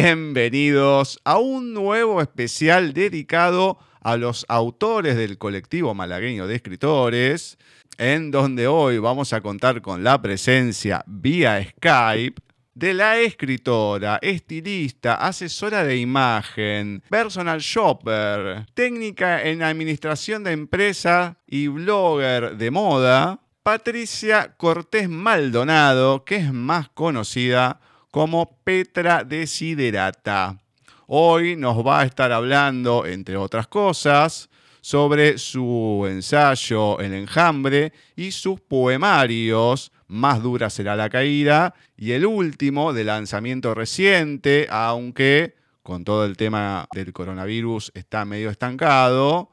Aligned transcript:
Bienvenidos 0.00 1.18
a 1.24 1.38
un 1.38 1.74
nuevo 1.74 2.22
especial 2.22 2.92
dedicado 2.92 3.80
a 4.00 4.16
los 4.16 4.46
autores 4.48 5.16
del 5.16 5.38
colectivo 5.38 5.92
malagueño 5.92 6.46
de 6.46 6.54
escritores, 6.54 7.58
en 7.96 8.30
donde 8.30 8.68
hoy 8.68 8.98
vamos 8.98 9.32
a 9.32 9.40
contar 9.40 9.82
con 9.82 10.04
la 10.04 10.22
presencia 10.22 11.02
vía 11.08 11.60
Skype 11.64 12.40
de 12.74 12.94
la 12.94 13.18
escritora, 13.18 14.20
estilista, 14.22 15.14
asesora 15.14 15.82
de 15.82 15.96
imagen, 15.96 17.02
personal 17.10 17.58
shopper, 17.58 18.66
técnica 18.74 19.42
en 19.42 19.64
administración 19.64 20.44
de 20.44 20.52
empresa 20.52 21.38
y 21.44 21.66
blogger 21.66 22.56
de 22.56 22.70
moda, 22.70 23.40
Patricia 23.64 24.54
Cortés 24.56 25.08
Maldonado, 25.08 26.24
que 26.24 26.36
es 26.36 26.52
más 26.52 26.88
conocida 26.88 27.80
como 28.10 28.58
Petra 28.64 29.24
Desiderata. 29.24 30.58
Hoy 31.06 31.56
nos 31.56 31.86
va 31.86 32.00
a 32.00 32.04
estar 32.04 32.32
hablando, 32.32 33.06
entre 33.06 33.36
otras 33.36 33.66
cosas, 33.66 34.48
sobre 34.80 35.38
su 35.38 36.06
ensayo 36.08 37.00
El 37.00 37.12
enjambre 37.12 37.92
y 38.16 38.30
sus 38.30 38.60
poemarios 38.60 39.92
Más 40.06 40.42
dura 40.42 40.70
será 40.70 40.96
la 40.96 41.10
caída 41.10 41.74
y 41.96 42.12
el 42.12 42.24
último 42.24 42.92
de 42.92 43.04
lanzamiento 43.04 43.74
reciente, 43.74 44.66
aunque 44.70 45.56
con 45.82 46.04
todo 46.04 46.24
el 46.24 46.36
tema 46.36 46.86
del 46.92 47.12
coronavirus 47.12 47.92
está 47.94 48.24
medio 48.24 48.50
estancado, 48.50 49.50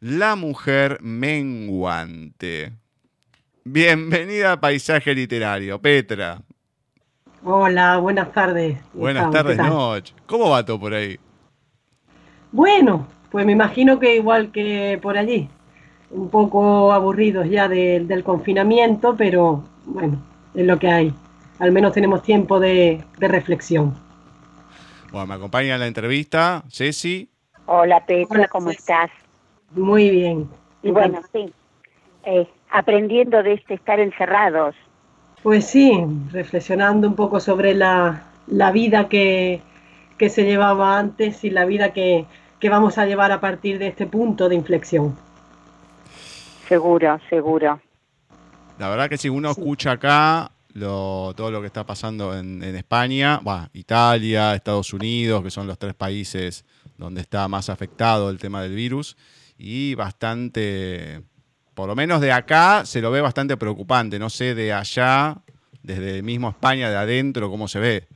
La 0.00 0.36
mujer 0.36 0.98
menguante. 1.00 2.72
Bienvenida 3.64 4.52
a 4.52 4.60
Paisaje 4.60 5.14
Literario, 5.14 5.80
Petra. 5.80 6.42
Hola, 7.44 7.98
buenas 7.98 8.32
tardes. 8.32 8.78
Buenas 8.92 9.30
tardes, 9.30 9.56
noche. 9.56 10.14
¿Cómo 10.26 10.50
va 10.50 10.64
todo 10.64 10.80
por 10.80 10.92
ahí? 10.92 11.18
Bueno, 12.50 13.06
pues 13.30 13.46
me 13.46 13.52
imagino 13.52 13.98
que 13.98 14.16
igual 14.16 14.50
que 14.50 14.98
por 15.00 15.16
allí. 15.16 15.48
Un 16.10 16.30
poco 16.30 16.92
aburridos 16.92 17.48
ya 17.48 17.68
del 17.68 18.24
confinamiento, 18.24 19.14
pero 19.16 19.62
bueno, 19.84 20.20
es 20.54 20.66
lo 20.66 20.78
que 20.78 20.88
hay. 20.88 21.14
Al 21.58 21.70
menos 21.70 21.92
tenemos 21.92 22.22
tiempo 22.22 22.58
de, 22.58 23.04
reflexión. 23.18 23.94
Bueno, 25.12 25.26
me 25.26 25.34
acompaña 25.34 25.74
en 25.74 25.80
la 25.80 25.86
entrevista 25.86 26.64
Ceci. 26.68 27.30
Hola, 27.66 28.04
Petra, 28.04 28.48
¿cómo 28.48 28.70
estás? 28.70 29.10
Muy 29.72 30.10
bien. 30.10 30.48
Y 30.82 30.90
bueno, 30.90 31.20
sí, 31.32 31.52
eh, 32.24 32.48
aprendiendo 32.70 33.42
de 33.42 33.54
este 33.54 33.74
estar 33.74 34.00
encerrados, 34.00 34.74
pues 35.42 35.66
sí, 35.66 35.92
reflexionando 36.30 37.08
un 37.08 37.14
poco 37.14 37.40
sobre 37.40 37.74
la, 37.74 38.24
vida 38.72 39.08
que, 39.08 39.62
se 40.18 40.44
llevaba 40.44 40.98
antes 40.98 41.44
y 41.44 41.50
la 41.50 41.64
vida 41.64 41.92
que, 41.92 42.26
vamos 42.68 42.98
a 42.98 43.06
llevar 43.06 43.32
a 43.32 43.40
partir 43.40 43.78
de 43.78 43.88
este 43.88 44.06
punto 44.06 44.48
de 44.48 44.56
inflexión. 44.56 45.16
Seguro, 46.68 47.18
seguro. 47.30 47.80
La 48.78 48.88
verdad 48.88 49.08
que 49.08 49.16
si 49.16 49.28
uno 49.28 49.50
escucha 49.50 49.92
acá 49.92 50.52
lo, 50.74 51.32
todo 51.34 51.50
lo 51.50 51.60
que 51.60 51.66
está 51.66 51.84
pasando 51.84 52.36
en, 52.36 52.62
España, 52.62 53.40
Italia, 53.72 54.54
Estados 54.54 54.92
Unidos, 54.92 55.42
que 55.42 55.50
son 55.50 55.66
los 55.66 55.78
tres 55.78 55.94
países 55.94 56.64
donde 56.96 57.20
está 57.20 57.48
más 57.48 57.70
afectado 57.70 58.28
el 58.30 58.38
tema 58.38 58.62
del 58.62 58.74
virus, 58.74 59.16
y 59.56 59.94
bastante 59.94 61.22
por 61.78 61.86
lo 61.86 61.94
menos 61.94 62.20
de 62.20 62.32
acá 62.32 62.84
se 62.84 63.00
lo 63.00 63.12
ve 63.12 63.20
bastante 63.20 63.56
preocupante. 63.56 64.18
No 64.18 64.30
sé, 64.30 64.56
de 64.56 64.72
allá, 64.72 65.36
desde 65.80 66.22
mismo 66.22 66.48
España, 66.48 66.90
de 66.90 66.96
adentro, 66.96 67.48
cómo 67.48 67.68
se 67.68 67.78
ve. 67.78 68.08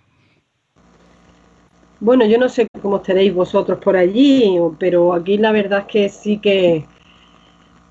Bueno, 2.01 2.27
yo 2.27 2.39
no 2.39 2.49
sé 2.49 2.67
cómo 2.83 2.97
estaréis 2.97 3.33
vosotros 3.33 3.79
por 3.79 3.97
allí, 3.97 4.59
pero 4.81 5.15
aquí 5.15 5.39
la 5.39 5.53
verdad 5.53 5.79
es 5.83 5.87
que 5.87 6.09
sí 6.09 6.39
que 6.39 6.85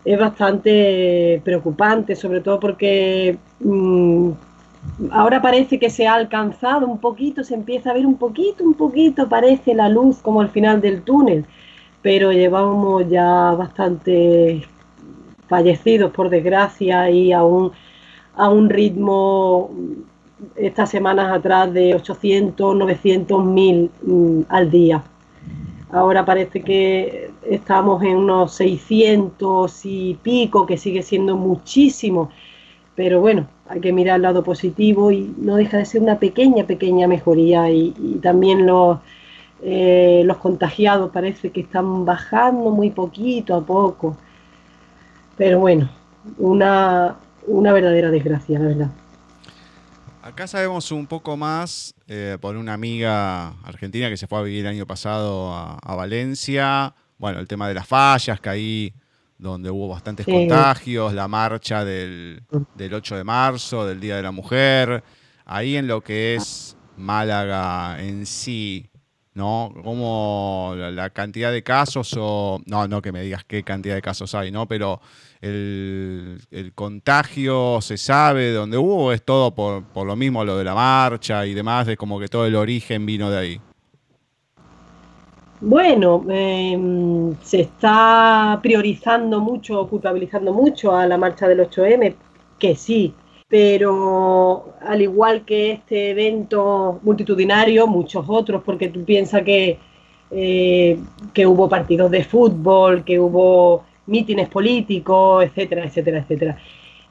es 0.03 0.19
bastante 0.19 1.41
preocupante, 1.45 2.17
sobre 2.17 2.41
todo 2.41 2.59
porque 2.59 3.37
mm, 3.61 4.31
ahora 5.11 5.41
parece 5.41 5.79
que 5.79 5.89
se 5.89 6.05
ha 6.05 6.15
alcanzado 6.15 6.85
un 6.85 6.99
poquito, 6.99 7.45
se 7.45 7.53
empieza 7.53 7.91
a 7.91 7.93
ver 7.93 8.05
un 8.05 8.17
poquito, 8.17 8.65
un 8.65 8.73
poquito, 8.73 9.29
parece 9.29 9.73
la 9.73 9.87
luz 9.87 10.17
como 10.17 10.41
al 10.41 10.49
final 10.49 10.81
del 10.81 11.03
túnel, 11.03 11.45
pero 12.01 12.33
llevamos 12.33 13.09
ya 13.09 13.51
bastante 13.51 14.67
fallecidos 15.51 16.11
por 16.11 16.29
desgracia 16.29 17.09
y 17.09 17.33
a 17.33 17.43
un, 17.43 17.73
a 18.37 18.49
un 18.49 18.69
ritmo 18.69 19.69
estas 20.55 20.89
semanas 20.89 21.29
atrás 21.29 21.73
de 21.73 21.93
800, 21.93 22.73
900 22.77 23.45
mil 23.45 23.91
mm, 24.01 24.41
al 24.47 24.71
día. 24.71 25.03
Ahora 25.91 26.23
parece 26.23 26.61
que 26.61 27.31
estamos 27.49 28.01
en 28.01 28.15
unos 28.15 28.53
600 28.53 29.85
y 29.85 30.17
pico, 30.23 30.65
que 30.65 30.77
sigue 30.77 31.03
siendo 31.03 31.35
muchísimo. 31.35 32.29
Pero 32.95 33.19
bueno, 33.19 33.47
hay 33.67 33.81
que 33.81 33.91
mirar 33.91 34.15
el 34.15 34.21
lado 34.21 34.41
positivo 34.41 35.11
y 35.11 35.35
no 35.37 35.57
deja 35.57 35.79
de 35.79 35.85
ser 35.85 36.01
una 36.01 36.17
pequeña, 36.17 36.63
pequeña 36.65 37.09
mejoría. 37.09 37.69
Y, 37.69 38.19
también 38.21 38.65
los, 38.65 38.99
eh, 39.61 40.23
los 40.25 40.37
contagiados 40.37 41.11
parece 41.11 41.49
que 41.49 41.59
están 41.59 42.05
bajando 42.05 42.69
muy 42.69 42.89
poquito 42.91 43.53
a 43.53 43.61
poco. 43.61 44.15
Pero 45.41 45.57
bueno, 45.57 45.89
una, 46.37 47.17
una 47.47 47.73
verdadera 47.73 48.11
desgracia, 48.11 48.59
la 48.59 48.67
verdad. 48.67 48.91
Acá 50.21 50.45
sabemos 50.45 50.91
un 50.91 51.07
poco 51.07 51.35
más 51.35 51.95
eh, 52.07 52.37
por 52.39 52.55
una 52.55 52.75
amiga 52.75 53.55
argentina 53.63 54.07
que 54.07 54.17
se 54.17 54.27
fue 54.27 54.37
a 54.37 54.43
vivir 54.43 54.59
el 54.59 54.67
año 54.67 54.85
pasado 54.85 55.51
a, 55.51 55.95
Valencia. 55.95 56.93
Bueno, 57.17 57.39
el 57.39 57.47
tema 57.47 57.67
de 57.67 57.73
las 57.73 57.87
fallas, 57.87 58.39
que 58.39 58.49
ahí 58.49 58.93
donde 59.39 59.71
hubo 59.71 59.87
bastantes 59.87 60.27
contagios, 60.27 61.11
la 61.11 61.27
marcha 61.27 61.83
del, 61.83 62.43
del 62.75 62.93
8 62.93 63.17
de 63.17 63.23
marzo, 63.23 63.87
del 63.87 63.99
Día 63.99 64.17
de 64.17 64.21
la 64.21 64.31
Mujer. 64.31 65.03
Ahí 65.45 65.75
en 65.75 65.87
lo 65.87 66.01
que 66.01 66.35
es 66.35 66.77
Málaga 66.97 67.97
en 67.99 68.27
sí, 68.27 68.91
¿no? 69.33 69.73
Como 69.83 70.75
la 70.77 71.09
cantidad 71.09 71.51
de 71.51 71.63
casos 71.63 72.15
o... 72.15 72.61
No, 72.67 72.87
no 72.87 73.01
que 73.01 73.11
me 73.11 73.23
digas 73.23 73.43
qué 73.43 73.63
cantidad 73.63 73.95
de 73.95 74.03
casos 74.03 74.35
hay, 74.35 74.51
¿no? 74.51 74.67
Pero 74.67 75.01
el, 75.41 76.71
contagio 76.75 77.81
se 77.81 77.97
sabe 77.97 78.45
de 78.45 78.53
dónde 78.53 78.77
hubo, 78.77 79.11
es 79.11 79.23
todo 79.23 79.51
por, 79.51 80.05
lo 80.05 80.15
mismo, 80.15 80.45
lo 80.45 80.57
de 80.57 80.63
la 80.63 80.75
marcha 80.75 81.45
y 81.45 81.53
demás, 81.53 81.87
es 81.87 81.97
como 81.97 82.19
que 82.19 82.27
todo 82.27 82.45
el 82.45 82.55
origen 82.55 83.05
vino 83.05 83.29
de 83.29 83.37
ahí. 83.37 83.61
Bueno, 85.59 86.25
em, 86.29 87.35
se 87.43 87.61
está 87.61 88.59
priorizando 88.63 89.39
mucho, 89.39 89.87
culpabilizando 89.87 90.53
mucho 90.53 90.95
a 90.95 91.05
la 91.05 91.17
marcha 91.17 91.47
del 91.47 91.59
8M, 91.59 92.15
que 92.57 92.75
sí, 92.75 93.13
pero 93.47 94.73
al 94.81 95.01
igual 95.01 95.45
que 95.45 95.73
este 95.73 96.11
evento 96.11 96.99
multitudinario, 97.03 97.85
muchos 97.85 98.25
otros, 98.27 98.63
porque 98.63 98.89
tú 98.89 99.03
piensas 99.03 99.43
que, 99.43 99.77
eh, 100.31 100.99
que 101.33 101.45
hubo 101.45 101.69
partidos 101.69 102.09
de 102.09 102.23
fútbol, 102.23 103.03
que 103.03 103.19
hubo 103.19 103.83
mítines 104.11 104.49
políticos, 104.49 105.43
etcétera, 105.45 105.85
etcétera, 105.85 106.19
etcétera. 106.19 106.57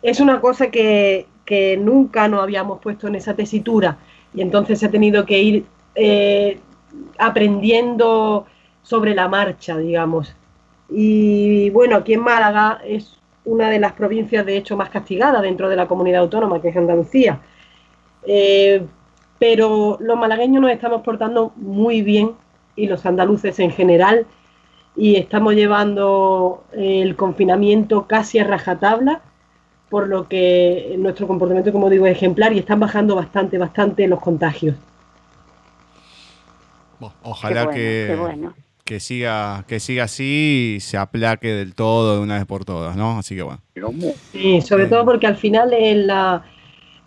Es 0.02 0.20
una 0.20 0.41
cosa 0.41 0.70
que, 0.70 1.26
nunca 1.81 2.29
nos 2.29 2.44
habíamos 2.44 2.79
puesto 2.81 3.08
en 3.08 3.17
esa 3.17 3.35
tesitura 3.35 3.99
y 4.32 4.41
entonces 4.41 4.79
se 4.79 4.87
ha 4.87 4.91
tenido 4.91 5.26
que 5.26 5.43
ir 5.43 5.64
eh, 5.97 6.61
aprendiendo 7.19 8.47
sobre 8.85 9.17
la 9.17 9.26
marcha, 9.29 9.76
digamos. 9.76 10.37
Y 10.88 11.70
bueno, 11.70 11.97
aquí 11.97 12.12
en 12.12 12.20
Málaga 12.20 12.81
es 12.85 13.19
una 13.44 13.69
de 13.69 13.81
las 13.81 13.94
provincias 13.94 14.46
de 14.46 14.58
hecho 14.58 14.76
más 14.76 14.91
castigadas 14.91 15.43
dentro 15.43 15.69
de 15.69 15.75
la 15.75 15.88
comunidad 15.88 16.20
autónoma, 16.20 16.62
que 16.62 16.69
es 16.69 16.76
Andalucía. 16.76 17.41
Eh, 18.25 18.87
pero 19.41 19.96
los 19.99 20.19
malagueños 20.19 20.62
nos 20.62 20.70
estamos 20.70 21.03
portando 21.03 21.53
muy 21.56 22.03
bien 22.03 22.32
y 22.76 22.87
los 22.87 23.05
andaluces 23.06 23.58
en 23.58 23.73
general 23.73 24.26
y 25.00 25.17
estamos 25.17 25.55
llevando 25.55 26.62
el 26.73 27.17
confinamiento 27.17 28.06
casi 28.06 28.38
a 28.38 28.44
rajatabla, 28.44 29.23
por 29.88 30.06
lo 30.06 30.29
que 30.29 30.94
nuestro 30.99 31.26
comportamiento, 31.26 31.73
como 31.73 31.88
digo, 31.88 32.05
es 32.05 32.12
ejemplar 32.12 32.52
y 32.52 32.58
están 32.58 32.81
bajando 32.81 33.17
bastante, 33.17 33.56
bastante 33.56 34.06
los 34.06 34.20
contagios. 34.20 34.76
ojalá 37.23 37.70
que, 37.70 38.14
que, 38.85 39.00
siga, 39.00 39.64
que 39.67 39.81
siga 39.81 40.05
así 40.05 40.75
y 40.76 40.81
se 40.81 40.99
aplaque 40.99 41.49
del 41.49 41.75
todo 41.75 42.17
de 42.17 42.23
una 42.23 42.35
vez 42.35 42.44
por 42.44 42.67
todas, 42.67 42.94
¿no? 42.94 43.20
Así 43.20 43.35
que 43.35 43.43
bueno. 43.43 43.62
Sí, 44.32 44.61
sobre 44.61 44.85
todo 44.85 45.06
porque 45.06 45.26
al 45.26 45.37
final 45.37 45.73
en 45.73 46.08
la... 46.08 46.44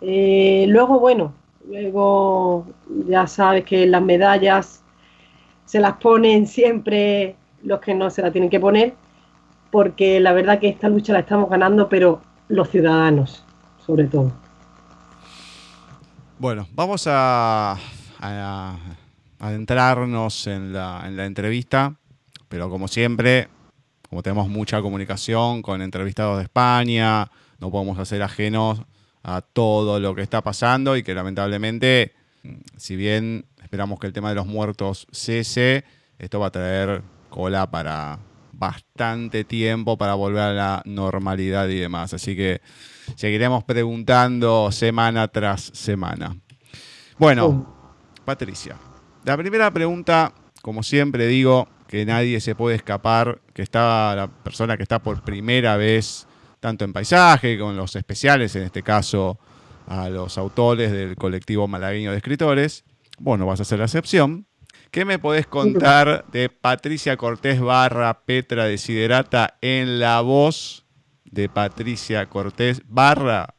Eh, 0.00 0.64
luego, 0.66 0.98
bueno, 0.98 1.32
luego 1.68 2.66
ya 3.06 3.28
sabes 3.28 3.64
que 3.64 3.86
las 3.86 4.02
medallas 4.02 4.82
se 5.64 5.78
las 5.78 5.92
ponen 5.98 6.48
siempre 6.48 7.36
los 7.64 7.80
que 7.80 7.94
no 7.94 8.10
se 8.10 8.22
la 8.22 8.30
tienen 8.30 8.50
que 8.50 8.60
poner, 8.60 8.94
porque 9.70 10.20
la 10.20 10.32
verdad 10.32 10.60
que 10.60 10.68
esta 10.68 10.88
lucha 10.88 11.12
la 11.12 11.20
estamos 11.20 11.50
ganando, 11.50 11.88
pero 11.88 12.22
los 12.48 12.70
ciudadanos, 12.70 13.44
sobre 13.84 14.04
todo. 14.04 14.32
Bueno, 16.38 16.68
vamos 16.74 17.06
a, 17.08 17.76
adentrarnos 19.38 20.46
en 20.46 20.72
la, 20.72 21.02
en 21.06 21.16
la 21.16 21.26
entrevista, 21.26 21.96
pero 22.48 22.70
como 22.70 22.88
siempre, 22.88 23.48
como 24.08 24.22
tenemos 24.22 24.48
mucha 24.48 24.80
comunicación 24.80 25.62
con 25.62 25.82
entrevistados 25.82 26.38
de 26.38 26.44
España, 26.44 27.30
no 27.58 27.70
podemos 27.70 27.98
hacer 27.98 28.22
ajenos 28.22 28.82
a 29.22 29.40
todo 29.40 30.00
lo 30.00 30.14
que 30.14 30.22
está 30.22 30.42
pasando 30.42 30.96
y 30.96 31.02
que 31.02 31.14
lamentablemente, 31.14 32.12
si 32.76 32.94
bien 32.94 33.46
esperamos 33.62 33.98
que 33.98 34.06
el 34.06 34.12
tema 34.12 34.28
de 34.28 34.34
los 34.34 34.46
muertos 34.46 35.06
cese, 35.10 35.84
esto 36.18 36.38
va 36.40 36.46
a 36.48 36.50
traer 36.50 37.02
cola 37.34 37.68
para 37.68 38.20
bastante 38.52 39.42
tiempo 39.42 39.98
para 39.98 40.14
volver 40.14 40.42
a 40.42 40.52
la 40.52 40.82
normalidad 40.84 41.66
y 41.66 41.80
demás. 41.80 42.14
Así 42.14 42.36
que 42.36 42.60
seguiremos 43.16 43.64
preguntando 43.64 44.70
semana 44.70 45.26
tras 45.26 45.62
semana. 45.74 46.36
Bueno, 47.18 47.46
oh. 47.46 48.22
Patricia, 48.24 48.76
la 49.24 49.36
primera 49.36 49.68
pregunta, 49.72 50.32
como 50.62 50.84
siempre 50.84 51.26
digo, 51.26 51.66
que 51.88 52.06
nadie 52.06 52.40
se 52.40 52.54
puede 52.54 52.76
escapar, 52.76 53.40
que 53.52 53.62
está 53.62 54.14
la 54.14 54.28
persona 54.28 54.76
que 54.76 54.84
está 54.84 55.02
por 55.02 55.24
primera 55.24 55.76
vez, 55.76 56.28
tanto 56.60 56.84
en 56.84 56.92
paisaje, 56.92 57.58
con 57.58 57.76
los 57.76 57.96
especiales, 57.96 58.54
en 58.54 58.62
este 58.62 58.84
caso 58.84 59.40
a 59.88 60.08
los 60.08 60.38
autores 60.38 60.92
del 60.92 61.16
colectivo 61.16 61.66
malagueño 61.66 62.12
de 62.12 62.18
escritores. 62.18 62.84
Bueno, 63.18 63.44
vas 63.44 63.60
a 63.60 63.64
ser 63.64 63.80
la 63.80 63.86
excepción. 63.86 64.46
¿Qué 64.94 65.04
me 65.04 65.18
podés 65.18 65.48
contar 65.48 66.24
de 66.30 66.48
Patricia 66.48 67.16
Cortés 67.16 67.60
barra 67.60 68.20
Petra 68.24 68.66
Desiderata 68.66 69.58
en 69.60 69.98
la 69.98 70.20
voz 70.20 70.86
de 71.24 71.48
Patricia 71.48 72.26
Cortés 72.26 72.80
barra 72.88 73.54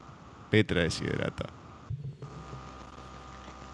Petra 0.50 0.84
Desiderata? 0.84 1.48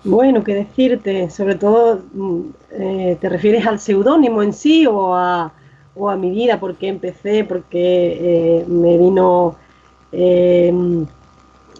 Bueno, 0.03 0.43
qué 0.43 0.55
decirte, 0.55 1.29
sobre 1.29 1.53
todo, 1.53 2.01
mm, 2.11 2.41
eh, 2.71 3.17
¿te 3.21 3.29
refieres 3.29 3.67
al 3.67 3.79
seudónimo 3.79 4.41
en 4.41 4.53
sí 4.53 4.87
o 4.87 5.13
a, 5.13 5.53
mi 6.17 6.31
vida? 6.31 6.59
Porque 6.59 6.87
empecé, 6.87 7.43
porque 7.43 8.61
eh, 8.61 8.65
me 8.67 8.97
vino 8.97 9.55
em, 10.11 11.05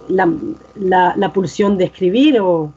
la, 0.10 1.32
pulsión 1.34 1.76
de 1.80 1.86
escribir 1.86 2.40
o, 2.40 2.72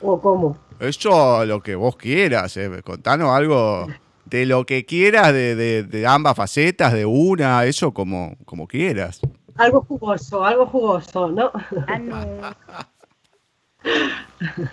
o 0.00 0.18
cómo? 0.18 0.56
Eso 0.80 1.44
lo 1.44 1.62
que 1.62 1.74
vos 1.74 1.96
quieras, 1.96 2.56
eh. 2.56 2.82
contanos 2.84 3.30
algo 3.30 3.86
de 4.26 4.44
lo 4.44 4.66
que 4.66 4.84
quieras, 4.84 5.32
de, 5.32 6.04
ambas 6.06 6.36
facetas, 6.36 6.92
de 6.92 7.06
una, 7.06 7.64
eso 7.64 7.92
como, 7.94 8.36
como 8.44 8.66
quieras. 8.66 9.20
Algo 9.56 9.82
jugoso, 9.82 10.44
algo 10.44 10.66
jugoso, 10.66 11.28
¿no? 11.28 11.50
Ah, 11.88 12.54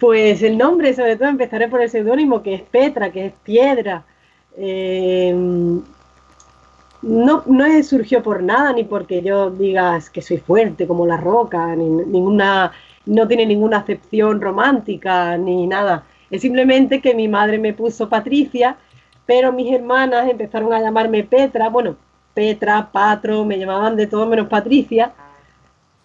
pues 0.00 0.42
el 0.42 0.58
nombre, 0.58 0.94
sobre 0.94 1.16
todo 1.16 1.28
empezaré 1.28 1.68
por 1.68 1.80
el 1.80 1.90
seudónimo, 1.90 2.42
que 2.42 2.54
es 2.54 2.62
Petra, 2.62 3.12
que 3.12 3.26
es 3.26 3.32
piedra. 3.44 4.04
Eh, 4.56 5.32
no, 7.02 7.42
no 7.46 7.82
surgió 7.82 8.22
por 8.22 8.42
nada, 8.42 8.72
ni 8.72 8.84
porque 8.84 9.22
yo 9.22 9.50
digas 9.50 10.10
que 10.10 10.22
soy 10.22 10.38
fuerte 10.38 10.86
como 10.86 11.06
la 11.06 11.18
roca, 11.18 11.76
ni 11.76 11.84
ninguna 11.84 12.72
no 13.06 13.28
tiene 13.28 13.46
ninguna 13.46 13.78
acepción 13.78 14.40
romántica 14.40 15.36
ni 15.36 15.66
nada. 15.66 16.04
Es 16.30 16.42
simplemente 16.42 17.00
que 17.00 17.14
mi 17.14 17.28
madre 17.28 17.58
me 17.58 17.72
puso 17.72 18.08
Patricia, 18.08 18.76
pero 19.26 19.52
mis 19.52 19.72
hermanas 19.72 20.28
empezaron 20.28 20.72
a 20.72 20.80
llamarme 20.80 21.24
Petra, 21.24 21.68
bueno, 21.68 21.96
Petra, 22.34 22.90
Patro, 22.90 23.44
me 23.44 23.58
llamaban 23.58 23.96
de 23.96 24.06
todo 24.06 24.26
menos 24.26 24.48
Patricia. 24.48 25.12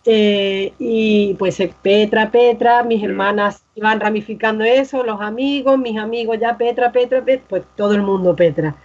Eh, 0.05 0.73
y 0.79 1.33
pues 1.35 1.59
eh, 1.59 1.73
Petra, 1.81 2.31
Petra, 2.31 2.83
mis 2.83 3.03
hermanas 3.03 3.63
iban 3.75 3.99
ramificando 3.99 4.63
eso, 4.63 5.03
los 5.03 5.19
amigos, 5.21 5.77
mis 5.77 5.97
amigos 5.97 6.37
ya 6.39 6.57
Petra, 6.57 6.91
Petra, 6.91 7.23
Petra 7.23 7.45
pues 7.49 7.63
todo 7.75 7.93
el 7.93 8.01
mundo 8.01 8.35
Petra. 8.35 8.75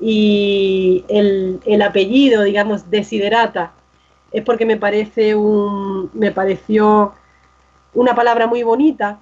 Y 0.00 1.04
el, 1.08 1.60
el 1.64 1.82
apellido, 1.82 2.42
digamos, 2.42 2.90
Desiderata, 2.90 3.72
es 4.32 4.42
porque 4.42 4.66
me 4.66 4.76
parece 4.76 5.34
un, 5.34 6.10
me 6.14 6.32
pareció 6.32 7.12
una 7.94 8.14
palabra 8.14 8.46
muy 8.46 8.62
bonita, 8.62 9.18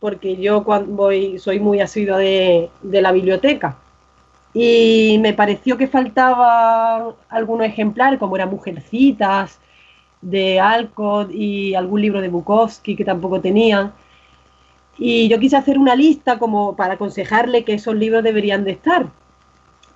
porque 0.00 0.36
yo 0.36 0.64
cuando 0.64 0.92
voy, 0.92 1.38
soy 1.38 1.60
muy 1.60 1.80
asidua 1.80 2.18
de, 2.18 2.70
la 2.82 3.12
biblioteca. 3.12 3.76
Y 4.54 5.18
me 5.20 5.34
pareció 5.34 5.76
que 5.76 5.86
faltaban 5.86 7.14
algunos 7.28 7.66
ejemplares, 7.66 8.18
como 8.18 8.36
eran 8.36 8.50
Mujercitas, 8.50 9.60
de 10.20 10.58
Alcott 10.58 11.30
y 11.32 11.74
algún 11.74 12.02
libro 12.02 12.20
de 12.20 12.28
Bukowski 12.28 12.96
que 12.96 13.04
tampoco 13.04 13.40
tenían. 13.40 13.92
Y 14.98 15.28
yo 15.28 15.38
quise 15.38 15.56
hacer 15.56 15.78
una 15.78 15.94
lista 15.94 16.38
como 16.38 16.74
para 16.74 16.94
aconsejarle 16.94 17.64
que 17.64 17.74
esos 17.74 17.94
libros 17.94 18.24
deberían 18.24 18.64
de 18.64 18.72
estar. 18.72 19.06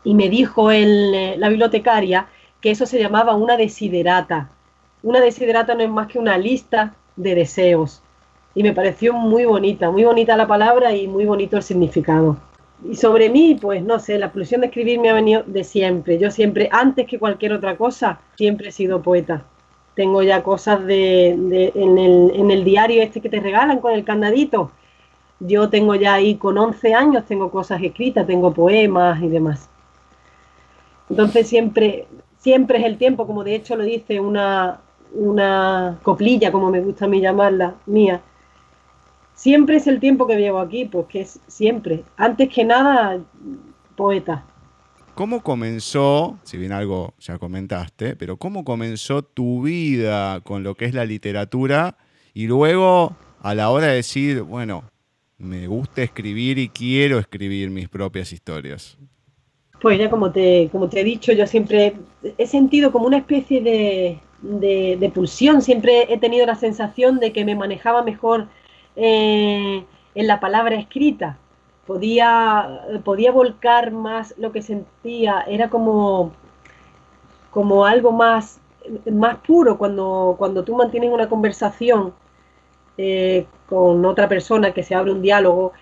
Y 0.04 0.14
me 0.14 0.28
dijo 0.28 0.70
el, 0.70 1.40
la 1.40 1.48
bibliotecaria 1.48 2.28
que 2.62 2.70
eso 2.70 2.86
se 2.86 2.98
llamaba 2.98 3.34
una 3.34 3.56
desiderata. 3.56 4.48
Una 5.02 5.20
desiderata 5.20 5.74
no 5.74 5.82
es 5.82 5.90
más 5.90 6.06
que 6.06 6.18
una 6.18 6.38
lista 6.38 6.94
de 7.16 7.34
deseos. 7.34 8.02
Y 8.54 8.62
me 8.62 8.72
pareció 8.72 9.12
muy 9.12 9.44
bonita, 9.44 9.90
muy 9.90 10.04
bonita 10.04 10.36
la 10.36 10.46
palabra 10.46 10.94
y 10.94 11.08
muy 11.08 11.24
bonito 11.24 11.56
el 11.56 11.62
significado. 11.64 12.36
Y 12.88 12.94
sobre 12.94 13.30
mí, 13.30 13.58
pues 13.60 13.82
no 13.82 13.98
sé, 13.98 14.18
la 14.18 14.32
pulsión 14.32 14.60
de 14.60 14.68
escribir 14.68 15.00
me 15.00 15.10
ha 15.10 15.14
venido 15.14 15.42
de 15.44 15.64
siempre. 15.64 16.18
Yo 16.18 16.30
siempre, 16.30 16.68
antes 16.70 17.06
que 17.06 17.18
cualquier 17.18 17.52
otra 17.52 17.76
cosa, 17.76 18.20
siempre 18.36 18.68
he 18.68 18.72
sido 18.72 19.02
poeta. 19.02 19.42
Tengo 19.94 20.22
ya 20.22 20.42
cosas 20.42 20.84
de, 20.84 21.30
en, 21.30 21.98
el, 21.98 22.32
en 22.34 22.50
el 22.50 22.64
diario 22.64 23.02
este 23.02 23.20
que 23.20 23.28
te 23.28 23.40
regalan 23.40 23.80
con 23.80 23.92
el 23.92 24.04
candadito. 24.04 24.70
Yo 25.40 25.68
tengo 25.68 25.96
ya 25.96 26.14
ahí 26.14 26.36
con 26.36 26.56
11 26.56 26.94
años, 26.94 27.24
tengo 27.26 27.50
cosas 27.50 27.82
escritas, 27.82 28.26
tengo 28.26 28.52
poemas 28.52 29.20
y 29.20 29.28
demás. 29.28 29.68
Entonces 31.10 31.48
siempre, 31.48 32.06
siempre 32.42 32.78
es 32.78 32.84
el 32.84 32.98
tiempo, 32.98 33.26
como 33.26 33.44
de 33.44 33.54
hecho 33.54 33.76
lo 33.76 33.84
dice 33.84 34.18
una, 34.18 34.80
una 35.12 35.98
coplilla, 36.02 36.50
como 36.50 36.70
me 36.70 36.80
gusta 36.80 37.04
a 37.04 37.08
mí 37.08 37.20
llamarla, 37.20 37.76
mía. 37.86 38.20
Siempre 39.34 39.76
es 39.76 39.86
el 39.86 40.00
tiempo 40.00 40.26
que 40.26 40.36
llevo 40.36 40.58
aquí, 40.58 40.84
pues 40.84 41.06
que 41.06 41.20
es 41.22 41.40
siempre. 41.46 42.04
Antes 42.16 42.48
que 42.52 42.64
nada, 42.64 43.20
poeta. 43.96 44.44
¿Cómo 45.14 45.42
comenzó, 45.42 46.38
si 46.42 46.56
bien 46.56 46.72
algo 46.72 47.14
ya 47.20 47.38
comentaste, 47.38 48.16
pero 48.16 48.36
cómo 48.38 48.64
comenzó 48.64 49.22
tu 49.22 49.62
vida 49.62 50.40
con 50.40 50.64
lo 50.64 50.74
que 50.74 50.86
es 50.86 50.94
la 50.94 51.04
literatura 51.04 51.96
y 52.34 52.46
luego 52.46 53.14
a 53.40 53.54
la 53.54 53.70
hora 53.70 53.88
de 53.88 53.96
decir, 53.96 54.42
bueno, 54.42 54.84
me 55.38 55.66
gusta 55.66 56.02
escribir 56.02 56.58
y 56.58 56.68
quiero 56.68 57.18
escribir 57.18 57.70
mis 57.70 57.88
propias 57.88 58.32
historias? 58.32 58.98
Pues 59.82 59.98
ya 59.98 60.08
como 60.08 60.30
te, 60.30 60.68
como 60.70 60.88
te 60.88 61.00
he 61.00 61.04
dicho, 61.04 61.32
yo 61.32 61.44
siempre 61.48 61.96
he 62.38 62.46
sentido 62.46 62.92
como 62.92 63.06
una 63.06 63.18
especie 63.18 63.60
de, 63.60 64.20
de, 64.40 65.10
pulsión, 65.12 65.60
siempre 65.60 66.06
he 66.08 66.18
tenido 66.18 66.46
la 66.46 66.54
sensación 66.54 67.18
de 67.18 67.32
que 67.32 67.44
me 67.44 67.56
manejaba 67.56 68.04
mejor 68.04 68.46
eh, 68.94 69.84
en 70.14 70.26
la 70.28 70.38
palabra 70.38 70.76
escrita, 70.76 71.36
podía, 71.84 72.86
podía 73.04 73.32
volcar 73.32 73.90
más 73.90 74.36
lo 74.38 74.52
que 74.52 74.62
sentía, 74.62 75.40
era 75.48 75.68
como, 75.68 76.30
como 77.50 77.84
algo 77.84 78.12
más, 78.12 78.60
más 79.10 79.38
puro 79.38 79.78
cuando, 79.78 80.36
cuando 80.38 80.62
tú 80.62 80.76
mantienes 80.76 81.10
una 81.10 81.28
conversación 81.28 82.14
eh, 82.98 83.46
con 83.68 84.04
otra 84.04 84.28
persona, 84.28 84.72
que 84.72 84.84
se 84.84 84.94
abre 84.94 85.10
un 85.10 85.22
diálogo, 85.22 85.72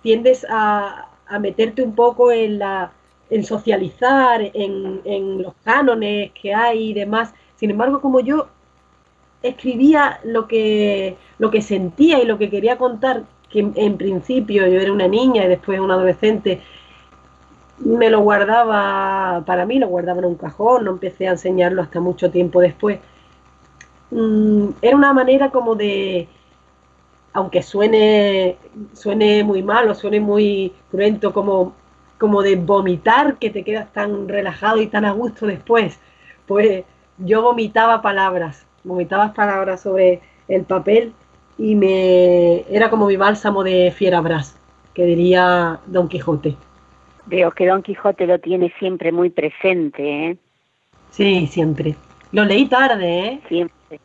tiendes 0.00 0.46
a, 0.48 1.10
a 1.26 1.38
meterte 1.38 1.82
un 1.82 1.94
poco 1.94 2.32
en 2.32 2.58
la 2.58 2.92
en 3.30 3.44
socializar, 3.44 4.42
en, 4.54 5.42
los 5.42 5.54
cánones 5.64 6.32
que 6.32 6.52
hay 6.52 6.90
y 6.90 6.94
demás. 6.94 7.32
Sin 7.56 7.70
embargo, 7.70 8.00
como 8.00 8.20
yo 8.20 8.48
escribía 9.42 10.20
lo 10.24 10.46
que, 10.48 11.16
lo 11.38 11.50
que 11.50 11.62
sentía 11.62 12.20
y 12.20 12.26
lo 12.26 12.38
que 12.38 12.50
quería 12.50 12.76
contar, 12.76 13.24
que 13.48 13.60
en, 13.74 13.96
principio 13.96 14.66
yo 14.66 14.80
era 14.80 14.92
una 14.92 15.08
niña 15.08 15.44
y 15.44 15.48
después 15.48 15.80
una 15.80 15.94
adolescente, 15.94 16.60
me 17.78 18.10
lo 18.10 18.20
guardaba 18.20 19.42
para 19.46 19.64
mí, 19.64 19.78
lo 19.78 19.88
guardaba 19.88 20.18
en 20.18 20.26
un 20.26 20.34
cajón, 20.34 20.84
no 20.84 20.90
empecé 20.92 21.28
a 21.28 21.32
enseñarlo 21.32 21.82
hasta 21.82 22.00
mucho 22.00 22.30
tiempo 22.30 22.60
después. 22.60 22.98
Mm, 24.10 24.70
era 24.82 24.96
una 24.96 25.12
manera 25.12 25.50
como 25.50 25.76
de, 25.76 26.28
aunque 27.32 27.62
suene, 27.62 28.56
suene 28.92 29.44
muy 29.44 29.62
malo, 29.62 29.94
suene 29.94 30.20
muy 30.20 30.72
cruento, 30.90 31.32
como 31.32 31.74
como 32.20 32.42
de 32.42 32.56
vomitar, 32.56 33.38
que 33.38 33.48
te 33.48 33.64
quedas 33.64 33.90
tan 33.94 34.28
relajado 34.28 34.80
y 34.82 34.88
tan 34.88 35.06
a 35.06 35.12
gusto 35.12 35.46
después. 35.46 35.98
Pues 36.46 36.84
yo 37.16 37.40
vomitaba 37.40 38.02
palabras, 38.02 38.66
vomitaba 38.84 39.32
palabras 39.32 39.80
sobre 39.80 40.20
el 40.46 40.64
papel 40.64 41.14
y 41.56 41.74
me 41.74 42.60
era 42.70 42.90
como 42.90 43.06
mi 43.06 43.16
bálsamo 43.16 43.64
de 43.64 43.90
fierabras, 43.90 44.54
que 44.92 45.06
diría 45.06 45.80
Don 45.86 46.08
Quijote. 46.08 46.56
Veo 47.24 47.52
que 47.52 47.66
Don 47.66 47.82
Quijote 47.82 48.26
lo 48.26 48.38
tiene 48.38 48.70
siempre 48.78 49.12
muy 49.12 49.30
presente, 49.30 50.02
¿eh? 50.26 50.36
Sí, 51.10 51.46
siempre. 51.46 51.96
Lo 52.32 52.44
leí 52.44 52.66
tarde, 52.66 53.18
¿eh? 53.18 53.40
Siempre. 53.48 53.98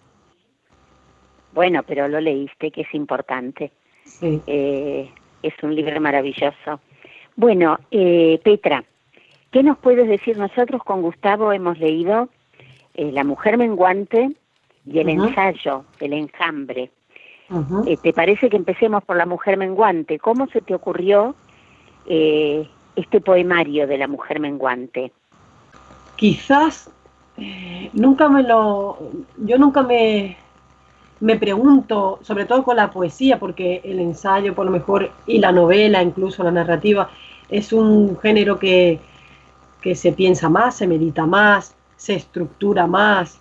Bueno, 1.51 1.84
pero 1.84 2.07
lo 2.07 2.22
leíste, 2.22 2.72
que 2.72 2.81
es 2.81 2.93
importante. 2.93 3.72
Sí. 4.05 4.41
Eh, 4.48 5.12
es 5.43 5.53
un 5.63 5.75
libro 5.75 6.00
maravilloso. 6.00 6.79
Bueno, 7.36 7.77
eh, 7.92 8.39
Petra, 8.44 8.84
¿qué 9.51 9.62
nos 9.62 9.77
puedes 9.77 10.08
decir? 10.08 10.38
Nosotros 10.38 10.82
con 10.84 11.01
Gustavo 11.01 11.51
hemos 11.51 11.77
leído 11.80 12.30
eh, 12.94 13.12
La 13.12 13.24
mujer 13.24 13.58
menguante 13.58 14.32
y 14.86 15.00
el 15.00 15.10
ensayo, 15.10 15.84
el 16.00 16.13
enjambre. 16.13 16.92
Eh, 17.86 17.98
¿Te 18.01 18.13
parece 18.13 18.50
que 18.50 18.58
empecemos 18.58 19.04
por 19.04 19.18
La 19.18 19.25
mujer 19.25 19.58
menguante? 19.58 20.18
¿Cómo 20.18 20.48
se 20.48 20.62
te 20.62 20.74
ocurrió 20.74 21.36
este 22.08 23.20
poemario 23.22 23.88
de 23.88 23.98
La 23.98 24.08
mujer 24.08 24.39
menguante? 24.39 25.12
Quizás 26.15 26.89
nunca 27.94 28.30
me 28.30 28.44
lo, 28.44 28.98
yo 29.38 29.58
nunca 29.58 29.84
me, 29.84 30.38
me 31.20 31.38
pregunto, 31.38 32.20
sobre 32.22 32.46
todo 32.46 32.63
con 32.63 32.77
la 32.77 32.92
poesía, 32.92 33.39
porque 33.39 33.82
el 33.84 34.00
ensayo 34.00 34.54
por 34.54 34.65
lo 34.65 34.72
mejor 34.72 35.12
y 35.25 35.39
la 35.39 35.51
novela, 35.51 36.01
incluso 36.01 36.44
la 36.44 36.51
narrativa, 36.51 37.10
es 37.50 37.74
un 37.74 38.18
género 38.18 38.60
que, 38.60 39.00
se 39.94 40.12
piensa 40.14 40.50
más, 40.50 40.78
se 40.78 40.88
medita 40.88 41.28
más, 41.28 41.75
se 41.96 42.16
estructura 42.16 42.88
más. 42.88 43.40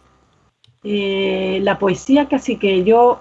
Eh, 0.82 1.58
la 1.62 1.78
poesía 1.78 2.28
casi 2.28 2.56
que 2.56 2.84
yo, 2.84 3.20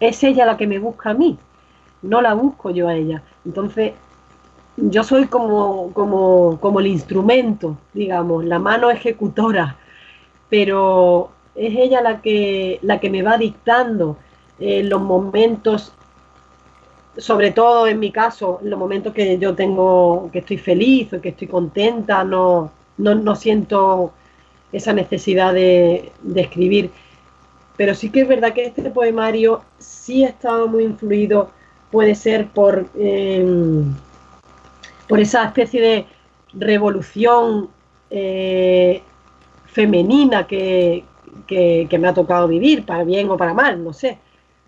es 0.00 0.24
ella 0.24 0.44
la 0.44 0.56
que 0.56 0.66
me 0.66 0.80
busca 0.80 1.10
a 1.10 1.14
mí, 1.14 1.38
no 2.02 2.20
la 2.20 2.34
busco 2.34 2.70
yo 2.70 2.88
a 2.88 2.94
ella. 2.94 3.22
Entonces, 3.44 3.92
yo 4.76 5.04
soy 5.04 5.26
como, 5.26 5.92
como, 5.92 6.58
como 6.60 6.80
el 6.80 6.88
instrumento, 6.88 7.78
digamos, 7.92 8.44
la 8.44 8.58
mano 8.58 8.90
ejecutora, 8.90 9.76
pero 10.48 11.30
es 11.54 11.74
ella 11.76 12.00
la 12.00 12.20
que, 12.20 12.80
la 12.82 12.98
que 12.98 13.10
me 13.10 13.22
va 13.22 13.38
dictando 13.38 14.16
eh, 14.58 14.82
los 14.82 15.00
momentos 15.00 15.92
sobre 17.16 17.52
todo 17.52 17.86
en 17.86 18.00
mi 18.00 18.10
caso, 18.10 18.60
en 18.62 18.70
los 18.70 18.78
momentos 18.78 19.12
que 19.12 19.38
yo 19.38 19.54
tengo, 19.54 20.30
que 20.32 20.40
estoy 20.40 20.58
feliz 20.58 21.12
o 21.12 21.20
que 21.20 21.30
estoy 21.30 21.48
contenta, 21.48 22.24
no, 22.24 22.72
no, 22.98 23.36
siento 23.36 24.12
esa 24.72 24.92
necesidad 24.92 25.54
de, 25.54 26.12
escribir. 26.34 26.90
Pero 27.76 27.94
sí 27.94 28.10
que 28.10 28.22
es 28.22 28.28
verdad 28.28 28.52
que 28.52 28.66
este 28.66 28.82
poemario 28.90 29.62
sí 29.78 30.24
ha 30.24 30.28
estado 30.28 30.68
muy 30.68 30.84
influido, 30.84 31.50
puede 31.90 32.14
ser 32.14 32.48
por, 32.48 32.86
em, 32.96 33.94
por 35.08 35.20
esa 35.20 35.44
especie 35.44 35.80
de 35.80 36.06
revolución 36.52 37.68
eh, 38.10 39.02
femenina 39.66 40.46
que, 40.46 41.04
que 41.46 41.98
me 41.98 42.08
ha 42.08 42.14
tocado 42.14 42.48
vivir, 42.48 42.84
para 42.86 43.04
bien 43.04 43.28
o 43.30 43.36
para 43.36 43.54
mal, 43.54 43.82
no 43.82 43.92
sé, 43.92 44.18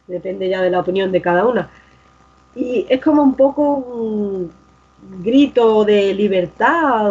depende 0.06 0.48
ya 0.48 0.62
de 0.62 0.70
la 0.70 0.80
opinión 0.80 1.10
de 1.10 1.22
cada 1.22 1.46
una 1.46 1.70
y 2.56 2.86
es 2.88 3.02
como 3.02 3.22
un 3.22 3.34
poco 3.34 3.74
un 3.74 4.50
grito 5.22 5.84
de 5.84 6.14
libertad 6.14 7.10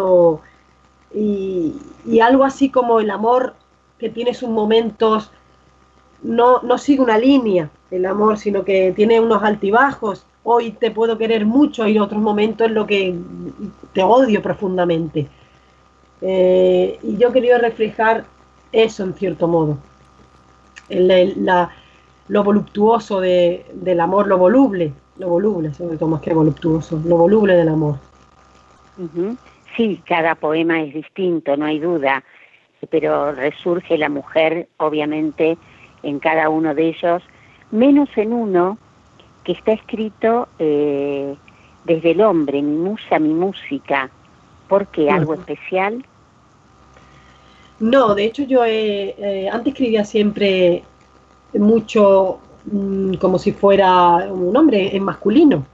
y, 1.13 1.73
algo 2.19 2.43
así 2.43 2.69
como 2.69 2.99
el 2.99 3.11
amor 3.11 3.53
que 3.99 4.09
tiene 4.09 4.33
sus 4.33 4.49
momentos, 4.49 5.31
no, 6.23 6.61
no 6.61 6.77
sigue 6.77 7.01
una 7.01 7.17
línea 7.17 7.69
el 7.91 8.05
amor, 8.05 8.37
sino 8.37 8.65
que 8.65 8.91
tiene 8.95 9.19
unos 9.19 9.43
altibajos. 9.43 10.25
Hoy 10.43 10.71
te 10.71 10.91
puedo 10.91 11.17
querer 11.17 11.45
mucho 11.45 11.87
y 11.87 11.99
otros 11.99 12.21
momentos 12.21 12.67
en 12.67 12.73
lo 12.73 12.85
que 12.87 13.15
te 13.93 14.03
odio 14.03 14.41
profundamente. 14.41 15.27
Eh, 16.21 16.99
y 17.03 17.17
yo 17.17 17.31
quería 17.31 17.57
reflejar 17.57 18.25
eso 18.71 19.03
en 19.03 19.13
cierto 19.13 19.47
modo. 19.47 19.77
lo 22.27 22.43
voluptuoso 22.43 23.19
del 23.21 23.99
amor, 23.99 24.27
lo 24.27 24.37
voluble, 24.37 24.93
lo 25.17 25.29
voluble, 25.29 25.73
sobre 25.73 25.97
todo 25.97 26.09
más 26.09 26.21
que 26.21 26.33
voluptuoso, 26.33 27.01
lo 27.05 27.17
voluble 27.17 27.55
del 27.55 27.69
amor. 27.69 27.97
Sí, 29.75 30.01
cada 30.05 30.35
poema 30.35 30.81
es 30.81 30.93
distinto, 30.93 31.57
no 31.57 31.65
hay 31.65 31.79
duda, 31.79 32.23
pero 32.89 33.31
resurge 33.31 33.97
la 33.97 34.09
mujer, 34.09 34.67
obviamente, 34.77 35.57
en 36.03 36.19
cada 36.19 36.49
uno 36.49 36.73
de 36.75 36.89
ellos, 36.89 37.23
menos 37.71 38.09
en 38.15 38.33
uno 38.33 38.77
que 39.43 39.53
está 39.53 39.73
escrito 39.73 40.47
eh, 40.59 41.35
desde 41.83 42.11
el 42.11 42.21
hombre, 42.21 42.61
mi 42.61 42.77
musa, 42.77 43.19
mi 43.19 43.33
música. 43.33 44.09
¿Por 44.67 44.87
qué? 44.87 45.09
¿Algo 45.09 45.33
especial? 45.35 46.05
No, 47.79 48.15
de 48.15 48.25
hecho 48.25 48.43
yo 48.43 48.63
eh, 48.65 49.49
antes 49.51 49.73
escribía 49.73 50.05
siempre 50.05 50.83
mucho 51.53 52.39
como 53.19 53.37
si 53.37 53.51
fuera 53.51 54.31
un 54.31 54.55
hombre 54.55 54.95
en 54.95 55.03
masculino. 55.03 55.65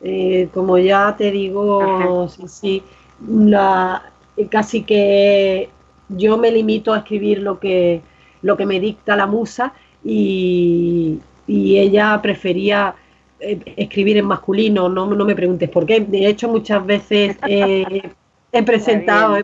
Eh, 0.00 0.48
como 0.54 0.78
ya 0.78 1.16
te 1.16 1.30
digo, 1.30 2.28
sí, 2.28 2.48
sí, 2.48 2.82
la, 3.26 4.12
casi 4.48 4.84
que 4.84 5.70
yo 6.08 6.38
me 6.38 6.52
limito 6.52 6.92
a 6.92 6.98
escribir 6.98 7.42
lo 7.42 7.58
que, 7.58 8.00
lo 8.42 8.56
que 8.56 8.64
me 8.64 8.78
dicta 8.78 9.16
la 9.16 9.26
musa 9.26 9.72
y, 10.04 11.20
ella 11.48 12.20
prefería 12.22 12.94
eh, 13.40 13.58
escribir 13.76 14.18
en 14.18 14.26
masculino, 14.26 14.88
no, 14.88 15.06
no, 15.06 15.24
me 15.24 15.34
preguntes 15.34 15.70
por 15.70 15.86
qué. 15.86 16.00
De 16.00 16.26
hecho, 16.26 16.48
muchas 16.48 16.84
veces 16.84 17.38
he 17.42 18.62
presentado 18.64 19.36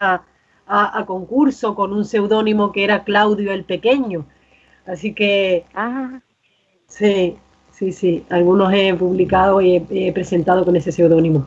a, 0.00 0.22
a, 0.66 1.06
concurso 1.06 1.74
con 1.74 1.92
un 1.92 2.06
seudónimo 2.06 2.72
que 2.72 2.84
era 2.84 3.04
Claudio 3.04 3.52
el 3.52 3.64
Pequeño. 3.64 4.24
Así 4.86 5.14
que... 5.14 5.64
Ah. 5.74 6.20
Sí, 6.86 7.36
sí, 7.70 7.92
sí. 7.92 8.24
Algunos 8.28 8.72
he 8.72 8.94
publicado 8.94 9.60
y 9.60 9.84
he, 9.90 10.12
presentado 10.12 10.64
con 10.64 10.76
ese 10.76 10.92
seudónimo. 10.92 11.46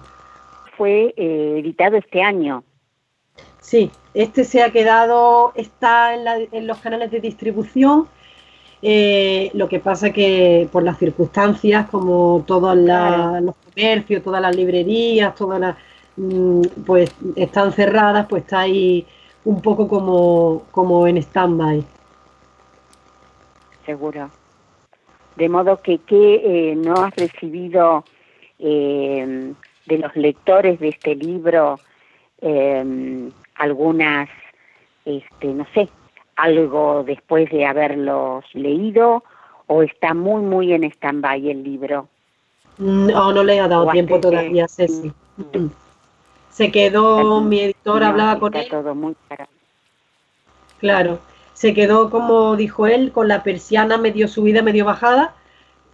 Fue 0.78 1.14
eh, 1.16 1.60
editado 1.60 1.98
este 1.98 2.22
año. 2.22 2.64
Sí, 3.60 3.92
este 4.14 4.44
se 4.44 4.62
ha 4.62 4.72
quedado, 4.72 5.52
está 5.56 6.14
en, 6.14 6.68
los 6.68 6.78
canales 6.80 7.12
de 7.12 7.20
distribución. 7.20 8.08
Eh, 8.82 9.50
lo 9.54 9.68
que 9.68 9.80
pasa 9.80 10.12
que 10.12 10.70
por 10.72 10.84
las 10.84 11.00
circunstancias, 11.00 11.90
como 11.90 12.44
todos 12.46 12.78
los 12.78 13.56
comercios, 13.74 14.24
todas 14.24 14.42
las 14.42 14.56
librerías, 14.56 15.34
todas 15.36 15.60
las, 15.60 15.76
mm, 16.18 16.62
pues 16.86 17.12
están 17.36 17.72
cerradas, 17.74 18.28
pues 18.28 18.44
está 18.44 18.60
ahí 18.62 19.06
un 19.44 19.62
poco 19.62 19.88
como, 19.88 20.64
como 20.72 21.08
en 21.08 21.18
stand-by. 21.18 21.84
Seguro. 23.86 24.30
De 25.36 25.50
modo 25.50 25.82
que, 25.82 26.00
que 26.00 26.72
eh, 26.72 26.76
no 26.76 26.94
has 26.96 27.16
recibido 27.16 28.06
eh, 28.60 29.54
de 29.86 29.98
los 29.98 30.16
lectores 30.16 30.80
de 30.80 30.90
este 30.90 31.16
libro 31.16 31.80
eh, 32.42 33.30
algunas, 33.56 34.30
este, 35.04 35.48
no 35.48 35.66
sé, 35.74 35.90
algo 36.36 37.04
después 37.06 37.50
de 37.50 37.66
haberlos 37.66 38.44
leído 38.54 39.24
o 39.68 39.84
está 39.84 40.14
muy, 40.14 40.42
muy 40.42 40.74
en 40.74 40.84
stand-by 40.84 41.50
el 41.50 41.64
libro? 41.64 42.08
No, 42.78 43.32
no 43.32 43.44
le 43.44 43.60
ha 43.60 43.68
dado 43.68 43.90
tiempo 43.92 44.20
todavía, 44.20 44.68
Ceci. 44.68 45.12
Mm. 45.38 45.68
Se 46.50 46.72
quedó, 46.72 47.42
mi 47.42 47.60
editor 47.60 48.02
hablaba 48.02 48.40
con 48.40 48.56
él. 48.56 48.66
Todo 48.70 48.96
muy 48.96 49.14
claro, 50.80 51.20
se 51.56 51.74
quedó, 51.74 52.10
como 52.10 52.58
dijo 52.58 52.86
él, 52.86 53.14
con 53.14 53.30
la 53.30 53.42
persiana 53.42 53.98
medio 53.98 54.28
subida, 54.28 54.62
medio 54.62 54.84
bajada, 54.84 55.34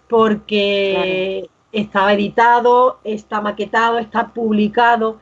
porque 0.09 1.49
estaba 1.71 2.13
editado, 2.13 2.97
está 3.03 3.41
maquetado, 3.41 3.99
está 3.99 4.29
publicado. 4.29 5.19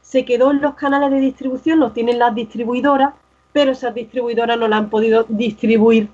Se 0.00 0.24
quedó 0.24 0.52
en 0.52 0.62
los 0.62 0.74
canales 0.74 1.10
de 1.10 1.18
distribución, 1.18 1.80
los 1.80 1.92
tienen 1.92 2.20
las 2.20 2.32
distribuidoras, 2.32 3.14
pero 3.52 3.72
esas 3.72 3.92
distribuidoras 3.92 4.56
no 4.56 4.68
la 4.68 4.76
han 4.76 4.88
podido 4.88 5.26
distribuir 5.28 6.08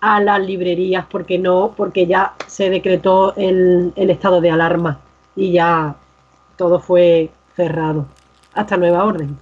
a 0.00 0.20
las 0.20 0.40
librerías 0.40 1.04
porque 1.10 1.36
no, 1.36 1.74
porque 1.76 2.06
ya 2.06 2.34
se 2.46 2.70
decretó 2.70 3.34
el, 3.36 3.92
el 3.96 4.10
estado 4.10 4.40
de 4.40 4.52
alarma 4.52 5.00
y 5.34 5.50
ya 5.50 5.96
todo 6.56 6.78
fue 6.78 7.30
cerrado, 7.56 8.06
hasta 8.54 8.76
nueva 8.76 9.04
orden. 9.04 9.36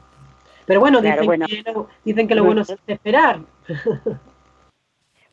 Pero 0.69 0.81
bueno, 0.81 1.01
dicen, 1.01 1.41
Que 1.47 1.73
lo, 1.73 1.89
dicen 2.05 2.29
que 2.29 2.35
lo 2.35 2.45
bueno 2.45 2.61
es 2.61 2.77
esperar. 2.87 3.41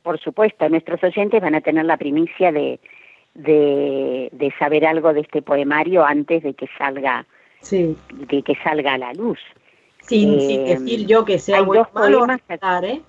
Por 0.04 0.20
supuesto, 0.20 0.70
nuestros 0.70 1.04
oyentes 1.04 1.42
van 1.42 1.56
a 1.56 1.62
tener 1.62 1.86
la 1.86 1.98
primicia 1.98 2.52
de, 2.52 2.80
de, 3.34 4.54
saber 4.60 4.86
algo 4.86 5.14
de 5.14 5.22
este 5.22 5.42
poemario 5.42 6.06
antes 6.06 6.44
de 6.44 6.54
que 6.54 6.68
salga 6.78 7.26
sí. 7.62 7.98
de 8.10 8.42
que 8.44 8.56
salga 8.64 8.94
a 8.94 8.98
la 8.98 9.14
luz. 9.14 9.40
Sin, 10.02 10.40
eh, 10.40 10.76
decir 10.76 11.08
yo 11.08 11.26
que 11.26 11.40
sea 11.40 11.62
bueno 11.62 11.90
malo 11.94 12.28
¿eh? 12.84 13.02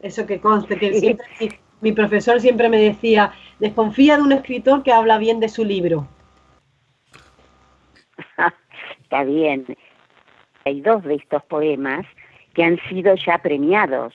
Eso 0.00 0.26
que 0.26 0.40
conste, 0.40 0.78
que 0.78 1.18
mi 1.82 1.92
profesor 1.92 2.40
siempre 2.40 2.70
me 2.70 2.78
decía, 2.78 3.32
desconfía 3.58 4.16
de 4.16 4.22
un 4.22 4.32
escritor 4.32 4.82
que 4.82 4.92
habla 4.92 5.18
bien 5.18 5.40
de 5.40 5.50
su 5.50 5.64
libro. 5.64 6.08
está 9.02 9.24
bien. 9.24 9.66
Hay 10.64 10.80
dos 10.80 11.04
de 11.04 11.16
estos 11.16 11.42
poemas 11.44 12.06
que 12.54 12.64
han 12.64 12.78
sido 12.88 13.14
ya 13.16 13.38
premiados. 13.38 14.14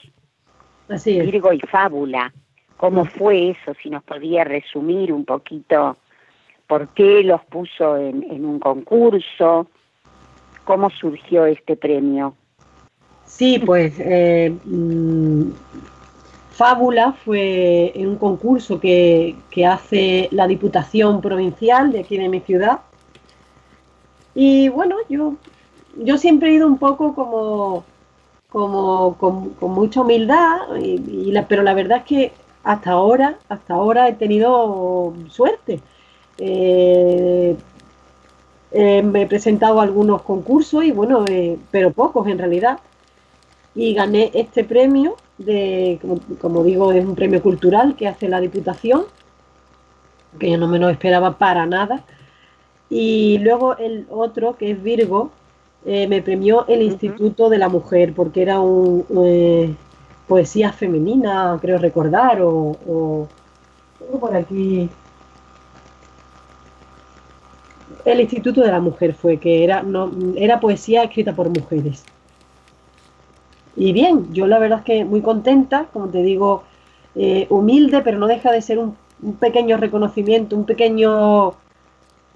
Así 0.90 1.20
Virgo 1.20 1.54
y 1.54 1.60
Fábula. 1.60 2.34
¿Cómo 2.78 3.06
fue 3.06 3.52
eso? 3.52 3.74
Si 3.82 3.90
nos 3.90 4.04
podía 4.04 4.44
resumir 4.44 5.12
un 5.12 5.26
poquito 5.26 5.98
por 6.68 6.88
qué 6.90 7.24
los 7.24 7.44
puso 7.46 7.98
en, 7.98 8.46
un 8.46 8.60
concurso, 8.60 9.68
cómo 10.66 10.90
surgió 10.90 11.46
este 11.46 11.76
premio. 11.76 12.36
Sí, 13.26 13.60
pues 13.66 14.00
eh, 14.00 14.56
mm, 14.66 15.52
Fábula 16.52 17.14
fue 17.14 17.92
en 17.96 18.08
un 18.08 18.18
concurso 18.18 18.80
que, 18.80 19.36
que, 19.52 19.66
hace 19.66 20.30
la 20.32 20.48
Diputación 20.48 21.22
Provincial 21.22 21.92
de 21.92 22.00
aquí 22.00 22.18
de 22.18 22.30
mi 22.30 22.40
ciudad 22.40 22.80
y 24.36 24.70
bueno, 24.70 24.96
yo, 25.10 25.36
yo 25.98 26.18
siempre 26.18 26.50
he 26.50 26.54
ido 26.54 26.68
un 26.68 26.78
poco 26.78 27.14
como, 27.14 27.84
como 28.52 29.16
con, 29.18 29.56
mucha 29.74 30.02
humildad, 30.02 30.76
y, 30.80 31.34
pero 31.48 31.64
la 31.64 31.74
verdad 31.74 32.00
es 32.00 32.04
que 32.04 32.32
hasta 32.64 32.92
ahora, 32.92 33.38
hasta 33.48 33.74
ahora 33.76 34.08
he 34.10 34.14
tenido 34.14 35.14
suerte. 35.30 35.82
Eh, 36.38 37.56
eh, 38.72 39.02
me 39.04 39.24
he 39.24 39.28
presentado 39.28 39.80
a 39.80 39.84
algunos 39.84 40.22
concursos 40.22 40.84
y 40.84 40.92
bueno, 40.92 41.26
eh, 41.28 41.58
pero 41.72 41.92
pocos 41.92 42.28
en 42.28 42.38
realidad. 42.38 42.80
Y 43.76 43.94
gané 43.94 44.32
este 44.34 44.64
premio 44.64 45.16
de, 45.38 46.00
como, 46.02 46.20
como, 46.40 46.64
digo, 46.64 46.92
es 46.92 47.06
un 47.06 47.16
premio 47.16 47.42
cultural 47.42 47.96
que 47.96 48.08
hace 48.08 48.28
la 48.28 48.42
Diputación, 48.42 49.06
que 50.40 50.52
yo 50.52 50.58
no 50.58 50.68
me 50.68 50.80
lo 50.80 50.90
esperaba 50.90 51.38
para 51.38 51.66
nada. 51.66 52.04
Y 52.90 53.38
luego 53.40 53.78
el 53.78 54.08
otro, 54.10 54.58
que 54.58 54.72
es 54.72 54.84
Virgo, 54.84 55.32
eh, 55.86 56.08
me 56.08 56.22
premió 56.22 56.68
el 56.68 56.82
Instituto 56.82 57.50
de 57.50 57.58
la 57.58 57.70
Mujer, 57.70 58.14
porque 58.14 58.42
era 58.42 58.60
un, 58.60 59.06
eh, 59.26 59.74
poesía 60.28 60.72
femenina, 60.72 61.58
creo 61.62 61.78
recordar, 61.78 62.42
o, 62.42 63.28
por 64.20 64.36
aquí. 64.36 64.90
El 68.06 68.22
Instituto 68.22 68.62
de 68.62 68.72
la 68.72 68.80
Mujer 68.80 69.14
fue, 69.14 69.38
que 69.38 69.64
era, 69.64 69.82
no, 69.84 70.12
era 70.36 70.60
poesía 70.60 71.04
escrita 71.04 71.34
por 71.34 71.50
mujeres. 71.50 72.04
Y 73.76 73.94
bien, 73.94 74.34
yo 74.34 74.48
la 74.48 74.60
verdad 74.60 74.80
es 74.80 74.86
que 74.86 75.06
muy 75.06 75.22
contenta, 75.22 75.86
como 75.94 76.10
te 76.10 76.22
digo, 76.22 76.64
eh, 77.16 77.48
humilde, 77.50 78.02
pero 78.02 78.20
no 78.20 78.28
deja 78.28 78.52
de 78.52 78.62
ser 78.62 78.80
un 78.80 78.96
pequeño 79.40 79.78
reconocimiento, 79.78 80.56
un 80.56 80.66
pequeño 80.66 81.56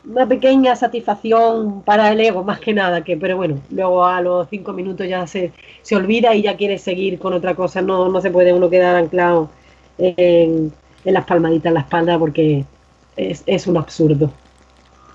una 0.05 0.27
pequeña 0.27 0.75
satisfacción 0.75 1.81
para 1.83 2.11
el 2.11 2.19
ego, 2.19 2.43
más 2.43 2.59
que 2.59 2.73
nada, 2.73 3.03
que 3.03 3.17
pero 3.17 3.37
bueno, 3.37 3.59
luego 3.69 4.05
a 4.05 4.21
los 4.21 4.49
cinco 4.49 4.73
minutos 4.73 5.07
ya 5.07 5.25
se, 5.27 5.51
se 5.81 5.95
olvida 5.95 6.35
y 6.35 6.43
ya 6.43 6.57
quiere 6.57 6.77
seguir 6.77 7.19
con 7.19 7.33
otra 7.33 7.55
cosa, 7.55 7.81
no, 7.81 8.09
no 8.09 8.21
se 8.21 8.31
puede 8.31 8.53
uno 8.53 8.69
quedar 8.69 8.95
anclado 8.95 9.49
en, 9.97 10.73
las 11.05 11.25
palmaditas 11.25 11.67
en 11.67 11.73
la 11.75 11.79
espalda 11.81 12.19
porque 12.19 12.65
es, 13.15 13.43
es 13.45 13.67
un 13.67 13.77
absurdo. 13.77 14.31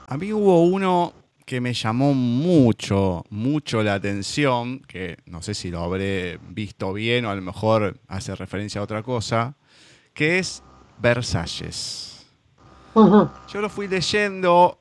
A 0.07 0.17
mí 0.17 0.33
hubo 0.33 0.63
uno 0.63 1.13
que 1.45 1.61
me 1.61 1.73
llamó 1.73 2.13
mucho, 2.15 3.25
mucho 3.31 3.83
la 3.83 3.95
atención, 3.95 4.81
que 4.81 5.17
no 5.27 5.43
sé 5.43 5.55
si 5.55 5.71
lo 5.71 5.81
habré 5.81 6.39
visto 6.51 6.93
bien 6.93 7.25
o 7.25 7.31
a 7.31 7.35
lo 7.35 7.43
mejor 7.43 7.99
hace 8.07 8.35
referencia 8.35 8.81
a 8.81 8.85
otra 8.85 9.03
cosa, 9.03 9.55
que 10.13 10.39
es 10.39 10.63
Versalles. 10.99 12.08
Yo 12.95 13.61
lo 13.61 13.69
fui 13.69 13.89
leyendo. 13.89 14.79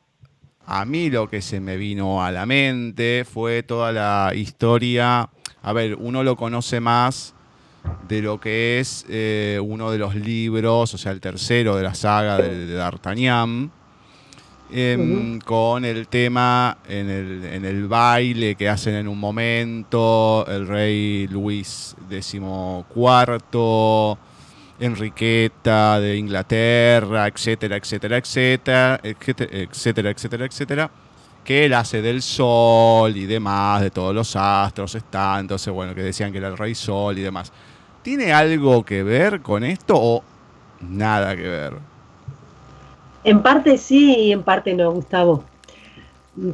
A 0.66 0.84
mí 0.84 1.10
lo 1.10 1.30
que 1.30 1.42
se 1.42 1.60
me 1.60 1.78
vino 1.78 2.24
a 2.24 2.32
la 2.32 2.46
mente 2.46 3.26
fue 3.26 3.64
toda 3.64 3.92
la 3.92 4.34
historia. 4.36 5.30
A 5.62 5.74
ver, 5.74 5.96
uno 5.96 6.24
lo 6.24 6.36
conoce 6.36 6.80
más 6.80 7.34
de 8.08 8.22
lo 8.22 8.40
que 8.40 8.80
es 8.80 9.06
eh, 9.10 9.60
uno 9.64 9.92
de 9.92 9.98
los 9.98 10.16
libros, 10.16 10.94
o 10.94 10.98
sea, 10.98 11.12
el 11.12 11.22
tercero 11.22 11.76
de 11.76 11.84
la 11.84 11.94
saga 11.94 12.38
de, 12.38 12.74
D'Artagnan, 12.74 13.72
em, 14.72 15.40
con 15.40 15.86
el 15.86 16.08
tema 16.08 16.80
en 16.88 17.10
el, 17.10 17.88
baile 17.88 18.56
que 18.56 18.68
hacen 18.68 18.96
en 18.96 19.08
un 19.08 19.20
momento 19.20 20.46
el 20.48 20.68
rey 20.68 21.28
Luis 21.28 21.96
XIV, 22.10 22.84
Enriqueta 24.80 26.00
de 26.00 26.18
Inglaterra, 26.18 27.28
etcétera, 27.28 27.78
etcétera, 27.78 28.18
etcétera, 28.18 29.00
etcétera, 29.04 30.10
etcétera, 30.12 30.46
etcétera, 30.46 30.92
que 31.44 31.66
él 31.66 31.74
hace 31.74 32.02
del 32.02 32.22
sol 32.22 33.16
y 33.16 33.26
demás, 33.26 33.82
de 33.82 33.90
todos 33.90 34.14
los 34.14 34.36
astros, 34.36 34.96
está, 34.96 35.40
entonces, 35.40 35.74
bueno, 35.74 35.96
que 35.96 36.04
decían 36.04 36.32
que 36.32 36.38
era 36.38 36.50
el 36.50 36.58
rey 36.58 36.76
sol 36.76 37.18
y 37.18 37.22
demás. 37.22 37.52
¿Tiene 38.02 38.32
algo 38.32 38.84
que 38.84 39.04
ver 39.04 39.42
con 39.42 39.64
esto 39.64 39.96
o 39.96 40.24
nada 40.82 41.36
que 41.36 41.48
ver? 41.48 41.74
En 43.24 43.42
parte 43.42 43.78
sí 43.78 44.16
y 44.18 44.32
en 44.32 44.44
parte 44.44 44.74
no, 44.74 44.92
Gustavo. 44.92 45.44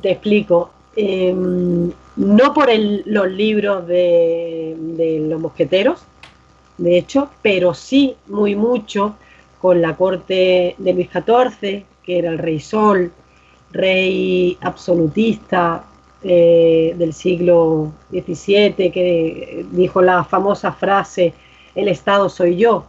Te 0.02 0.12
explico. 0.12 0.72
Em, 0.96 1.92
no 2.16 2.54
por 2.54 2.70
los 3.06 3.32
libros 3.32 3.88
de, 3.88 5.26
los 5.30 5.40
mosqueteros, 5.40 6.04
de 6.78 6.98
hecho, 6.98 7.30
pero 7.42 7.74
sí 7.74 8.16
muy 8.28 8.56
mucho 8.56 9.16
con 9.62 9.82
la 9.82 9.96
corte 9.96 10.76
de 10.78 10.94
Luis 10.94 11.10
XIV, 11.10 11.86
que 12.04 12.18
era 12.20 12.30
el 12.30 12.38
rey 12.38 12.60
Sol, 12.60 13.12
rey 13.72 14.58
absolutista 14.62 15.86
eh, 16.24 16.94
del 16.98 17.14
siglo 17.14 17.92
XVII, 18.12 18.92
que 18.92 19.66
dijo 19.72 20.02
la 20.02 20.24
famosa 20.24 20.72
frase, 20.72 21.34
el 21.76 21.88
Estado 21.88 22.30
soy 22.30 22.56
yo, 22.58 22.86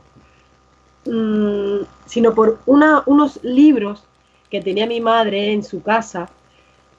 mm, 1.07 1.85
sino 2.07 2.35
por 2.35 2.59
unos 2.66 3.40
libros 3.42 4.05
que 4.51 4.61
tenía 4.61 4.87
mi 4.87 5.01
madre 5.01 5.53
en 5.53 5.64
su 5.64 5.83
casa, 5.83 6.29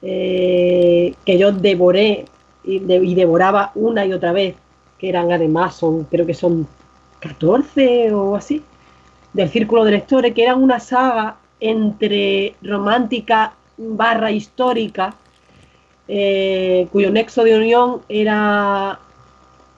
eh, 0.02 1.14
que 1.24 1.38
yo 1.38 1.52
devoré 1.52 2.26
y, 2.64 2.80
devoraba 2.80 3.72
una 3.74 4.04
y 4.04 4.12
otra 4.12 4.32
vez, 4.32 4.56
que 4.98 5.08
eran 5.08 5.32
además, 5.32 5.74
son, 5.76 6.04
creo 6.04 6.26
que 6.26 6.34
son 6.34 6.66
14 7.20 8.12
o 8.12 8.36
así, 8.36 8.62
del 9.32 9.48
Círculo 9.50 9.84
de 9.84 9.92
Lectores, 9.92 10.34
que 10.34 10.42
eran 10.42 10.62
una 10.62 10.80
saga 10.80 11.36
entre 11.60 12.54
romántica 12.62 13.54
barra 13.76 14.30
histórica, 14.30 15.14
eh, 16.08 16.88
cuyo 16.92 17.10
nexo 17.10 17.44
de 17.44 17.56
unión 17.56 18.02
era 18.08 18.98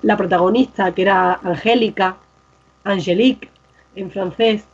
la 0.03 0.17
protagonista, 0.17 0.93
que 0.93 1.03
era 1.03 1.41
Angélica, 1.43 2.17
Angélique 2.85 3.49
en 3.97 4.11
francés, 4.11 4.65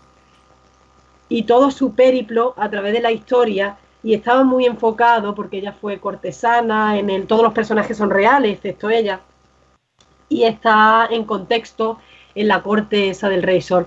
y 1.28 1.44
todo 1.44 1.70
su 1.70 1.94
périplo 1.94 2.54
a 2.56 2.68
través 2.68 2.92
de 2.92 3.00
la 3.00 3.12
historia, 3.12 3.76
y 4.02 4.12
estaba 4.12 4.44
muy 4.44 4.66
enfocado 4.66 5.34
porque 5.34 5.58
ella 5.58 5.72
fue 5.72 5.98
cortesana, 5.98 6.98
en 6.98 7.08
el, 7.08 7.26
todos 7.26 7.42
los 7.42 7.54
personajes 7.54 7.96
son 7.96 8.10
reales, 8.10 8.56
excepto 8.56 8.90
ella, 8.90 9.20
y 10.28 10.44
está 10.44 11.08
en 11.10 11.24
contexto 11.24 11.98
en 12.34 12.48
la 12.48 12.62
corte 12.62 13.10
esa 13.10 13.28
del 13.28 13.42
rey 13.42 13.60
Sol. 13.60 13.86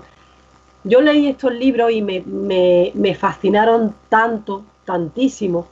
Yo 0.84 1.00
leí 1.00 1.26
estos 1.26 1.52
libros 1.52 1.90
y 1.92 2.02
me, 2.02 3.14
fascinaron 3.14 3.94
tanto, 4.08 4.64
tantísimo, 4.84 5.66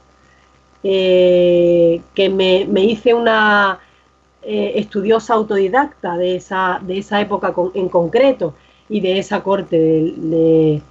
eh, 0.83 2.02
que 2.14 2.29
me, 2.29 2.66
hice 2.85 3.14
una 3.14 3.79
eh, 4.42 4.72
estudiosa 4.76 5.35
autodidacta 5.35 6.16
de 6.16 6.37
esa, 6.37 6.81
de 6.83 6.98
esa 6.98 7.20
época 7.20 7.55
en 7.74 7.88
concreto 7.88 8.55
y 8.88 9.00
de 9.00 9.18
esa 9.18 9.42
corte 9.42 9.79
de, 9.79 10.83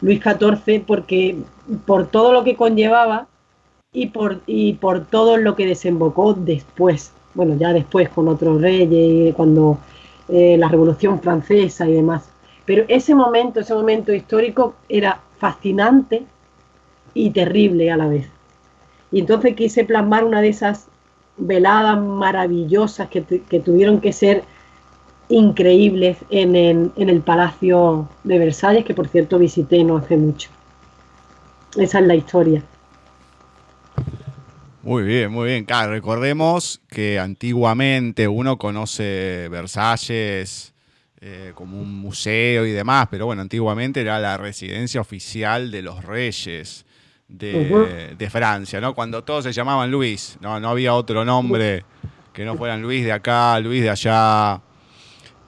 Luis 0.00 0.20
XIV, 0.20 0.84
porque 0.84 1.36
por 1.86 2.08
todo 2.08 2.32
lo 2.32 2.42
que 2.42 2.56
conllevaba 2.56 3.28
y 3.92 4.08
por, 4.08 4.40
y 4.46 4.72
por 4.74 5.06
todo 5.06 5.36
lo 5.36 5.54
que 5.54 5.66
desembocó 5.66 6.34
después, 6.34 7.12
bueno, 7.34 7.56
ya 7.56 7.72
después 7.72 8.08
con 8.08 8.28
otros 8.28 8.60
reyes, 8.60 9.34
cuando 9.34 9.78
eh, 10.28 10.56
la 10.58 10.68
Revolución 10.68 11.20
Francesa 11.20 11.88
y 11.88 11.94
demás. 11.94 12.28
Pero 12.64 12.84
ese 12.88 13.14
momento, 13.14 13.60
ese 13.60 13.74
momento 13.74 14.12
histórico 14.12 14.74
era 14.88 15.20
fascinante 15.38 16.24
y 17.14 17.30
terrible 17.30 17.90
a 17.90 17.96
la 17.96 18.06
vez. 18.06 18.28
Y 19.10 19.20
entonces 19.20 19.54
quise 19.54 19.84
plasmar 19.84 20.24
una 20.24 20.40
de 20.40 20.48
esas 20.48 20.86
veladas 21.36 22.00
maravillosas 22.00 23.08
que, 23.08 23.20
tuvieron 23.20 24.00
que 24.00 24.12
ser 24.12 24.44
increíbles 25.28 26.18
en 26.30 26.56
el, 26.56 26.92
en 26.96 27.08
el, 27.08 27.20
Palacio 27.20 28.08
de 28.24 28.38
Versalles, 28.38 28.84
que 28.84 28.94
por 28.94 29.08
cierto 29.08 29.38
visité 29.38 29.82
no 29.82 29.96
hace 29.96 30.16
mucho. 30.16 30.50
Esa 31.76 32.00
es 32.00 32.06
la 32.06 32.14
historia. 32.14 32.62
Muy 34.82 35.04
bien, 35.04 35.30
muy 35.30 35.46
bien. 35.46 35.64
Claro, 35.64 35.92
recordemos 35.92 36.80
que 36.88 37.20
antiguamente 37.20 38.26
uno 38.26 38.58
conoce 38.58 39.48
Versalles 39.48 40.74
eh, 41.20 41.52
como 41.54 41.80
un 41.80 42.00
museo 42.00 42.66
y 42.66 42.72
demás, 42.72 43.06
pero 43.08 43.26
bueno, 43.26 43.42
antiguamente 43.42 44.00
era 44.00 44.18
la 44.18 44.36
residencia 44.36 45.00
oficial 45.00 45.70
de 45.70 45.82
los 45.82 46.04
reyes 46.04 46.84
de, 47.28 48.28
Francia, 48.28 48.80
¿no? 48.80 48.92
Cuando 48.92 49.22
todos 49.22 49.44
se 49.44 49.52
llamaban 49.52 49.88
Luis, 49.88 50.36
no, 50.40 50.58
no 50.58 50.70
había 50.70 50.94
otro 50.94 51.24
nombre 51.24 51.84
que 52.32 52.44
no 52.44 52.56
fueran 52.56 52.82
Luis 52.82 53.04
de 53.04 53.12
acá, 53.12 53.60
Luis 53.60 53.82
de 53.82 53.90
allá 53.90 54.60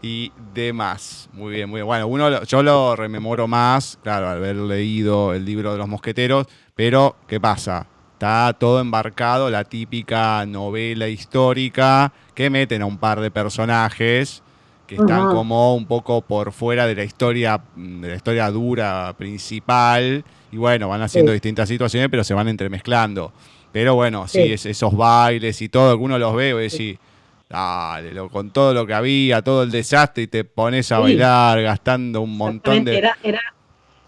y 0.01 0.31
demás. 0.55 1.29
Muy 1.33 1.55
bien, 1.55 1.69
muy 1.69 1.79
bien. 1.79 1.87
Bueno, 1.87 2.07
uno, 2.07 2.45
yo 2.45 2.63
lo 2.63 2.95
rememoro 2.95 3.49
más, 3.49 3.99
claro, 4.01 4.29
al 4.29 4.37
haber 4.37 4.55
leído 4.55 5.35
el 5.35 5.45
libro 5.45 5.73
de 5.73 5.79
los 5.79 5.89
mosqueteros, 5.89 6.47
pero 6.77 7.17
¿qué 7.27 7.41
pasa? 7.41 7.89
Está 8.15 8.53
todo 8.57 8.81
embarcado, 8.81 9.51
la 9.51 9.65
típica 9.65 10.47
novela 10.47 11.09
histórica 11.09 12.13
que 12.33 12.49
meten 12.49 12.83
a 12.83 12.87
un 12.87 12.97
par 12.97 13.21
de 13.21 13.33
personajes 13.33 14.41
que 14.87 14.95
están 14.95 15.35
como 15.35 15.75
un 15.75 15.85
poco 15.87 16.21
por 16.21 16.53
fuera 16.53 16.87
de 16.87 16.95
la 16.95 17.03
historia, 17.03 17.61
de 17.75 18.09
la 18.09 18.15
historia 18.15 18.51
dura 18.53 19.13
principal. 19.19 20.25
Y 20.53 20.57
bueno, 20.57 20.89
van 20.89 21.03
haciendo 21.03 21.33
distintas 21.33 21.69
situaciones, 21.69 22.09
pero 22.09 22.23
se 22.23 22.35
van 22.35 22.47
entremezclando. 22.47 23.33
Pero 23.73 23.97
bueno, 23.97 24.29
sí, 24.29 24.53
esos 24.53 24.97
bailes 24.97 25.61
y 25.61 25.69
todo, 25.69 25.91
algunos 25.91 26.21
los 26.21 26.37
veo 26.37 26.61
y 26.61 26.69
decís, 26.69 26.97
dale, 27.49 28.13
con 28.31 28.51
todo 28.51 28.73
lo 28.73 28.87
que 28.87 28.95
había, 28.95 29.43
todo 29.43 29.65
el 29.65 29.73
desastre, 29.73 30.23
y 30.23 30.27
te 30.29 30.45
pones 30.45 30.93
a 30.93 31.01
bailar 31.01 31.61
gastando 31.63 32.21
un 32.21 32.37
montón 32.37 32.85
de. 32.85 32.97
Era, 32.97 33.19
era, 33.25 33.41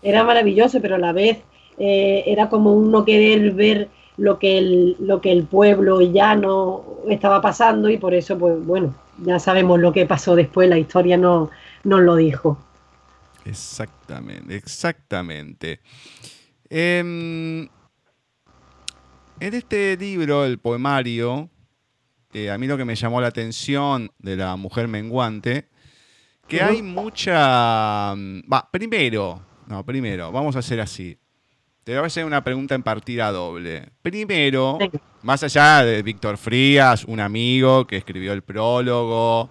era 0.00 0.22
maravilloso, 0.22 0.80
pero 0.80 0.94
a 0.94 0.98
la 0.98 1.12
vez 1.12 1.38
eh, 1.78 2.22
era 2.26 2.48
como 2.48 2.72
uno 2.74 3.04
querer 3.04 3.50
ver 3.50 3.88
lo 4.16 4.38
que 4.38 4.58
el, 4.58 4.96
lo 5.00 5.20
que 5.20 5.32
el 5.32 5.44
pueblo 5.44 6.00
ya 6.00 6.34
no 6.34 6.84
estaba 7.08 7.40
pasando 7.40 7.88
y 7.90 7.98
por 7.98 8.14
eso, 8.14 8.38
pues 8.38 8.64
bueno, 8.64 8.94
ya 9.18 9.38
sabemos 9.38 9.80
lo 9.80 9.92
que 9.92 10.06
pasó 10.06 10.34
después, 10.34 10.68
la 10.68 10.78
historia 10.78 11.16
no 11.16 11.50
nos 11.84 12.00
lo 12.00 12.16
dijo. 12.16 12.58
Exactamente, 13.44 14.56
exactamente. 14.56 15.80
Em, 16.68 17.68
en 19.40 19.54
este 19.54 19.96
libro, 19.96 20.44
el 20.44 20.58
poemario, 20.58 21.48
eh, 22.32 22.50
a 22.50 22.58
mí 22.58 22.66
lo 22.66 22.76
que 22.76 22.84
me 22.84 22.96
llamó 22.96 23.20
la 23.20 23.28
atención 23.28 24.10
de 24.18 24.36
la 24.36 24.56
mujer 24.56 24.88
menguante, 24.88 25.68
que 26.48 26.62
hay 26.62 26.82
mucha... 26.82 28.14
Mm, 28.16 28.42
va, 28.52 28.68
primero, 28.70 29.42
no, 29.66 29.84
primero, 29.84 30.32
vamos 30.32 30.56
a 30.56 30.60
hacer 30.60 30.80
así. 30.80 31.18
Te 31.86 31.92
voy 31.92 32.02
a 32.02 32.06
hacer 32.06 32.24
una 32.24 32.42
pregunta 32.42 32.74
en 32.74 32.82
partida 32.82 33.30
doble. 33.30 33.90
Primero, 34.02 34.76
más 35.22 35.44
allá 35.44 35.84
de 35.84 36.02
Víctor 36.02 36.36
Frías, 36.36 37.04
un 37.04 37.20
amigo 37.20 37.86
que 37.86 37.96
escribió 37.96 38.32
el 38.32 38.42
prólogo, 38.42 39.50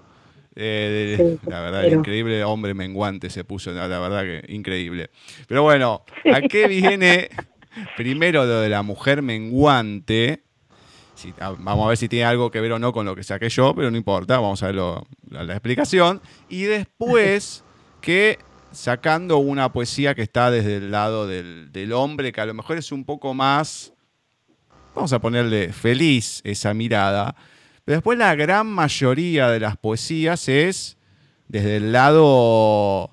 eh, 0.54 1.38
la 1.48 1.62
verdad, 1.62 1.86
increíble 1.86 2.44
hombre 2.44 2.74
menguante 2.74 3.30
se 3.30 3.46
puso, 3.46 3.72
la 3.72 3.88
verdad 3.88 4.24
que 4.24 4.54
increíble. 4.54 5.12
Pero 5.48 5.64
bueno, 5.64 6.04
¿a 6.26 6.42
qué 6.42 6.68
viene 6.68 7.30
primero 7.96 8.44
lo 8.44 8.60
de 8.60 8.68
la 8.68 8.82
mujer 8.82 9.22
menguante? 9.22 10.44
vamos 11.40 11.86
a 11.86 11.88
ver 11.88 11.98
si 11.98 12.10
tiene 12.10 12.26
algo 12.26 12.52
que 12.52 12.60
ver 12.60 12.74
o 12.74 12.80
no 12.80 12.92
con 12.92 13.06
lo 13.06 13.16
que 13.16 13.24
saqué 13.24 13.48
yo, 13.48 13.74
pero 13.74 13.90
no 13.90 13.96
importa, 13.96 14.42
vamos 14.42 14.62
a 14.62 14.66
ver 14.66 14.76
la 14.76 15.54
explicación. 15.54 16.20
Y 16.50 16.64
después 16.64 17.64
que 18.02 18.40
sacando 18.76 19.38
una 19.38 19.72
poesía 19.72 20.14
que 20.14 20.22
está 20.22 20.52
desde 20.52 20.78
el 20.78 20.92
lado 20.92 21.28
del, 21.28 21.94
hombre, 21.94 22.32
que 22.32 22.42
a 22.42 22.46
lo 22.46 22.54
mejor 22.54 22.78
es 22.78 22.92
un 22.92 23.06
poco 23.06 23.34
más, 23.34 23.94
vamos 24.94 25.14
a 25.14 25.20
ponerle 25.20 25.72
feliz 25.72 26.42
esa 26.44 26.74
mirada, 26.74 27.36
pero 27.84 27.98
después 27.98 28.18
la 28.18 28.36
gran 28.36 28.68
mayoría 28.68 29.50
de 29.50 29.60
las 29.60 29.78
poesías 29.78 30.50
es 30.50 30.98
desde 31.48 31.78
el 31.78 31.92
lado 31.92 33.12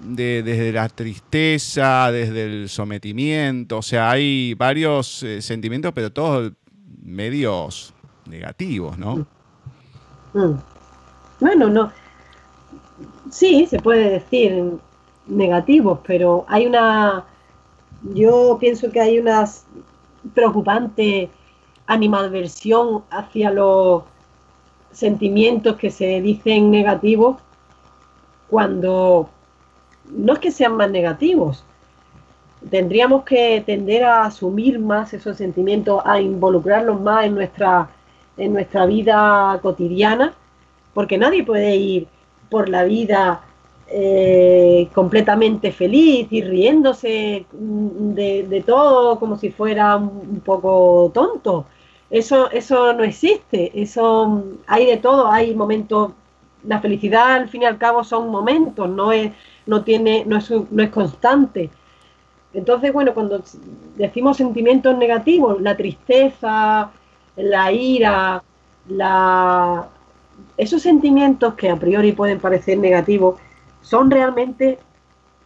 de, 0.00 0.42
desde 0.42 0.72
la 0.72 0.88
tristeza, 0.88 2.10
desde 2.10 2.44
el 2.44 2.68
sometimiento, 2.68 3.78
o 3.78 3.82
sea, 3.82 4.10
hay 4.10 4.54
varios 4.54 5.22
eh, 5.22 5.40
sentimientos, 5.40 5.92
pero 5.94 6.12
todos 6.12 6.52
medios 7.00 7.94
negativos, 8.26 8.98
¿no? 8.98 9.26
Mm. 10.32 10.54
Bueno, 11.40 11.68
no, 11.68 11.92
sí, 13.30 13.66
se 13.66 13.78
puede 13.78 14.10
decir 14.10 14.78
negativos, 15.26 16.00
pero 16.06 16.44
hay 16.48 16.66
una, 16.66 17.24
yo 18.02 18.56
pienso 18.60 18.90
que 18.90 19.00
hay 19.00 19.18
una 19.18 19.44
preocupante 20.34 21.30
animadversión 21.86 23.04
hacia 23.10 23.50
los 23.50 24.04
sentimientos 24.92 25.76
que 25.76 25.90
se 25.90 26.20
dicen 26.20 26.70
negativos 26.70 27.36
cuando 28.48 29.28
no 30.10 30.34
es 30.34 30.38
que 30.38 30.50
sean 30.50 30.76
más 30.76 30.90
negativos, 30.90 31.64
tendríamos 32.70 33.24
que 33.24 33.62
tender 33.64 34.04
a 34.04 34.24
asumir 34.24 34.78
más 34.78 35.12
esos 35.14 35.36
sentimientos, 35.36 36.00
a 36.04 36.20
involucrarlos 36.20 37.00
más 37.00 37.26
en 37.26 37.34
nuestra, 37.34 37.88
en 38.36 38.52
nuestra 38.52 38.86
vida 38.86 39.58
cotidiana, 39.62 40.34
porque 40.92 41.18
nadie 41.18 41.42
puede 41.42 41.76
ir 41.76 42.08
por 42.54 42.68
la 42.68 42.84
vida 42.84 43.40
eh, 43.88 44.88
completamente 44.94 45.72
feliz 45.72 46.28
y 46.30 46.40
riéndose 46.40 47.46
de, 47.50 48.64
todo 48.64 49.18
como 49.18 49.36
si 49.36 49.50
fuera 49.50 49.96
un, 49.96 50.40
poco 50.44 51.10
tonto. 51.12 51.66
Eso, 52.08 52.48
eso 52.52 52.92
no 52.92 53.02
existe, 53.02 53.72
eso 53.74 54.44
hay 54.68 54.86
de 54.86 54.98
todo, 54.98 55.32
hay 55.32 55.52
momentos, 55.52 56.12
la 56.62 56.80
felicidad 56.80 57.34
al 57.34 57.48
fin 57.48 57.62
y 57.62 57.64
al 57.64 57.76
cabo 57.76 58.04
son 58.04 58.30
momentos, 58.30 58.88
no 58.88 59.10
es, 59.10 59.32
no 59.66 59.82
tiene, 59.82 60.24
no 60.24 60.36
es, 60.36 60.48
no 60.48 60.80
es 60.80 60.90
constante. 60.90 61.70
Entonces, 62.52 62.92
bueno, 62.92 63.14
cuando 63.14 63.42
decimos 63.96 64.36
sentimientos 64.36 64.96
negativos, 64.96 65.60
la 65.60 65.76
tristeza, 65.76 66.92
la 67.34 67.72
ira, 67.72 68.44
la... 68.86 69.88
esos 70.56 70.82
sentimientos 70.82 71.54
que 71.54 71.70
a 71.70 71.76
priori 71.76 72.12
pueden 72.12 72.38
parecer 72.38 72.78
negativos, 72.78 73.36
son 73.80 74.10
realmente 74.10 74.78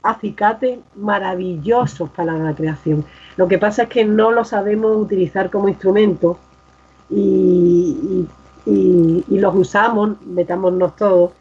acicates 0.03 0.79
maravillosos 0.95 2.09
para 2.11 2.35
la 2.35 2.55
creación. 2.55 3.05
Lo 3.37 3.49
que 3.49 3.59
pasa 3.59 3.85
es 3.85 3.89
que 3.89 4.05
no 4.05 4.31
lo 4.31 4.45
sabemos 4.45 4.97
utilizar 4.97 5.51
como 5.51 5.69
instrumento 5.69 6.39
y, 7.11 8.27
los 8.67 9.55
usamos, 9.55 10.21
metámonos 10.27 10.95
todos, 10.97 11.33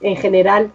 en 0.00 0.16
general 0.16 0.70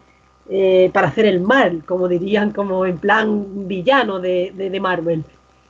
eh, 0.49 0.89
para 0.93 1.07
hacer 1.07 1.25
el 1.25 1.41
mal, 1.41 1.83
como 1.85 2.07
dirían, 2.07 2.51
como 2.51 2.85
en 2.85 2.97
plan 2.97 3.67
villano 3.67 4.19
de, 4.19 4.79
Marvel. 4.81 5.23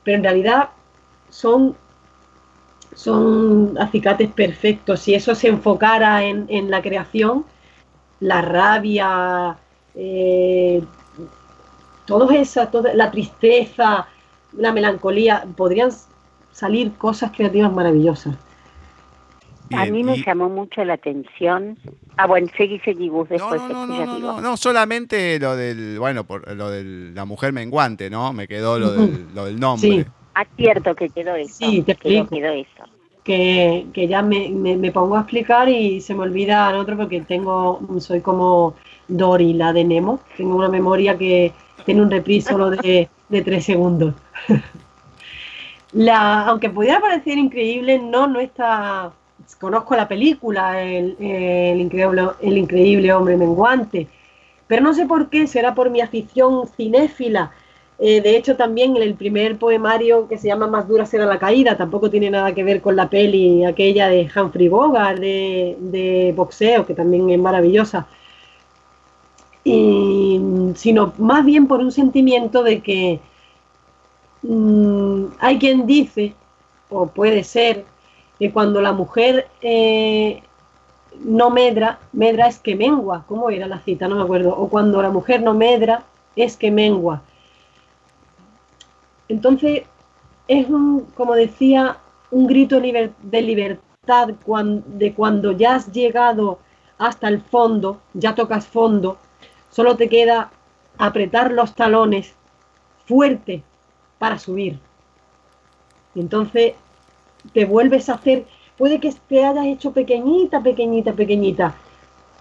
Pero 0.04 0.16
en 0.16 0.22
realidad 0.22 0.70
son, 1.28 1.76
son 2.94 3.76
acicates 3.78 4.30
perfectos. 4.30 5.00
Si 5.00 5.14
eso 5.14 5.34
se 5.34 5.48
enfocara 5.48 6.24
en, 6.24 6.46
en 6.48 6.70
la 6.70 6.82
creación, 6.82 7.44
la 8.20 8.42
rabia, 8.42 9.56
eh, 9.94 10.82
esas, 12.34 12.70
toda 12.70 12.94
la 12.94 13.10
tristeza, 13.10 14.06
la 14.56 14.72
melancolía, 14.72 15.44
podrían 15.56 15.90
salir 16.52 16.92
cosas 16.92 17.32
creativas 17.34 17.72
maravillosas. 17.72 18.36
a 19.74 19.86
mí 19.86 20.04
me 20.04 20.22
llamó 20.22 20.48
mucho 20.48 20.84
la 20.84 20.94
atención. 20.94 21.78
Ah, 22.16 22.26
bueno, 22.26 22.48
seguí, 22.56 22.78
seguí, 22.80 23.08
después. 23.08 23.40
No, 23.40 23.86
no, 23.86 24.18
no, 24.18 24.40
no, 24.40 24.56
solamente 24.56 25.38
lo 25.38 25.56
del, 25.56 25.98
bueno, 25.98 26.24
por 26.24 26.54
lo 26.54 26.70
de 26.70 27.12
la 27.14 27.24
mujer 27.24 27.52
menguante, 27.52 28.10
¿no? 28.10 28.32
Me 28.32 28.46
quedó 28.46 28.78
lo, 28.78 28.92
del, 28.92 29.28
lo 29.34 29.46
del 29.46 29.58
nombre. 29.58 30.04
Sí. 30.04 30.06
Ah, 30.34 30.46
cierto 30.56 30.94
que 30.94 31.08
quedó 31.10 31.34
eso. 31.34 31.54
Sí, 31.54 31.82
te 31.82 31.92
explico. 31.92 32.28
Quedó, 32.28 32.52
eso. 32.52 32.84
Que, 33.24 33.86
que, 33.92 34.08
ya 34.08 34.22
me, 34.22 34.48
me, 34.48 34.90
pongo 34.90 35.16
a 35.16 35.20
explicar 35.20 35.68
y 35.68 36.00
se 36.00 36.14
me 36.14 36.22
olvida 36.22 36.68
en 36.70 36.76
otro 36.76 36.96
porque 36.96 37.20
tengo, 37.20 37.80
soy 37.98 38.20
como 38.20 38.74
Dory, 39.06 39.52
la 39.52 39.72
de 39.72 39.84
Nemo. 39.84 40.20
Tengo 40.36 40.56
una 40.56 40.68
memoria 40.68 41.16
que 41.16 41.52
tiene 41.84 42.02
un 42.02 42.10
reprise 42.10 42.50
solo 42.50 42.70
de, 42.70 43.08
tres 43.28 43.64
segundos. 43.64 44.14
la, 45.92 46.46
aunque 46.46 46.70
pudiera 46.70 47.00
parecer 47.00 47.38
increíble, 47.38 47.98
no, 47.98 48.26
no 48.26 48.40
está. 48.40 49.12
Conozco 49.60 49.94
la 49.94 50.08
película, 50.08 50.82
el, 50.82 51.16
increíble, 51.80 52.28
el 52.40 52.58
increíble 52.58 53.12
hombre 53.12 53.36
menguante, 53.36 54.08
pero 54.66 54.82
no 54.82 54.94
sé 54.94 55.06
por 55.06 55.28
qué, 55.28 55.46
será 55.46 55.74
por 55.74 55.90
mi 55.90 56.00
afición 56.00 56.66
cinéfila. 56.76 57.52
Eh, 57.98 58.20
de 58.20 58.36
hecho, 58.36 58.56
también 58.56 58.96
en 58.96 59.02
el 59.02 59.14
primer 59.14 59.58
poemario 59.58 60.28
que 60.28 60.38
se 60.38 60.48
llama 60.48 60.66
Más 60.66 60.88
dura 60.88 61.06
será 61.06 61.26
la 61.26 61.38
caída, 61.38 61.76
tampoco 61.76 62.10
tiene 62.10 62.30
nada 62.30 62.52
que 62.52 62.64
ver 62.64 62.80
con 62.80 62.96
la 62.96 63.08
peli 63.08 63.64
aquella 63.64 64.08
de 64.08 64.28
Humphrey 64.34 64.68
Bogart 64.68 65.18
de, 65.18 66.32
boxeo, 66.36 66.84
que 66.86 66.94
también 66.94 67.30
es 67.30 67.38
maravillosa 67.38 68.06
sino 69.64 71.12
más 71.18 71.44
bien 71.44 71.68
por 71.68 71.80
un 71.80 71.92
sentimiento 71.92 72.62
de 72.62 72.80
que 72.80 73.20
mm, 74.42 75.26
hay 75.38 75.58
quien 75.58 75.86
dice, 75.86 76.34
o 76.90 77.06
puede 77.06 77.44
ser, 77.44 77.84
que 78.38 78.52
cuando 78.52 78.80
la 78.80 78.92
mujer 78.92 79.46
eh, 79.60 80.42
no 81.24 81.50
medra, 81.50 82.00
medra 82.12 82.48
es 82.48 82.58
que 82.58 82.74
mengua, 82.74 83.24
¿cómo 83.28 83.50
era 83.50 83.66
la 83.66 83.78
cita? 83.80 84.08
No 84.08 84.16
me 84.16 84.22
acuerdo, 84.22 84.56
o 84.56 84.68
cuando 84.68 85.00
la 85.02 85.10
mujer 85.10 85.42
no 85.42 85.54
medra 85.54 86.02
es 86.34 86.56
que 86.56 86.70
mengua. 86.70 87.22
Entonces, 89.28 89.82
es 90.48 90.68
un, 90.68 91.06
como 91.14 91.34
decía, 91.34 91.98
un 92.30 92.46
grito 92.46 92.80
de 92.80 93.42
libertad 93.42 94.28
de 94.86 95.14
cuando 95.14 95.52
ya 95.52 95.76
has 95.76 95.92
llegado 95.92 96.58
hasta 96.98 97.28
el 97.28 97.40
fondo, 97.40 98.00
ya 98.14 98.34
tocas 98.34 98.66
fondo, 98.66 99.18
Solo 99.72 99.96
te 99.96 100.10
queda 100.10 100.50
apretar 100.98 101.50
los 101.50 101.74
talones 101.74 102.34
fuerte 103.06 103.62
para 104.18 104.38
subir. 104.38 104.78
Entonces 106.14 106.74
te 107.54 107.64
vuelves 107.64 108.10
a 108.10 108.14
hacer, 108.14 108.44
puede 108.76 109.00
que 109.00 109.10
te 109.28 109.44
hayas 109.44 109.64
hecho 109.64 109.92
pequeñita, 109.92 110.62
pequeñita, 110.62 111.14
pequeñita, 111.14 111.74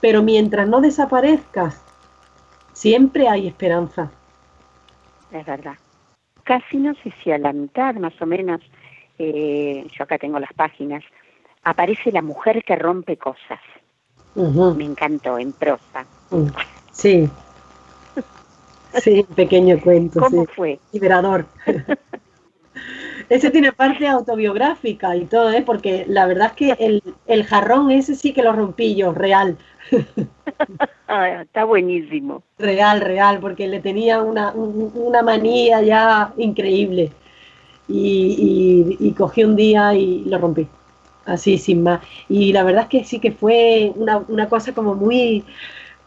pero 0.02 0.22
mientras 0.22 0.68
no 0.68 0.82
desaparezcas, 0.82 1.82
siempre 2.74 3.30
hay 3.30 3.48
esperanza. 3.48 4.12
Es 5.32 5.46
verdad. 5.46 5.76
Casi 6.44 6.78
no 6.78 6.94
sé 6.96 7.14
si 7.24 7.32
a 7.32 7.38
la 7.38 7.54
mitad 7.54 7.96
más 7.96 8.14
o 8.22 8.26
menos, 8.26 8.62
eh, 9.18 9.86
yo 9.92 10.04
acá 10.04 10.18
tengo 10.18 10.40
las 10.40 10.54
páginas, 10.54 11.04
aparece 11.64 12.12
la 12.12 12.22
mujer 12.22 12.64
que 12.64 12.76
rompe 12.76 13.18
cosas. 13.18 13.60
Me 14.36 14.86
encantó, 14.86 15.38
en 15.38 15.52
prosa. 15.52 16.06
Mm. 16.30 16.48
Sí. 16.92 17.30
Sí, 19.00 19.26
pequeño 19.36 19.80
cuento. 19.80 20.20
¿Cómo 20.20 20.46
fue? 20.46 20.80
Liberador. 20.92 21.46
ese 23.30 23.50
tiene 23.52 23.72
parte 23.72 24.08
autobiográfica 24.08 25.16
y 25.16 25.26
todo, 25.26 25.52
¿eh? 25.52 25.64
porque 25.66 26.06
la 26.08 26.26
verdad 26.26 26.48
es 26.48 26.76
que 26.76 27.02
el, 27.28 27.44
jarrón 27.46 27.92
ese 27.92 28.16
sí 28.16 28.34
que 28.34 28.44
lo 28.44 28.54
rompí 28.54 28.96
yo, 28.96 29.14
real. 29.14 29.58
Ah, 31.14 31.42
está 31.42 31.66
buenísimo. 31.66 32.42
Real, 32.58 33.02
real, 33.02 33.40
porque 33.42 33.68
le 33.68 33.82
tenía 33.82 34.22
una, 34.22 34.54
manía 35.24 35.82
ya 35.82 36.34
increíble. 36.38 37.12
Y, 37.90 38.96
y, 38.98 39.12
cogí 39.12 39.44
un 39.44 39.58
día 39.58 39.94
y 39.94 40.24
lo 40.24 40.38
rompí. 40.38 40.68
Así, 41.26 41.58
sin 41.58 41.84
más. 41.84 42.02
Y 42.30 42.54
la 42.54 42.64
verdad 42.64 42.84
es 42.84 42.88
que 42.88 43.04
sí 43.04 43.20
que 43.20 43.34
fue 43.34 43.92
una, 43.96 44.20
una 44.30 44.48
cosa 44.48 44.74
como 44.74 44.96
muy 44.96 45.44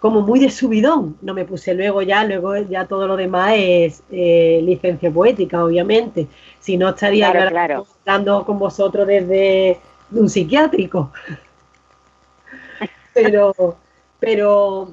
como 0.04 0.20
muy 0.20 0.38
de 0.38 0.50
subidón. 0.50 1.16
No 1.22 1.32
me 1.32 1.46
puse 1.46 1.72
luego 1.74 2.02
ya, 2.02 2.24
luego 2.24 2.56
ya 2.56 2.86
todo 2.86 3.06
lo 3.06 3.16
demás 3.16 3.54
es 3.56 4.02
eh, 4.10 4.60
licencia 4.62 5.10
poética, 5.10 5.64
obviamente. 5.64 6.26
Si 6.60 6.76
no 6.76 6.90
estaría 6.90 7.30
hablando 7.30 8.44
con 8.44 8.58
vosotros 8.58 9.06
desde 9.06 9.78
un 10.12 10.28
psiquiátrico. 10.28 11.10
Pero, 13.14 13.54
pero 14.20 14.90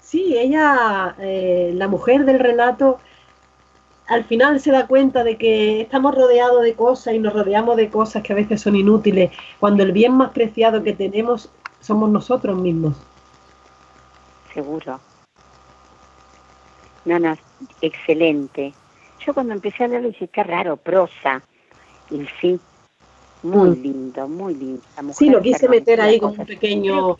sí, 0.00 0.36
ella, 0.36 1.16
eh, 1.18 1.72
la 1.74 1.88
mujer 1.88 2.24
del 2.24 2.38
relato, 2.38 3.00
al 4.06 4.24
final 4.24 4.60
se 4.60 4.70
da 4.72 4.86
cuenta 4.86 5.24
de 5.24 5.36
que 5.36 5.80
estamos 5.80 6.14
rodeados 6.14 6.62
de 6.62 6.74
cosas 6.74 7.14
y 7.14 7.18
nos 7.18 7.32
rodeamos 7.32 7.76
de 7.76 7.90
cosas 7.90 8.22
que 8.22 8.32
a 8.32 8.36
veces 8.36 8.60
son 8.60 8.76
inútiles, 8.76 9.30
cuando 9.58 9.82
el 9.82 9.92
bien 9.92 10.12
más 10.12 10.30
preciado 10.30 10.82
que 10.82 10.92
tenemos 10.92 11.50
somos 11.80 12.10
nosotros 12.10 12.56
mismos 12.58 12.94
seguro. 14.52 15.00
No, 17.04 17.18
no, 17.18 17.36
excelente. 17.80 18.72
Yo 19.24 19.34
cuando 19.34 19.54
empecé 19.54 19.84
a 19.84 19.88
leerlo 19.88 20.08
dije, 20.08 20.28
qué 20.28 20.42
raro, 20.42 20.76
prosa. 20.76 21.42
Y 22.10 22.26
sí, 22.40 22.60
muy 23.42 23.70
mm. 23.70 23.82
lindo, 23.82 24.28
muy 24.28 24.54
lindo. 24.54 24.82
Sí, 25.12 25.30
lo 25.30 25.40
quise 25.40 25.68
meter 25.68 26.00
ahí 26.00 26.18
con 26.18 26.38
un 26.38 26.46
pequeño, 26.46 27.18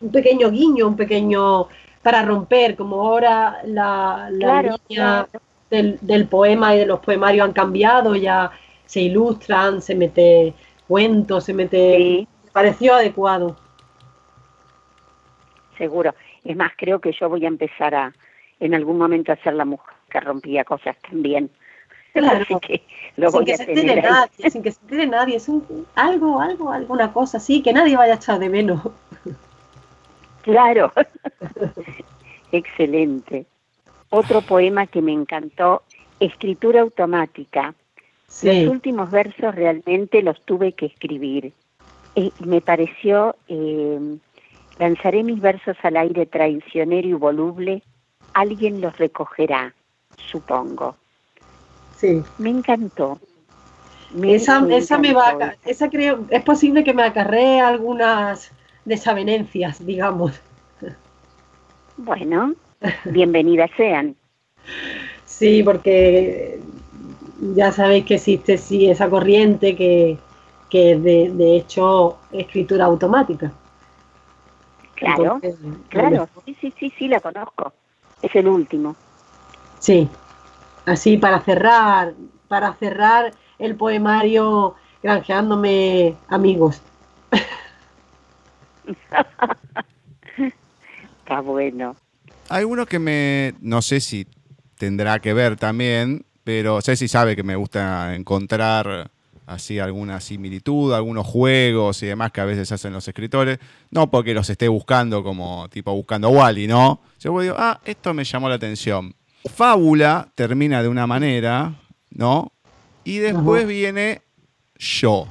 un 0.00 0.12
pequeño 0.12 0.50
guiño, 0.50 0.88
un 0.88 0.96
pequeño 0.96 1.68
para 2.02 2.22
romper, 2.22 2.76
como 2.76 3.00
ahora 3.00 3.60
la, 3.64 4.30
línea 4.30 5.26
Del, 5.70 5.98
del, 6.02 6.26
poema 6.28 6.74
y 6.74 6.78
de 6.78 6.86
los 6.86 7.00
poemarios 7.00 7.46
han 7.46 7.52
cambiado, 7.52 8.14
ya 8.14 8.52
se 8.86 9.00
ilustran, 9.00 9.82
se 9.82 9.94
mete 9.94 10.54
cuentos, 10.86 11.44
se 11.44 11.54
mete... 11.54 12.28
Pareció 12.52 12.94
adecuado. 12.94 13.56
Seguro. 15.76 16.14
Es 16.44 16.56
más, 16.56 16.72
creo 16.76 17.00
que 17.00 17.12
yo 17.12 17.28
voy 17.28 17.44
a 17.44 17.48
empezar 17.48 17.94
a, 17.94 18.12
en 18.60 18.74
algún 18.74 18.98
momento, 18.98 19.32
a 19.32 19.36
ser 19.36 19.54
la 19.54 19.64
mujer 19.64 19.94
que 20.08 20.20
rompía 20.20 20.64
cosas 20.64 20.96
también. 21.10 21.50
Claro. 22.14 22.44
sin 23.30 23.44
que 23.44 23.56
se 23.56 23.64
entere 23.64 24.02
nadie, 24.02 24.50
sin 24.50 24.62
que 24.62 24.72
se 24.72 24.80
entere 24.82 25.06
nadie, 25.06 25.36
es 25.36 25.48
un, 25.48 25.86
algo, 25.96 26.40
algo, 26.40 26.70
alguna 26.70 27.12
cosa 27.12 27.38
así, 27.38 27.60
que 27.60 27.72
nadie 27.72 27.96
vaya 27.96 28.14
a 28.14 28.16
echar 28.16 28.38
de 28.38 28.48
menos. 28.48 28.80
Claro. 30.42 30.92
Excelente. 32.52 33.46
Otro 34.10 34.42
poema 34.42 34.86
que 34.86 35.02
me 35.02 35.12
encantó, 35.12 35.82
Escritura 36.20 36.82
Automática. 36.82 37.74
Los 38.42 38.68
últimos 38.68 39.10
versos 39.10 39.54
realmente 39.54 40.22
los 40.22 40.40
tuve 40.42 40.72
que 40.72 40.86
escribir. 40.86 41.52
Eh, 42.14 42.30
me 42.44 42.60
pareció, 42.60 43.36
eh, 43.48 44.18
lanzaré 44.78 45.24
mis 45.24 45.40
versos 45.40 45.76
al 45.82 45.96
aire 45.96 46.26
traicionero 46.26 47.08
y 47.08 47.12
voluble, 47.12 47.82
alguien 48.34 48.80
los 48.80 48.96
recogerá, 48.98 49.74
supongo. 50.16 50.96
Sí. 52.04 52.22
Me 52.36 52.50
encantó. 52.50 53.18
esa, 54.24 54.66
esa 54.68 54.98
me 54.98 55.14
va, 55.14 55.54
esa 55.64 55.88
creo, 55.88 56.26
es 56.28 56.42
posible 56.42 56.84
que 56.84 56.92
me 56.92 57.02
acarree 57.02 57.60
algunas 57.62 58.50
desavenencias, 58.84 59.84
digamos. 59.86 60.38
Bueno, 61.96 62.52
bienvenidas 63.06 63.70
sean. 63.78 64.16
Sí, 65.24 65.62
porque 65.62 66.60
ya 67.54 67.72
sabéis 67.72 68.04
que 68.04 68.16
existe 68.16 68.58
sí 68.58 68.90
esa 68.90 69.08
corriente 69.08 69.74
que, 69.74 70.18
que 70.68 70.96
de, 70.96 71.30
de 71.32 71.56
hecho 71.56 72.18
escritura 72.32 72.84
automática. 72.84 73.50
Claro, 74.94 75.40
claro, 75.88 76.28
sí, 76.44 76.54
sí, 76.60 76.74
sí, 76.78 76.92
sí, 76.98 77.08
la 77.08 77.20
conozco. 77.20 77.72
Es 78.20 78.36
el 78.36 78.46
último. 78.46 78.94
Sí, 79.78 80.06
así 80.86 81.16
para 81.16 81.40
cerrar, 81.40 82.14
para 82.48 82.74
cerrar 82.74 83.32
el 83.58 83.76
poemario 83.76 84.74
granjeándome 85.02 86.16
amigos. 86.28 86.80
Está 91.18 91.40
bueno. 91.40 91.96
Hay 92.48 92.64
uno 92.64 92.86
que 92.86 92.98
me, 92.98 93.54
no 93.60 93.82
sé 93.82 94.00
si 94.00 94.26
tendrá 94.76 95.18
que 95.18 95.32
ver 95.32 95.56
también, 95.56 96.24
pero 96.44 96.80
sé 96.80 96.96
si 96.96 97.08
sabe 97.08 97.36
que 97.36 97.42
me 97.42 97.56
gusta 97.56 98.14
encontrar 98.14 99.10
así 99.46 99.78
alguna 99.78 100.20
similitud, 100.20 100.92
algunos 100.92 101.26
juegos 101.26 102.02
y 102.02 102.06
demás 102.06 102.32
que 102.32 102.40
a 102.40 102.44
veces 102.44 102.70
hacen 102.72 102.92
los 102.92 103.06
escritores, 103.08 103.58
no 103.90 104.10
porque 104.10 104.34
los 104.34 104.48
esté 104.48 104.68
buscando 104.68 105.22
como 105.22 105.68
tipo 105.68 105.92
buscando 105.92 106.30
Wally, 106.30 106.66
¿no? 106.66 107.00
Yo 107.20 107.38
digo, 107.40 107.54
ah, 107.58 107.80
esto 107.84 108.14
me 108.14 108.24
llamó 108.24 108.48
la 108.48 108.54
atención. 108.56 109.14
Fábula 109.44 110.28
termina 110.34 110.82
de 110.82 110.88
una 110.88 111.06
manera, 111.06 111.74
¿no? 112.10 112.52
Y 113.04 113.18
después 113.18 113.66
viene 113.66 114.22
yo. 114.76 115.26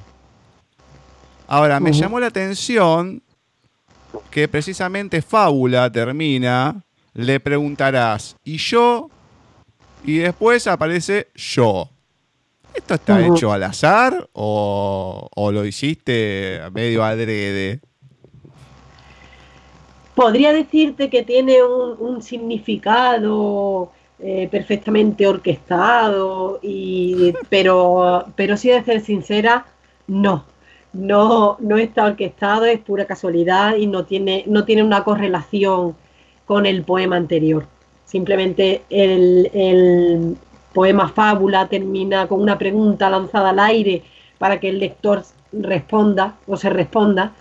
Ahora, 1.48 1.80
me 1.80 1.92
llamó 1.92 2.20
la 2.20 2.28
atención 2.28 3.22
que 4.32 4.48
precisamente 4.48 5.22
fábula 5.22 5.92
termina, 5.92 6.84
le 7.14 7.40
preguntarás, 7.40 8.36
¿y 8.44 8.58
yo? 8.58 9.10
Y 10.04 10.18
después 10.18 10.68
aparece 10.68 11.28
yo. 11.36 11.90
¿Esto 12.74 12.96
está 12.96 13.26
hecho 13.26 13.54
al 13.54 13.64
azar 13.64 14.30
o, 14.34 15.30
lo 15.52 15.66
hiciste 15.66 16.60
medio 16.74 17.04
adrede? 17.04 17.80
Podría 20.16 20.52
decirte 20.54 21.10
que 21.10 21.24
tiene 21.24 21.62
un, 21.64 22.22
significado 22.22 23.92
eh, 24.20 24.48
perfectamente 24.50 25.28
orquestado, 25.28 26.60
y, 26.62 27.34
pero, 27.50 28.26
pero 28.36 28.58
si 28.58 28.70
de 28.70 28.84
ser 28.84 29.02
sincera, 29.02 29.66
no 30.08 30.46
no, 30.94 31.58
no 31.60 31.78
está 31.78 32.06
orquestado, 32.06 32.66
es 32.66 32.80
pura 32.80 33.06
casualidad 33.06 33.76
y 33.76 33.88
no 33.88 34.06
tiene, 34.06 34.44
no 34.48 34.64
tiene 34.64 34.84
una 34.84 35.04
correlación 35.04 35.96
con 36.46 36.66
el 36.66 36.84
poema 36.84 37.18
anterior. 37.18 37.66
Simplemente 38.06 38.84
el, 38.90 40.38
poema 40.74 41.08
fábula 41.08 41.68
termina 41.68 42.28
con 42.28 42.42
una 42.42 42.58
pregunta 42.58 43.08
lanzada 43.08 43.52
al 43.52 43.60
aire 43.60 44.02
para 44.40 44.60
que 44.60 44.70
el 44.70 44.80
lector 44.80 45.24
responda 45.52 46.36
o 46.48 46.58
se 46.58 46.72
responda 46.72 47.34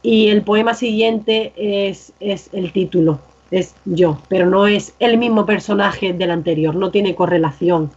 y 0.00 0.28
el 0.28 0.40
poema 0.40 0.72
siguiente 0.72 1.52
es, 1.56 2.14
es 2.20 2.48
el 2.54 2.72
título, 2.72 3.20
es 3.58 3.74
yo, 3.84 4.18
pero 4.28 4.46
no 4.46 4.66
es 4.66 4.94
el 4.98 5.16
mismo 5.16 5.46
personaje 5.46 6.12
del 6.12 6.30
anterior, 6.30 6.74
no 6.74 6.90
tiene 6.90 7.14
correlación 7.14 7.90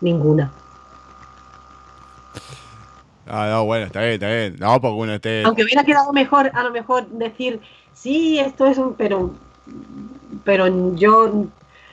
ninguna. 0.00 0.52
Ah, 3.26 3.48
no, 3.50 3.64
bueno, 3.64 3.86
está 3.86 4.00
bien, 4.00 4.14
está 4.14 4.28
bien. 4.28 4.56
No, 4.58 4.80
porque 4.80 4.96
uno 4.96 5.14
esté. 5.14 5.42
Aunque 5.44 5.62
hubiera 5.62 5.84
quedado 5.84 6.12
mejor, 6.12 6.50
a 6.54 6.62
lo 6.62 6.70
mejor 6.70 7.08
decir, 7.08 7.60
sí, 7.92 8.38
esto 8.38 8.66
es 8.66 8.78
un. 8.78 8.94
Pero, 8.94 9.34
pero 10.44 10.94
yo 10.94 11.46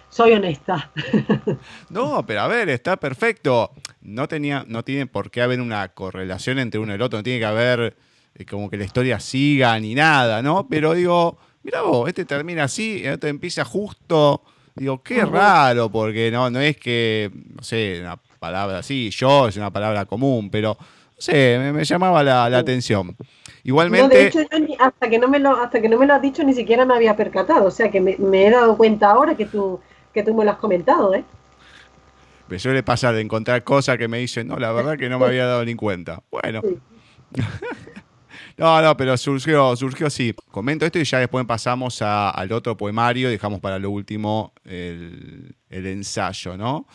soy 0.10 0.34
honesta. 0.34 0.92
No, 1.90 2.26
pero 2.26 2.42
a 2.42 2.48
ver, 2.48 2.70
está 2.70 2.98
perfecto. 2.98 3.72
No, 4.02 4.28
tenía, 4.28 4.66
no 4.68 4.84
tiene 4.84 5.08
por 5.08 5.30
qué 5.30 5.42
haber 5.42 5.62
una 5.62 5.88
correlación 5.90 6.60
entre 6.60 6.80
uno 6.80 6.94
y 6.94 6.96
el 6.96 7.02
otro, 7.02 7.20
no 7.20 7.24
tiene 7.24 7.40
que 7.40 7.46
haber 7.46 7.98
eh, 8.36 8.46
como 8.46 8.70
que 8.70 8.78
la 8.78 8.86
historia 8.86 9.20
siga 9.20 9.80
ni 9.80 9.94
nada, 9.96 10.42
¿no? 10.42 10.68
Pero 10.70 10.94
digo, 10.94 11.38
mira 11.66 11.82
vos, 11.82 12.08
este 12.08 12.24
termina 12.24 12.64
así, 12.64 13.02
este 13.04 13.28
empieza 13.28 13.66
justo. 13.66 14.42
Digo, 14.74 15.02
qué 15.04 15.26
raro, 15.26 15.90
porque 15.90 16.32
no, 16.32 16.50
no 16.50 16.60
es 16.60 16.78
que, 16.78 17.32
no 17.56 17.64
sé, 17.64 18.00
una 18.02 18.18
palabra 18.40 18.80
así, 18.80 19.10
yo 19.10 19.48
es 19.48 19.58
una 19.58 19.72
palabra 19.72 20.06
común, 20.06 20.50
pero 20.50 20.78
Sí, 21.18 21.32
me, 21.32 21.84
llamaba 21.86 22.24
la, 22.24 22.46
atención. 22.46 23.16
Igualmente. 23.64 24.16
de 24.16 24.28
hecho, 24.28 24.40
hasta, 24.80 25.10
que 25.10 25.18
no 25.18 25.28
me 25.28 25.40
lo, 25.40 25.56
hasta 25.56 25.82
que 25.82 25.90
no 25.90 25.98
me 25.98 26.06
lo 26.06 26.14
has 26.14 26.22
dicho, 26.22 26.44
ni 26.44 26.54
siquiera 26.54 26.86
me 26.86 26.94
había 26.94 27.16
percatado. 27.16 27.66
O 27.66 27.72
sea, 27.72 27.90
que 27.90 28.02
me, 28.02 28.46
he 28.46 28.50
dado 28.50 28.76
cuenta 28.78 29.12
ahora 29.12 29.36
que 29.36 29.46
tú, 29.46 29.80
que 30.14 30.24
tú 30.24 30.34
me 30.34 30.44
lo 30.44 30.52
has 30.52 30.58
comentado, 30.58 31.14
¿eh? 31.16 31.24
Me 32.48 32.60
suele 32.60 32.84
pasar 32.84 33.16
de 33.16 33.22
encontrar 33.22 33.64
cosas 33.64 33.98
que 33.98 34.08
me 34.08 34.20
dicen, 34.20 34.48
no, 34.48 34.58
la 34.58 34.72
verdad 34.72 34.98
que 34.98 35.10
no 35.10 35.18
me 35.18 35.26
había 35.26 35.46
dado 35.46 35.66
ni 35.66 35.76
cuenta. 35.76 36.22
Bueno. 36.30 36.62
no, 38.58 38.82
no, 38.82 38.98
pero 38.98 39.18
surgió, 39.18 39.76
surgió 39.76 40.08
así. 40.08 40.34
Comento 40.52 40.86
esto 40.86 41.00
y 41.00 41.04
ya 41.04 41.20
después 41.20 41.46
pasamos 41.46 42.02
al 42.02 42.52
otro 42.52 42.78
poemario, 42.78 43.30
dejamos 43.30 43.60
para 43.60 43.80
lo 43.80 43.90
último 43.90 44.54
el, 44.64 45.56
ensayo, 45.70 46.58
¿no? 46.58 46.88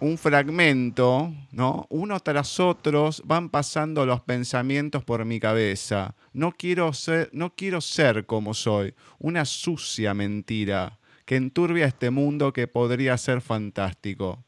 un 0.00 0.16
fragmento, 0.16 1.32
¿no? 1.50 1.86
Uno 1.90 2.20
tras 2.20 2.60
otro 2.60 3.10
van 3.24 3.48
pasando 3.48 4.06
los 4.06 4.20
pensamientos 4.20 5.02
por 5.02 5.24
mi 5.24 5.40
cabeza. 5.40 6.14
No 6.32 6.52
quiero 6.52 6.92
ser, 6.92 7.30
no 7.32 7.54
quiero 7.54 7.80
ser 7.80 8.24
como 8.26 8.54
soy, 8.54 8.94
una 9.18 9.44
sucia 9.44 10.14
mentira 10.14 10.98
que 11.24 11.36
enturbia 11.36 11.86
este 11.86 12.10
mundo 12.10 12.52
que 12.52 12.68
podría 12.68 13.18
ser 13.18 13.40
fantástico. 13.40 14.44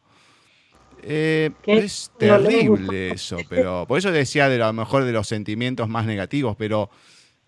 Eh, 1.03 1.51
es 1.67 2.11
terrible 2.19 3.11
eso, 3.11 3.39
pero 3.49 3.87
por 3.87 3.99
eso 3.99 4.11
decía 4.11 4.49
de 4.49 4.59
lo 4.59 4.73
mejor 4.73 5.05
de 5.05 5.13
los 5.13 5.27
sentimientos 5.27 5.89
más 5.89 6.07
negativos, 6.07 6.57
pero 6.57 6.91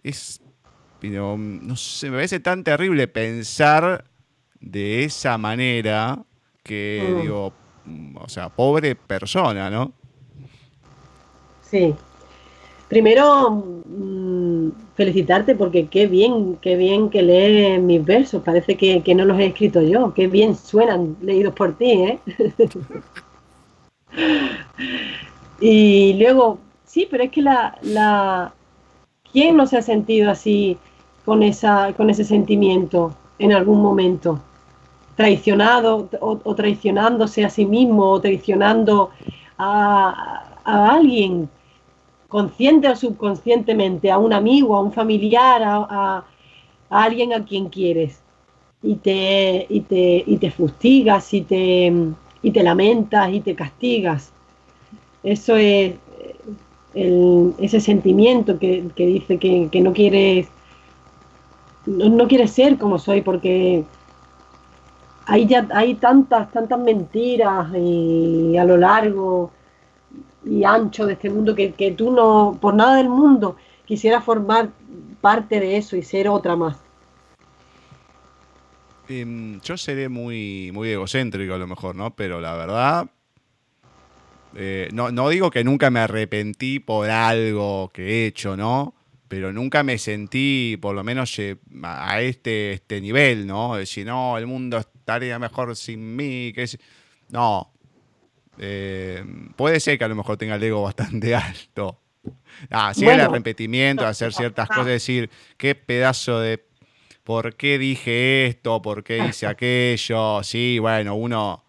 es, 0.03 0.41
no 1.03 1.77
sé, 1.77 2.11
me 2.11 2.17
parece 2.17 2.41
tan 2.41 2.65
terrible 2.65 3.09
pensar 3.09 4.05
de 4.61 5.05
esa 5.05 5.38
manera 5.38 6.25
que 6.62 7.03
mm. 7.07 7.21
digo, 7.23 7.53
o 8.15 8.29
sea, 8.29 8.49
pobre 8.49 8.95
persona, 8.95 9.71
¿no? 9.71 9.93
Sí. 11.62 11.95
Primero, 12.88 13.51
mm, 13.87 14.69
felicitarte 14.94 15.55
porque 15.55 15.87
qué 15.87 16.07
bien, 16.07 16.59
qué 16.61 16.77
bien 16.77 17.09
que 17.09 17.23
lees 17.23 17.81
mis 17.81 18.05
versos. 18.05 18.42
Parece 18.42 18.77
que, 18.77 19.15
no 19.15 19.25
los 19.25 19.38
he 19.38 19.46
escrito 19.46 19.81
yo. 19.81 20.13
Qué 20.15 20.27
bien 20.27 20.55
suenan 20.55 21.17
leídos 21.23 21.55
por 21.55 21.77
ti, 21.77 21.90
¿eh? 21.90 22.19
y 25.60 26.15
luego, 26.15 26.58
sí, 26.85 27.06
pero 27.10 27.25
es 27.25 27.31
que 27.31 27.42
la, 27.42 27.79
la... 27.83 28.52
¿Quién 29.33 29.56
no 29.56 29.67
se 29.67 29.79
ha 29.79 29.83
sentido 29.83 30.31
así 30.31 30.77
con, 31.25 31.42
esa, 31.42 31.92
con 31.94 32.10
ese 32.10 32.25
sentimiento 32.25 33.15
en 33.38 33.52
algún 33.52 33.81
momento? 33.81 34.40
traicionado 35.17 36.08
o, 36.21 36.54
traicionándose 36.54 37.44
a 37.44 37.50
sí 37.50 37.67
mismo 37.67 38.10
o 38.10 38.21
traicionando 38.21 39.10
a, 39.58 40.44
alguien 40.65 41.48
consciente 42.29 42.88
o 42.88 42.96
subconscientemente, 42.96 44.10
a 44.10 44.19
un 44.19 44.33
amigo, 44.33 44.77
a 44.77 44.81
un 44.81 44.92
familiar, 44.92 45.63
a, 45.65 46.25
alguien 46.88 47.33
a 47.33 47.44
quien 47.44 47.69
quieres 47.69 48.21
y 48.83 48.96
te, 48.96 49.67
y 49.69 49.81
te, 49.81 50.25
y 50.27 50.37
te 50.38 50.50
fustigas 50.50 51.33
y 51.35 51.42
te, 51.42 51.92
y 52.43 52.51
te 52.51 52.63
lamentas 52.63 53.33
y 53.33 53.40
te 53.40 53.55
castigas. 53.55 54.33
Eso 55.23 55.57
es, 55.57 55.95
ese 56.95 57.81
sentimiento 57.81 58.59
que, 58.59 58.90
dice 58.97 59.38
que, 59.38 59.81
no 59.81 59.93
quieres 59.93 60.49
no, 61.87 62.09
no 62.11 62.29
quieres 62.29 62.53
ser 62.53 62.79
como 62.79 62.99
soy 62.99 63.23
porque 63.23 63.85
hay 65.27 65.47
ya 65.47 65.67
hay 65.73 65.95
tantas 65.95 66.51
tantas 66.53 66.79
mentiras 66.79 67.69
y 67.75 68.57
a 68.57 68.65
lo 68.65 68.77
largo 68.77 69.51
y 70.45 70.65
ancho 70.65 71.07
de 71.07 71.15
este 71.15 71.31
mundo 71.31 71.55
que, 71.55 71.73
que 71.73 71.93
tú 71.93 72.13
no 72.13 72.59
por 72.61 72.75
nada 72.75 72.97
del 72.97 73.09
mundo 73.09 73.57
quisieras 73.87 74.23
formar 74.23 74.69
parte 75.21 75.59
de 75.59 75.77
eso 75.79 75.97
y 75.97 76.03
ser 76.03 76.29
otra 76.29 76.57
más 76.57 76.77
yo 79.63 79.77
seré 79.77 80.08
muy 80.08 80.71
muy 80.73 80.90
egocéntrico 80.90 81.54
a 81.54 81.58
lo 81.58 81.67
mejor 81.67 81.94
no 81.96 82.15
pero 82.15 82.40
la 82.40 82.54
verdad 82.54 83.10
eh, 84.54 84.88
no, 84.92 85.10
no 85.10 85.29
digo 85.29 85.50
que 85.50 85.65
nunca 85.65 85.90
me 85.90 86.00
arrepentí 86.00 86.79
por 86.79 87.08
algo 87.10 87.90
que 87.92 88.02
he 88.02 88.27
hecho, 88.27 88.56
¿no? 88.56 88.94
Pero 89.29 89.52
nunca 89.52 89.83
me 89.83 89.98
sentí, 89.98 90.79
por 90.81 90.94
lo 90.94 91.02
menos, 91.02 91.38
a 91.83 92.21
este, 92.21 92.75
este 92.75 93.00
nivel, 93.00 93.46
¿no? 93.46 93.75
De 93.75 93.81
decir, 93.81 94.06
no, 94.06 94.37
el 94.37 94.46
mundo 94.46 94.79
estaría 94.79 95.38
mejor 95.38 95.75
sin 95.75 96.17
mí. 96.17 96.52
Que 96.52 96.67
No. 97.31 97.73
Eh, 98.58 99.25
puede 99.56 99.81
ser 99.81 99.96
que 99.96 100.04
a 100.04 100.08
lo 100.08 100.15
mejor 100.15 100.37
tenga 100.37 100.56
el 100.56 100.63
ego 100.63 100.83
bastante 100.83 101.35
alto. 101.35 101.98
Ah, 102.71 102.92
sí, 102.94 103.06
el 103.06 103.21
arrepentimiento, 103.21 104.06
hacer 104.06 104.33
ciertas 104.33 104.69
cosas, 104.69 104.87
decir, 104.87 105.31
qué 105.56 105.75
pedazo 105.75 106.38
de. 106.38 106.65
¿Por 107.25 107.54
qué 107.54 107.79
dije 107.79 108.46
esto? 108.46 108.83
¿Por 108.83 109.04
qué 109.04 109.18
hice 109.29 109.46
aquello? 109.48 110.42
Sí, 110.42 110.79
bueno, 110.79 111.14
uno 111.14 111.62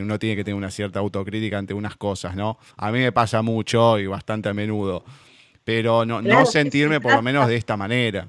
uno 0.00 0.18
tiene 0.18 0.36
que 0.36 0.44
tener 0.44 0.56
una 0.56 0.70
cierta 0.70 0.98
autocrítica 0.98 1.58
ante 1.58 1.74
unas 1.74 1.96
cosas, 1.96 2.36
¿no? 2.36 2.58
A 2.76 2.90
mí 2.90 2.98
me 2.98 3.12
pasa 3.12 3.42
mucho 3.42 3.98
y 3.98 4.06
bastante 4.06 4.48
a 4.48 4.54
menudo, 4.54 5.04
pero 5.64 6.04
no, 6.04 6.20
no 6.20 6.46
sentirme 6.46 7.00
por 7.00 7.14
lo 7.14 7.22
menos 7.22 7.48
de 7.48 7.56
esta 7.56 7.76
manera. 7.76 8.28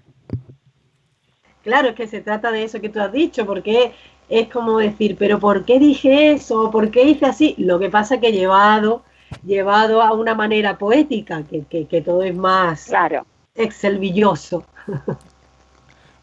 Claro, 1.63 1.89
es 1.89 1.95
que 1.95 2.07
se 2.07 2.21
trata 2.21 2.51
de 2.51 2.63
eso 2.63 2.81
que 2.81 2.89
tú 2.89 2.99
has 2.99 3.11
dicho, 3.11 3.45
porque 3.45 3.91
es 4.29 4.47
como 4.47 4.79
decir, 4.79 5.15
pero 5.19 5.39
¿por 5.39 5.65
qué 5.65 5.77
dije 5.77 6.31
eso? 6.31 6.71
¿Por 6.71 6.89
qué 6.89 7.03
hice 7.03 7.25
así? 7.25 7.55
Lo 7.57 7.79
que 7.79 7.89
pasa 7.89 8.15
es 8.15 8.21
que 8.21 8.31
llevado, 8.31 9.03
llevado 9.45 10.01
a 10.01 10.13
una 10.13 10.33
manera 10.33 10.77
poética, 10.77 11.43
que, 11.43 12.01
todo 12.01 12.23
es 12.23 12.35
más 12.35 12.85
claro. 12.85 13.25
excelvilloso. 13.55 14.65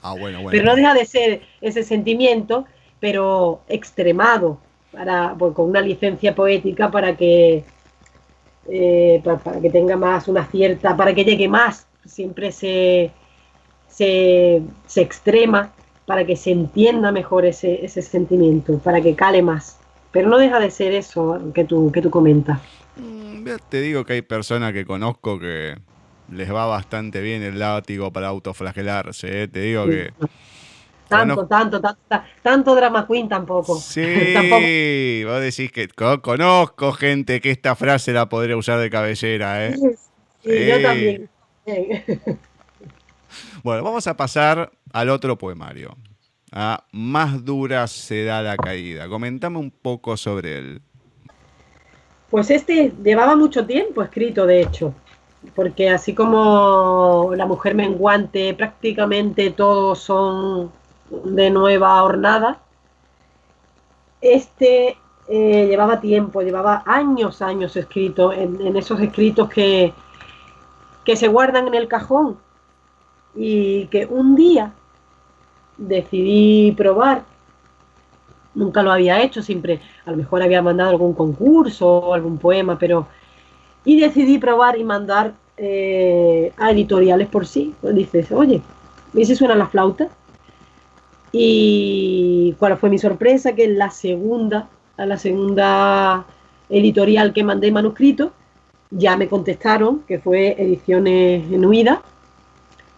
Ah, 0.08 0.14
bueno, 0.18 0.42
bueno. 0.42 0.50
Pero 0.50 0.64
no 0.64 0.74
deja 0.74 0.94
de 0.94 1.04
ser 1.04 1.42
ese 1.60 1.82
sentimiento, 1.82 2.64
pero 2.98 3.60
extremado, 3.68 4.58
para, 4.90 5.34
pues, 5.38 5.54
con 5.54 5.68
una 5.68 5.80
licencia 5.80 6.34
poética 6.34 6.90
para 6.90 7.16
que, 7.16 7.64
eh, 8.68 9.20
para, 9.22 9.60
que 9.60 9.70
tenga 9.70 9.96
más 9.96 10.28
una 10.28 10.46
cierta, 10.46 10.96
para 10.96 11.14
que 11.14 11.24
llegue 11.24 11.48
más, 11.48 11.86
siempre 12.06 12.52
se, 12.52 13.10
se, 13.88 14.62
extrema 14.96 15.72
para 16.06 16.24
que 16.24 16.36
se 16.36 16.52
entienda 16.52 17.12
mejor 17.12 17.44
ese, 17.44 17.84
ese 17.84 18.00
sentimiento, 18.00 18.78
para 18.78 19.02
que 19.02 19.14
cale 19.14 19.42
más. 19.42 19.78
Pero 20.10 20.30
no 20.30 20.38
deja 20.38 20.58
de 20.58 20.70
ser 20.70 20.92
eso 20.94 21.38
que 21.54 21.64
tú, 21.64 21.92
que 21.92 22.00
tú 22.00 22.08
comentas. 22.08 22.58
Mm, 22.96 23.44
te 23.68 23.82
digo 23.82 24.06
que 24.06 24.14
hay 24.14 24.22
personas 24.22 24.72
que 24.72 24.86
conozco 24.86 25.38
que 25.38 25.76
les 26.30 26.52
va 26.52 26.66
bastante 26.66 27.20
bien 27.20 27.42
el 27.42 27.58
látigo 27.58 28.12
para 28.12 28.28
autoflagelarse. 28.28 29.42
¿eh? 29.42 29.48
Te 29.48 29.60
digo 29.60 29.86
que 29.86 30.12
tanto, 31.08 31.46
tanto, 31.46 31.80
tanto, 31.80 32.00
tanto 32.42 32.74
drama 32.74 33.06
queen 33.06 33.28
tampoco. 33.28 33.76
Sí, 33.76 35.24
vos 35.26 35.40
decís 35.40 35.72
que 35.72 35.88
conozco 35.88 36.92
gente 36.92 37.40
que 37.40 37.50
esta 37.50 37.74
frase 37.74 38.12
la 38.12 38.28
podría 38.28 38.56
usar 38.56 38.78
de 38.78 38.90
cabellera, 38.90 39.66
¿eh? 39.66 39.74
Sí, 40.44 40.66
yo 40.68 40.82
también. 40.82 41.30
bueno, 43.62 43.82
vamos 43.82 44.06
a 44.06 44.16
pasar 44.16 44.70
al 44.92 45.08
otro 45.08 45.36
poemario. 45.38 45.96
A 46.52 46.84
Más 46.92 47.44
dura 47.44 47.86
será 47.86 48.42
la 48.42 48.56
caída. 48.56 49.08
Comentame 49.08 49.58
un 49.58 49.70
poco 49.70 50.16
sobre 50.16 50.58
él. 50.58 50.82
Pues 52.30 52.50
este 52.50 52.92
llevaba 53.02 53.36
mucho 53.36 53.66
tiempo 53.66 54.02
escrito, 54.02 54.46
de 54.46 54.62
hecho, 54.62 54.94
porque 55.54 55.90
así 55.90 56.14
como 56.14 57.32
La 57.36 57.46
mujer 57.46 57.74
menguante, 57.74 58.54
prácticamente 58.54 59.50
todos 59.50 60.00
son 60.00 60.70
de 61.10 61.50
nueva 61.50 62.02
hornada. 62.02 62.58
Este 64.20 64.96
eh, 65.28 65.66
llevaba 65.68 66.00
tiempo, 66.00 66.42
llevaba 66.42 66.82
años, 66.86 67.42
años 67.42 67.76
escrito, 67.76 68.32
en, 68.32 68.76
esos 68.76 69.00
escritos 69.00 69.48
que, 69.48 69.92
que 71.04 71.16
se 71.16 71.28
guardan 71.28 71.68
en 71.68 71.74
el 71.74 71.88
cajón 71.88 72.38
y 73.34 73.86
que 73.86 74.06
un 74.06 74.34
día 74.34 74.72
decidí 75.76 76.72
probar. 76.72 77.24
Nunca 78.54 78.82
lo 78.82 78.90
había 78.90 79.22
hecho, 79.22 79.42
siempre 79.42 79.80
a 80.04 80.10
lo 80.10 80.16
mejor 80.16 80.42
había 80.42 80.62
mandado 80.62 80.90
algún 80.90 81.14
concurso 81.14 81.88
o 81.88 82.14
algún 82.14 82.38
poema, 82.38 82.78
pero... 82.78 83.06
Y 83.88 83.98
decidí 83.98 84.36
probar 84.36 84.76
y 84.76 84.84
mandar 84.84 85.32
eh, 85.56 86.52
a 86.58 86.72
editoriales 86.72 87.26
por 87.26 87.46
sí. 87.46 87.74
Dices, 87.80 88.30
oye, 88.32 88.60
¿y 89.14 89.24
si 89.24 89.34
suena 89.34 89.54
la 89.54 89.66
flauta? 89.66 90.08
Y 91.32 92.54
cuál 92.58 92.76
fue 92.76 92.90
mi 92.90 92.98
sorpresa, 92.98 93.54
que 93.54 93.64
en 93.64 93.78
la 93.78 93.88
segunda, 93.88 94.68
a 94.98 95.06
la 95.06 95.16
segunda 95.16 96.26
editorial 96.68 97.32
que 97.32 97.42
mandé 97.42 97.72
manuscrito, 97.72 98.32
ya 98.90 99.16
me 99.16 99.26
contestaron, 99.26 100.00
que 100.00 100.18
fue 100.18 100.54
Ediciones 100.62 101.50
Enuidas, 101.50 102.00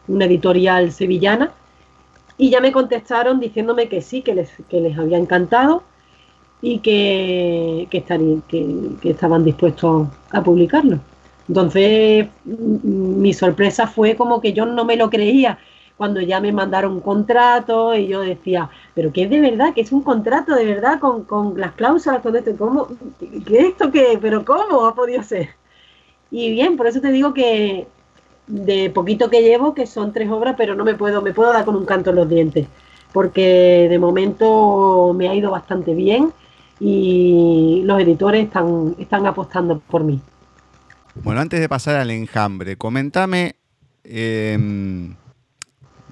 una 0.09 0.25
editorial 0.25 0.91
sevillana, 0.91 1.53
y 2.37 2.51
ya 2.51 2.61
me 2.61 2.73
contestaron 2.73 3.39
diciéndome 3.39 3.89
que 3.89 4.03
sí, 4.03 4.23
que 4.23 4.35
les, 4.35 4.51
que 4.69 4.81
les 4.81 4.99
había 4.99 5.19
encantado 5.19 5.85
y 6.63 6.79
que, 6.79 7.89
que, 7.91 7.99
estarían, 7.99 8.43
que, 8.43 8.67
que 9.01 9.11
estaban 9.11 9.45
dispuestos 9.45 10.09
a 10.31 10.43
publicarlo. 10.43 11.01
Entonces, 11.49 12.29
mi 12.45 13.33
sorpresa 13.33 13.87
fue 13.87 14.15
como 14.15 14.41
que 14.41 14.53
yo 14.53 14.67
no 14.67 14.85
me 14.85 14.97
lo 14.97 15.11
creía 15.11 15.59
cuando 16.01 16.23
ya 16.23 16.41
me 16.41 16.51
mandaron 16.51 16.93
un 16.93 17.01
contrato 17.01 17.95
y 17.95 18.07
yo 18.07 18.23
decía, 18.23 18.71
pero 18.95 19.13
que 19.13 19.25
es 19.25 19.31
de 19.31 19.39
verdad, 19.39 19.75
que 19.75 19.83
es 19.83 19.93
un 19.93 20.03
contrato 20.03 20.55
de 20.55 20.65
verdad 20.65 20.99
con, 20.99 21.61
las 21.61 21.73
cláusulas, 21.73 22.23
con 22.23 22.37
esto, 22.37 22.57
¿cómo? 22.57 22.89
¿Qué 23.47 23.59
esto 23.59 23.91
qué? 23.91 24.19
¿Pero 24.19 24.45
cómo 24.45 24.87
ha 24.87 24.95
podido 24.95 25.23
ser? 25.23 25.51
Y 26.31 26.53
bien, 26.53 26.79
por 26.79 26.87
eso 26.87 27.03
te 27.03 27.13
digo 27.13 27.35
que 27.35 27.87
de 28.47 28.89
poquito 28.91 29.29
que 29.29 29.43
llevo, 29.43 29.75
que 29.75 29.87
son 29.87 30.13
tres 30.13 30.31
obras, 30.31 30.55
pero 30.57 30.75
no 30.75 30.85
me 30.85 30.95
puedo, 30.95 31.21
me 31.21 31.35
puedo 31.35 31.53
dar 31.53 31.65
con 31.65 31.77
un 31.77 31.85
canto 31.85 32.11
en 32.11 32.17
los 32.17 32.29
dientes, 32.29 32.67
porque 33.13 33.89
de 33.91 33.99
momento 33.99 35.13
me 35.15 35.29
ha 35.29 35.35
ido 35.35 35.51
bastante 35.51 35.95
bien 35.95 36.33
y 36.81 37.83
los 37.85 38.01
editores 38.01 38.47
están, 38.47 38.97
están 38.99 39.27
apostando 39.27 39.79
por 39.79 40.03
mí. 40.03 40.21
Bueno, 41.23 41.41
antes 41.41 41.61
de 41.61 41.69
pasar 41.69 41.97
al 41.97 42.11
enjambre, 42.11 42.77
comentame 42.77 43.57
em, 44.03 45.15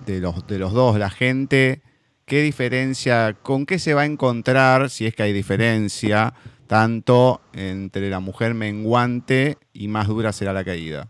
de 0.04 0.20
los, 0.20 0.46
de 0.46 0.58
los 0.58 0.72
dos, 0.72 0.98
la 0.98 1.08
gente, 1.08 1.82
qué 2.26 2.42
diferencia, 2.42 3.34
con 3.42 3.64
qué 3.64 3.78
se 3.78 3.94
va 3.94 4.02
a 4.02 4.06
encontrar, 4.06 4.90
si 4.90 5.06
es 5.06 5.14
que 5.14 5.22
hay 5.22 5.32
diferencia, 5.32 6.34
tanto 6.66 7.40
entre 7.54 8.10
la 8.10 8.20
mujer 8.20 8.52
menguante 8.52 9.56
y 9.72 9.88
más 9.88 10.06
dura 10.06 10.32
será 10.32 10.52
la 10.52 10.64
caída. 10.64 11.08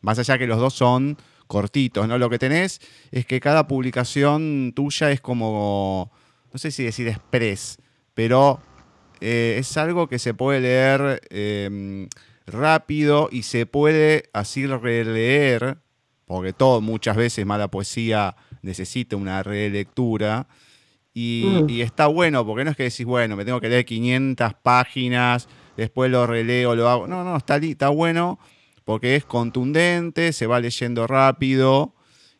Más 0.00 0.20
allá 0.20 0.38
que 0.38 0.46
los 0.46 0.58
dos 0.58 0.74
son 0.74 1.18
cortitos, 1.48 2.06
¿no? 2.06 2.18
Lo 2.18 2.30
que 2.30 2.38
tenés 2.38 2.80
es 3.10 3.26
que 3.26 3.40
cada 3.40 3.66
publicación 3.66 4.72
tuya 4.74 5.10
es 5.10 5.20
como, 5.20 6.12
no 6.52 6.58
sé 6.58 6.70
si 6.70 6.84
decir 6.84 7.08
express, 7.08 7.78
pero 8.14 8.60
eh, 9.20 9.56
es 9.58 9.76
algo 9.76 10.08
que 10.08 10.18
se 10.18 10.34
puede 10.34 10.60
leer 10.60 11.20
em, 11.30 12.08
rápido 12.46 13.28
y 13.32 13.42
se 13.42 13.66
puede 13.66 14.28
así 14.32 14.66
releer 14.66 15.78
porque 16.26 16.52
todo, 16.52 16.80
muchas 16.80 17.16
veces 17.16 17.46
mala 17.46 17.68
poesía 17.68 18.36
necesita 18.62 19.16
una 19.16 19.42
relectura. 19.42 20.48
Y, 21.14 21.62
mm. 21.62 21.70
y, 21.70 21.80
está 21.80 22.08
bueno, 22.08 22.44
porque 22.44 22.64
no 22.64 22.72
es 22.72 22.76
que 22.76 22.82
decís, 22.82 23.06
bueno, 23.06 23.36
me 23.36 23.44
tengo 23.44 23.60
que 23.60 23.68
leer 23.68 23.84
500 23.86 24.54
páginas, 24.54 25.48
después 25.76 26.10
lo 26.10 26.26
releo, 26.26 26.74
lo 26.74 26.88
hago. 26.88 27.06
No, 27.06 27.24
no, 27.24 27.36
está, 27.36 27.56
está 27.56 27.88
bueno 27.88 28.38
porque 28.84 29.16
es 29.16 29.24
contundente, 29.24 30.32
se 30.32 30.46
va 30.46 30.60
leyendo 30.60 31.06
rápido 31.06 31.94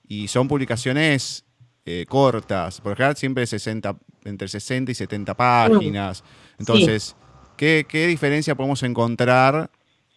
y 0.06 0.28
son 0.28 0.46
publicaciones 0.46 1.44
eh, 1.84 2.06
cortas. 2.08 2.80
Por 2.80 2.92
ejemplo, 2.92 3.16
siempre 3.16 3.46
60, 3.46 3.96
entre 4.24 4.46
60 4.46 4.92
y 4.92 4.94
70 4.94 5.34
páginas. 5.34 6.22
Mm. 6.22 6.45
Entonces, 6.58 7.16
¿qué, 7.56 7.86
¿qué 7.88 8.06
diferencia 8.06 8.54
podemos 8.54 8.82
encontrar 8.82 9.70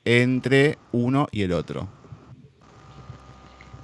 entre 0.05 0.77
uno 0.91 1.27
y 1.31 1.43
el 1.43 1.51
otro? 1.51 1.87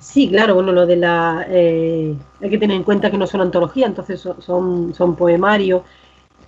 Sí, 0.06 0.30
claro, 0.30 0.54
bueno, 0.54 0.72
lo 0.72 0.86
de 0.86 0.96
la... 0.98 1.46
Eh, 1.50 2.16
hay 2.40 2.50
que 2.50 2.58
tener 2.60 2.78
en 2.78 2.84
cuenta 2.84 3.10
que 3.10 3.18
no 3.18 3.26
son 3.26 3.42
antologías, 3.42 3.90
entonces 3.90 4.22
son, 4.22 4.94
son, 4.94 5.16
poemarios 5.16 5.82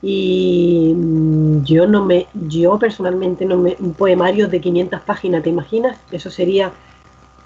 y 0.02 0.94
mm, 0.96 1.64
yo 1.64 1.88
no 1.88 2.06
me, 2.06 2.28
yo 2.34 2.78
personalmente 2.78 3.46
no 3.46 3.58
me, 3.58 3.76
un 3.80 3.96
poemario 3.96 4.48
de 4.48 4.62
500 4.62 5.02
páginas, 5.02 5.42
¿te 5.42 5.50
imaginas? 5.50 5.98
Eso 6.12 6.30
sería 6.30 6.72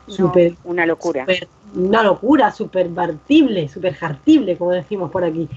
súper... 0.08 0.56
una 0.66 0.86
locura. 0.86 1.26
Una 1.76 2.04
locura, 2.04 2.52
súper 2.52 2.90
partible, 2.90 3.68
súper 3.68 3.94
jartible, 3.94 4.58
como 4.58 4.72
decimos 4.72 5.12
por 5.12 5.24
aquí. 5.24 5.48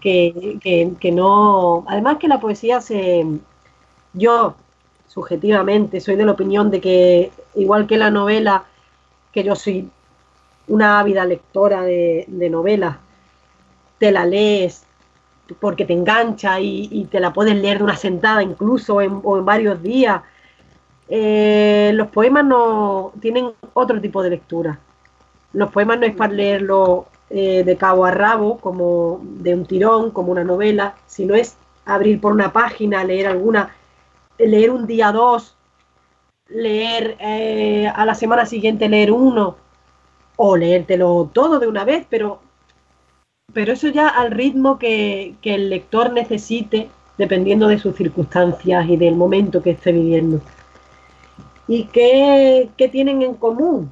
Que, 0.00 0.58
que, 0.60 0.92
que 1.00 1.12
no... 1.12 1.84
Además 1.88 2.18
que 2.18 2.28
la 2.28 2.40
poesía 2.40 2.80
se... 2.80 3.24
Yo, 4.12 4.54
subjetivamente, 5.08 6.00
soy 6.00 6.16
de 6.16 6.24
la 6.24 6.32
opinión 6.32 6.70
de 6.70 6.80
que, 6.80 7.32
igual 7.54 7.86
que 7.86 7.96
la 7.96 8.10
novela, 8.10 8.64
que 9.32 9.44
yo 9.44 9.54
soy 9.56 9.90
una 10.68 11.00
ávida 11.00 11.24
lectora 11.24 11.82
de, 11.82 12.24
de 12.28 12.50
novelas, 12.50 12.96
te 13.98 14.10
la 14.10 14.26
lees, 14.26 14.86
porque 15.60 15.84
te 15.84 15.92
engancha 15.92 16.60
y, 16.60 17.06
te 17.10 17.20
la 17.20 17.32
puedes 17.32 17.54
leer 17.56 17.78
de 17.78 17.84
una 17.84 17.96
sentada 17.96 18.42
incluso 18.42 19.00
en, 19.00 19.20
o 19.22 19.38
en 19.38 19.44
varios 19.44 19.82
días. 19.82 20.22
Eh, 21.08 21.92
los 21.94 22.08
poemas 22.08 22.44
no 22.44 23.12
tienen 23.20 23.52
otro 23.74 24.00
tipo 24.00 24.22
de 24.22 24.30
lectura. 24.30 24.80
Los 25.56 25.72
poemas 25.72 25.98
no 25.98 26.06
es 26.06 26.14
para 26.14 26.32
leerlo 26.32 27.06
eh, 27.30 27.64
de 27.64 27.76
cabo 27.76 28.04
a 28.04 28.10
rabo, 28.10 28.58
como 28.58 29.20
de 29.22 29.54
un 29.54 29.64
tirón, 29.64 30.10
como 30.10 30.30
una 30.32 30.44
novela, 30.44 30.94
sino 31.06 31.34
es 31.34 31.56
abrir 31.86 32.20
por 32.20 32.32
una 32.32 32.52
página, 32.52 33.04
leer 33.04 33.26
alguna, 33.26 33.74
leer 34.38 34.70
un 34.70 34.86
día 34.86 35.12
dos, 35.12 35.56
leer 36.48 37.16
eh, 37.20 37.90
a 37.94 38.04
la 38.04 38.14
semana 38.14 38.44
siguiente 38.44 38.88
leer 38.88 39.10
uno, 39.10 39.56
o 40.36 40.56
leértelo 40.56 41.30
todo 41.32 41.58
de 41.58 41.66
una 41.66 41.84
vez, 41.84 42.06
pero 42.10 42.40
pero 43.52 43.72
eso 43.72 43.88
ya 43.88 44.08
al 44.08 44.32
ritmo 44.32 44.78
que, 44.78 45.36
el 45.42 45.70
lector 45.70 46.12
necesite, 46.12 46.90
dependiendo 47.16 47.68
de 47.68 47.78
sus 47.78 47.96
circunstancias 47.96 48.86
y 48.86 48.98
del 48.98 49.14
momento 49.14 49.62
que 49.62 49.70
esté 49.70 49.92
viviendo. 49.92 50.42
¿Y 51.66 51.84
qué, 51.84 52.68
tienen 52.92 53.22
en 53.22 53.32
común? 53.32 53.90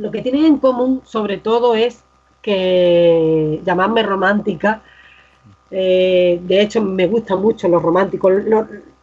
Lo 0.00 0.10
que 0.10 0.22
tienen 0.22 0.46
en 0.46 0.58
común, 0.58 1.02
sobre 1.04 1.36
todo, 1.38 1.74
es 1.74 2.02
que 2.40 3.60
llamarme 3.64 4.02
romántica. 4.02 4.82
Eh, 5.70 6.40
de 6.42 6.60
hecho, 6.62 6.80
me 6.80 7.06
gustan 7.06 7.42
mucho 7.42 7.68
los 7.68 7.82
románticos, 7.82 8.32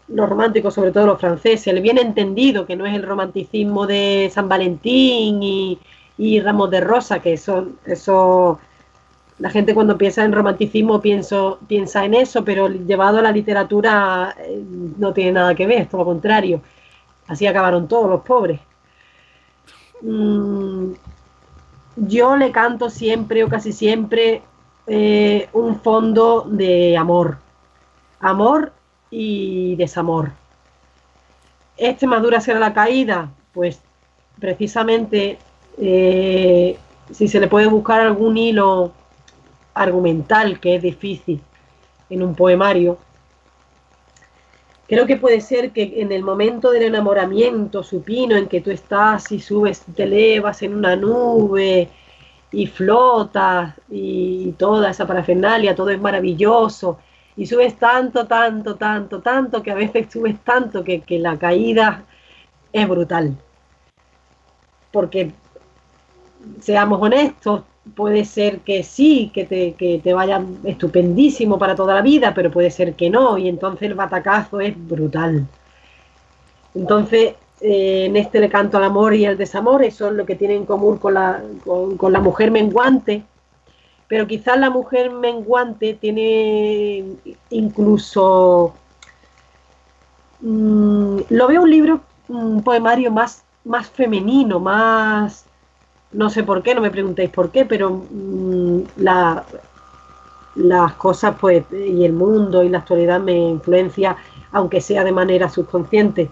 los, 0.09 0.29
románticos, 0.29 0.73
sobre 0.73 0.91
todo 0.91 1.05
los 1.05 1.19
franceses, 1.19 1.67
el 1.67 1.81
bien 1.81 1.99
entendido, 1.99 2.65
que 2.65 2.75
no 2.75 2.85
es 2.87 2.95
el 2.95 3.03
romanticismo 3.03 3.85
de 3.85 4.31
San 4.33 4.49
Valentín 4.49 5.43
y, 5.43 5.79
y 6.17 6.39
Ramos 6.41 6.71
de 6.71 6.81
Rosa, 6.81 7.19
que 7.21 7.37
son 7.37 7.77
esos 7.85 8.57
la 9.39 9.51
gente 9.51 9.75
cuando 9.75 9.97
piensa 9.99 10.23
en 10.23 10.31
romanticismo 10.33 10.99
piensa 10.99 12.05
en 12.05 12.13
eso, 12.15 12.43
pero 12.43 12.69
llevado 12.69 13.19
a 13.19 13.21
la 13.21 13.31
literatura 13.31 14.35
eh, 14.39 14.63
no 14.97 15.13
tiene 15.13 15.33
nada 15.33 15.53
que 15.53 15.67
ver, 15.67 15.87
todo 15.87 16.01
lo 16.01 16.05
contrario. 16.05 16.61
Así 17.27 17.45
acabaron 17.45 17.87
todos 17.87 18.09
los 18.09 18.21
pobres. 18.21 18.59
Mm, 20.01 20.93
yo 21.95 22.35
le 22.37 22.51
canto 22.51 22.89
siempre 22.89 23.43
o 23.43 23.49
casi 23.49 23.73
siempre 23.73 24.41
eh, 24.85 25.49
un 25.53 25.79
fondo 25.79 26.45
de 26.49 26.97
amor. 26.97 27.37
Amor 28.19 28.73
y 29.09 29.75
desamor. 29.75 30.31
¿Este 31.77 32.07
madura 32.07 32.41
será 32.41 32.59
la 32.59 32.73
caída? 32.73 33.29
Pues 33.53 33.79
precisamente 34.39 35.37
eh, 35.77 36.77
si 37.11 37.27
se 37.27 37.39
le 37.39 37.47
puede 37.47 37.67
buscar 37.67 38.01
algún 38.01 38.37
hilo 38.37 38.91
argumental 39.73 40.59
que 40.59 40.75
es 40.75 40.81
difícil 40.81 41.41
en 42.09 42.23
un 42.23 42.35
poemario. 42.35 42.97
Creo 44.87 45.05
que 45.05 45.17
puede 45.17 45.41
ser 45.41 45.71
que 45.71 46.01
en 46.01 46.11
el 46.13 46.23
momento 46.23 46.71
del 46.71 46.83
enamoramiento 46.83 47.83
supino 47.83 48.37
en 48.37 48.47
que 48.47 48.61
tú 48.61 48.71
estás 48.71 49.31
y 49.33 49.39
subes, 49.39 49.83
te 49.95 50.03
elevas 50.03 50.61
en 50.61 50.75
una 50.75 50.95
nube 50.95 51.89
y 52.51 52.67
flotas 52.67 53.75
y 53.89 54.53
toda 54.53 54.91
esa 54.91 55.05
parafernalia, 55.05 55.75
todo 55.75 55.89
es 55.89 55.99
maravilloso 55.99 56.99
y 57.35 57.45
subes 57.45 57.77
tanto, 57.77 58.27
tanto, 58.27 58.75
tanto, 58.75 59.21
tanto 59.21 59.61
que 59.61 59.71
a 59.71 59.75
veces 59.75 60.07
subes 60.11 60.39
tanto 60.39 60.83
que, 60.83 61.01
que 61.01 61.19
la 61.19 61.37
caída 61.37 62.05
es 62.71 62.87
brutal. 62.87 63.35
Porque, 64.91 65.33
seamos 66.61 66.99
honestos, 67.01 67.63
puede 67.95 68.25
ser 68.25 68.59
que 68.59 68.83
sí, 68.83 69.31
que 69.33 69.45
te, 69.45 69.73
que 69.73 69.99
te 70.03 70.13
vaya 70.13 70.43
estupendísimo 70.63 71.57
para 71.57 71.75
toda 71.75 71.95
la 71.95 72.01
vida, 72.01 72.33
pero 72.33 72.51
puede 72.51 72.71
ser 72.71 72.95
que 72.95 73.09
no, 73.09 73.37
y 73.37 73.47
entonces 73.47 73.83
el 73.83 73.95
batacazo 73.95 74.59
es 74.59 74.73
brutal. 74.87 75.47
Entonces, 76.75 77.35
eh, 77.61 78.05
en 78.05 78.15
este 78.17 78.39
le 78.39 78.49
canto 78.49 78.77
al 78.77 78.83
amor 78.83 79.15
y 79.15 79.25
al 79.25 79.37
desamor, 79.37 79.83
eso 79.83 80.07
es 80.07 80.13
lo 80.13 80.25
que 80.25 80.35
tiene 80.35 80.55
en 80.55 80.65
común 80.65 80.97
con 80.97 81.15
la, 81.15 81.41
con, 81.65 82.13
la 82.13 82.19
mujer 82.19 82.51
menguante, 82.51 83.23
pero 84.07 84.27
quizás 84.27 84.59
la 84.59 84.69
mujer 84.69 85.11
menguante 85.11 85.95
tiene 85.95 87.03
incluso... 87.49 88.73
Mm, 90.41 91.21
lo 91.29 91.47
veo 91.47 91.63
un 91.63 91.71
libro, 91.71 92.01
un 92.27 92.61
poemario 92.61 93.11
más, 93.11 93.43
más 93.65 93.89
femenino, 93.89 94.59
más 94.59 95.46
no 96.11 96.29
sé 96.29 96.43
por 96.43 96.63
qué, 96.63 96.73
no 96.73 96.81
me 96.81 96.91
preguntéis 96.91 97.29
por 97.29 97.51
qué, 97.51 97.65
pero 97.65 98.03
mm, 98.09 98.81
la, 98.97 99.43
las 100.55 100.93
cosas 100.93 101.35
pues 101.39 101.65
y 101.71 102.03
el 102.05 102.13
mundo 102.13 102.63
y 102.63 102.69
la 102.69 102.79
actualidad 102.79 103.19
me 103.19 103.37
influencia, 103.37 104.17
aunque 104.51 104.81
sea 104.81 105.03
de 105.03 105.11
manera 105.11 105.49
subconsciente. 105.49 106.29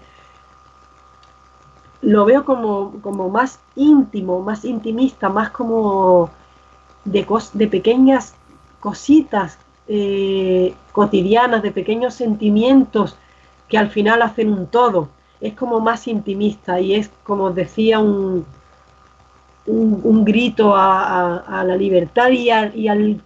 Lo 2.02 2.24
veo 2.24 2.44
como, 2.44 3.00
como 3.02 3.28
más 3.28 3.60
íntimo, 3.74 4.42
más 4.42 4.64
intimista, 4.64 5.28
más 5.28 5.50
como 5.50 6.30
de, 7.04 7.26
de 7.54 7.66
pequeñas 7.68 8.34
cositas 8.80 9.58
eh, 9.88 10.74
cotidianas, 10.92 11.62
de 11.62 11.72
pequeños 11.72 12.14
sentimientos 12.14 13.16
que 13.68 13.78
al 13.78 13.90
final 13.90 14.22
hacen 14.22 14.52
un 14.52 14.66
todo. 14.66 15.08
Es 15.40 15.54
como 15.54 15.80
más 15.80 16.08
intimista 16.08 16.80
y 16.80 16.94
es 16.94 17.10
como 17.24 17.50
decía 17.50 17.98
un, 17.98 18.46
un, 19.66 20.24
grito 20.24 20.74
a, 20.76 21.64
la 21.66 21.76
libertad 21.76 22.30
y, 22.30 22.50
al 22.50 23.22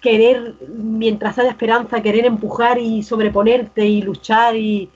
querer, 0.00 0.54
mientras 0.68 1.38
haya 1.38 1.50
esperanza, 1.50 2.02
querer 2.02 2.26
empujar 2.26 2.78
y 2.78 3.02
sobreponerte 3.02 3.86
y 3.86 4.02
luchar 4.02 4.56
y, 4.56 4.90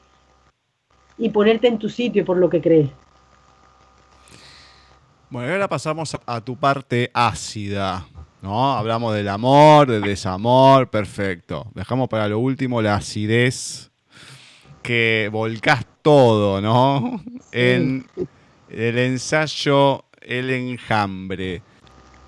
y 1.16 1.28
ponerte 1.30 1.68
en 1.68 1.78
tu 1.78 1.89
sitio 1.89 2.24
por 2.24 2.36
lo 2.36 2.49
que 2.49 2.61
crees. 2.61 2.91
Bueno, 5.30 5.53
ahora 5.53 5.68
pasamos 5.68 6.16
a 6.24 6.41
tu 6.41 6.57
parte 6.57 7.11
ácida, 7.12 8.07
¿no? 8.41 8.72
Hablamos 8.72 9.14
del 9.14 9.28
amor, 9.28 9.86
del 9.86 10.03
desamor, 10.03 10.89
perfecto. 10.89 11.66
Dejamos 11.74 12.09
para 12.09 12.28
lo 12.28 12.39
último 12.39 12.80
la 12.80 12.95
acidez 12.95 13.91
que 14.82 15.28
volcás 15.30 15.84
todo, 16.01 16.62
¿no? 16.62 17.22
En 17.53 18.07
el 18.70 18.99
ensayo 18.99 20.05
el 20.29 20.51
enjambre. 20.51 21.62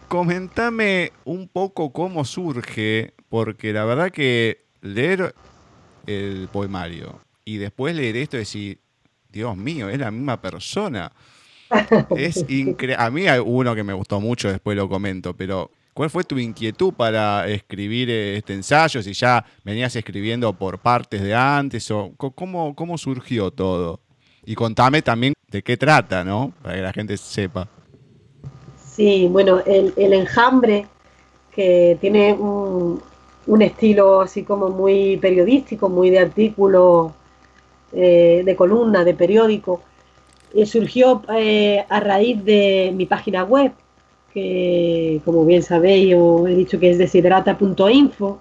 Comentame 0.09 1.12
un 1.24 1.46
poco 1.46 1.92
cómo 1.92 2.24
surge, 2.24 3.12
porque 3.28 3.72
la 3.72 3.84
verdad 3.84 4.11
que 4.11 4.64
leer 4.80 5.34
el 6.07 6.48
poemario 6.51 7.20
y 7.44 7.59
después 7.59 7.94
leer 7.94 8.16
esto 8.16 8.36
y 8.36 8.40
decir, 8.40 8.80
Dios 9.30 9.57
mío, 9.57 9.88
es 9.88 9.98
la 9.98 10.11
misma 10.11 10.40
persona. 10.40 11.12
Es 12.16 12.44
A 12.98 13.11
mí 13.11 13.28
hay 13.28 13.38
uno 13.38 13.76
que 13.76 13.84
me 13.84 13.92
gustó 13.92 14.20
mucho, 14.20 14.51
después 14.51 14.76
lo 14.76 14.88
comento, 14.88 15.36
pero 15.36 15.70
¿cuál 15.94 16.11
fue 16.11 16.24
tu 16.24 16.36
inquietud 16.36 16.92
para 16.92 17.46
escribir 17.46 18.11
este 18.11 18.55
ensayo? 18.55 19.01
Si 19.05 19.12
ya 19.12 19.44
venías 19.62 19.94
escribiendo 19.94 20.53
por 20.53 20.80
partes 20.80 21.22
de 21.22 21.32
antes, 21.32 21.88
o 21.92 22.12
cómo, 22.16 22.74
cómo 22.74 22.98
surgió 22.98 23.53
todo. 23.53 24.01
Y 24.44 24.57
contame 24.57 25.01
también 25.01 25.34
de 25.48 25.62
qué 25.62 25.76
trata, 25.76 26.24
¿no? 26.24 26.53
Para 26.61 26.74
que 26.74 26.82
la 26.82 26.92
gente 26.92 27.16
sepa. 27.16 27.68
Sí, 29.01 29.28
bueno, 29.30 29.62
el, 29.64 30.12
enjambre, 30.12 30.86
que 31.55 31.96
tiene 32.03 32.34
un, 32.34 33.01
estilo 33.62 34.20
así 34.20 34.42
como 34.42 34.68
muy 34.68 35.16
periodístico, 35.16 35.88
muy 35.88 36.11
de 36.11 36.18
artículo, 36.18 37.14
eh, 37.94 38.42
de 38.44 38.57
columna, 38.57 39.03
de 39.03 39.14
periódico, 39.14 39.80
eh, 40.55 40.66
surgió 40.66 41.22
eh, 41.34 41.82
a 41.88 42.01
raíz 42.01 42.44
de 42.44 42.92
mi 42.94 43.07
página 43.07 43.42
web, 43.44 43.72
que 44.34 45.22
como 45.24 45.46
bien 45.46 45.62
sabéis, 45.62 46.14
he 46.14 46.55
dicho 46.55 46.78
que 46.78 46.90
es 46.90 46.98
desiderata.info. 46.98 48.38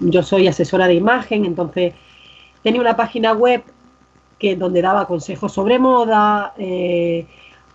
yo 0.00 0.22
soy 0.24 0.48
asesora 0.48 0.88
de 0.88 0.94
imagen, 0.94 1.44
entonces 1.44 1.94
tenía 2.64 2.80
una 2.80 2.96
página 2.96 3.32
web 3.32 3.62
que 4.40 4.56
donde 4.56 4.82
daba 4.82 5.06
consejos 5.06 5.52
sobre 5.52 5.78
moda, 5.78 6.52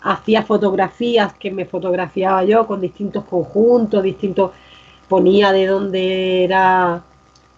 hacía 0.02 0.44
fotografías 0.44 1.34
que 1.34 1.52
me 1.52 1.66
fotografiaba 1.66 2.44
yo 2.44 2.66
con 2.68 2.82
distintos 2.82 3.26
conjuntos, 3.26 4.04
distintos, 4.04 4.52
ponía 5.08 5.52
de 5.52 5.68
dónde 5.68 6.44
era 6.44 7.04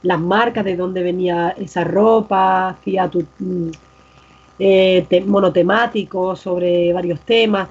las 0.04 0.20
marcas, 0.20 0.66
de 0.66 0.76
dónde 0.76 1.04
venía 1.04 1.50
esa 1.52 1.84
ropa, 1.84 2.70
hacía 2.70 3.10
tu, 3.10 3.26
mm, 3.40 3.70
eh, 4.60 5.24
monotemático 5.26 6.36
sobre 6.36 6.94
varios 6.94 7.20
temas. 7.22 7.70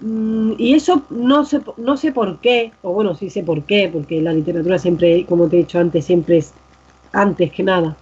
Mm, 0.00 0.52
y 0.58 0.74
eso 0.74 1.02
no 1.10 1.44
sé, 1.44 1.60
no 1.76 1.96
sé 1.96 2.12
por 2.12 2.38
qué, 2.40 2.72
o 2.82 2.92
bueno, 2.92 3.14
sí 3.14 3.30
sé 3.30 3.42
por 3.42 3.64
qué, 3.64 3.88
porque 3.92 4.20
la 4.20 4.32
literatura 4.32 4.78
siempre, 4.78 5.24
como 5.26 5.48
te 5.48 5.56
he 5.56 5.60
dicho 5.60 5.78
antes, 5.78 6.04
siempre 6.04 6.38
es 6.38 6.52
antes 7.12 7.52
que 7.52 7.62
nada. 7.62 7.96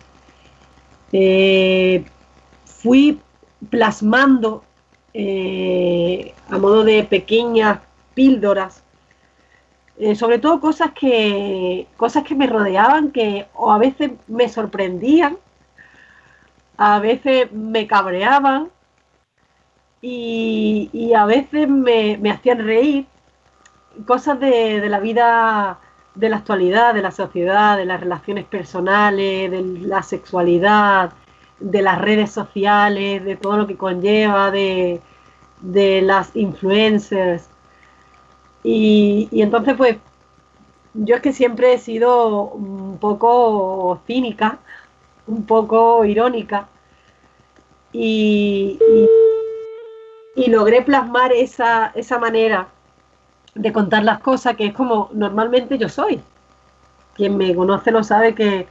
Eh, 1.13 2.05
fui 2.65 3.19
plasmando 3.71 4.65
eh, 5.15 6.35
a 6.51 6.59
modo 6.59 6.85
de 6.85 7.05
pequeñas 7.05 7.81
píldoras, 8.15 8.83
eh, 9.99 10.15
sobre 10.15 10.39
todo 10.39 10.61
cosas 10.61 10.93
que, 10.93 11.87
cosas 11.97 12.25
que 12.25 12.35
me 12.35 12.47
rodeaban, 12.47 13.13
que 13.13 13.47
o 13.55 13.73
a 13.73 13.79
veces 13.79 14.13
me 14.27 14.49
sorprendían, 14.49 15.39
a 16.77 16.99
veces 16.99 17.51
me 17.53 17.87
cabreaban 17.87 18.69
y, 20.03 21.13
a 21.17 21.25
veces 21.25 21.69
me, 21.69 22.21
hacían 22.31 22.59
reír, 22.59 23.07
cosas 24.07 24.39
de, 24.39 24.81
de 24.81 24.89
la 24.89 25.01
vida 25.01 25.81
de 26.15 26.29
la 26.31 26.39
actualidad, 26.39 26.95
de 26.95 27.03
la 27.03 27.11
sociedad, 27.11 27.77
de 27.77 27.85
las 27.85 28.01
relaciones 28.01 28.45
personales, 28.47 29.51
de 29.51 29.63
la 29.63 30.03
sexualidad, 30.03 31.13
de 31.61 31.83
las 31.83 32.01
redes 32.01 32.31
sociales, 32.31 33.25
de 33.25 33.37
todo 33.37 33.57
lo 33.57 33.67
que 33.67 33.77
conlleva, 33.77 34.51
de, 34.51 35.01
las 35.63 36.35
influencers. 36.37 37.49
Y, 38.63 39.29
entonces, 39.33 39.75
pues, 39.77 39.97
yo 40.95 41.17
es 41.17 41.23
que 41.23 41.33
siempre 41.33 41.75
he 41.75 41.79
sido 41.79 42.45
un 42.51 42.99
poco 42.99 44.01
cínica, 44.07 44.59
un 45.27 45.45
poco 45.47 46.05
irónica, 46.05 46.69
y, 47.93 48.79
y, 50.37 50.51
logré 50.51 50.83
plasmar 50.83 51.33
esa, 51.33 51.93
esa 51.95 52.19
manera 52.19 52.69
de 53.55 53.73
contar 53.73 54.05
las 54.05 54.21
cosas 54.21 54.57
que 54.57 54.67
es 54.67 54.75
como 54.75 55.09
normalmente 55.13 55.79
yo 55.79 55.89
soy. 55.89 56.21
Quien 57.15 57.39
me 57.39 57.55
conoce 57.55 57.91
lo 57.91 58.05
sabe 58.05 58.35
que 58.35 58.67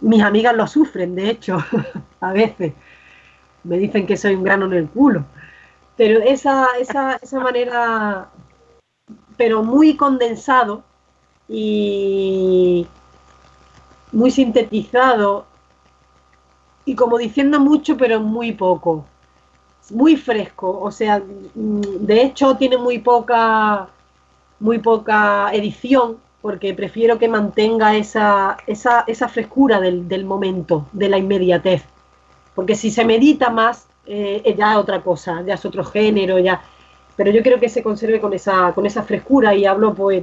mis 0.00 0.22
amigas 0.22 0.54
lo 0.54 0.66
sufren, 0.66 1.14
de 1.14 1.30
hecho, 1.30 1.58
a 2.20 2.32
veces. 2.32 2.72
Me 3.64 3.78
dicen 3.78 4.06
que 4.06 4.16
soy 4.16 4.34
un 4.34 4.44
grano 4.44 4.66
en 4.66 4.74
el 4.74 4.88
culo. 4.88 5.24
Pero 5.96 6.20
esa, 6.20 6.66
esa, 6.78 7.16
esa 7.16 7.40
manera, 7.40 8.28
pero 9.36 9.62
muy 9.62 9.96
condensado 9.96 10.84
y 11.48 12.86
muy 14.12 14.30
sintetizado 14.30 15.46
y 16.84 16.94
como 16.94 17.18
diciendo 17.18 17.60
mucho 17.60 17.96
pero 17.96 18.20
muy 18.20 18.52
poco, 18.52 19.04
muy 19.90 20.16
fresco, 20.16 20.80
o 20.80 20.90
sea, 20.90 21.18
mm, 21.54 21.80
de 22.00 22.22
hecho 22.22 22.56
tiene 22.56 22.76
muy 22.78 22.98
poca, 22.98 23.88
muy 24.60 24.78
poca 24.78 25.50
edición 25.52 26.18
porque 26.46 26.74
prefiero 26.74 27.18
que 27.18 27.26
mantenga 27.26 27.96
esa, 27.96 28.56
esa, 28.68 29.02
esa 29.08 29.26
frescura 29.26 29.80
del, 29.80 30.06
del, 30.06 30.24
momento, 30.24 30.86
de 30.92 31.08
la 31.08 31.18
inmediatez. 31.18 31.82
Porque 32.54 32.76
si 32.76 32.92
se 32.92 33.04
medita 33.04 33.50
más, 33.50 33.88
eh, 34.06 34.54
ya 34.56 34.70
es 34.70 34.76
otra 34.76 35.00
cosa, 35.00 35.42
ya 35.44 35.54
es 35.54 35.64
otro 35.64 35.82
género, 35.82 36.38
ya. 36.38 36.62
Pero 37.16 37.32
yo 37.32 37.42
quiero 37.42 37.58
que 37.58 37.68
se 37.68 37.82
conserve 37.82 38.20
con 38.20 38.32
esa, 38.32 38.72
con 38.76 38.86
esa 38.86 39.02
frescura 39.02 39.56
y 39.56 39.66
hablo, 39.66 39.92
pues, 39.92 40.22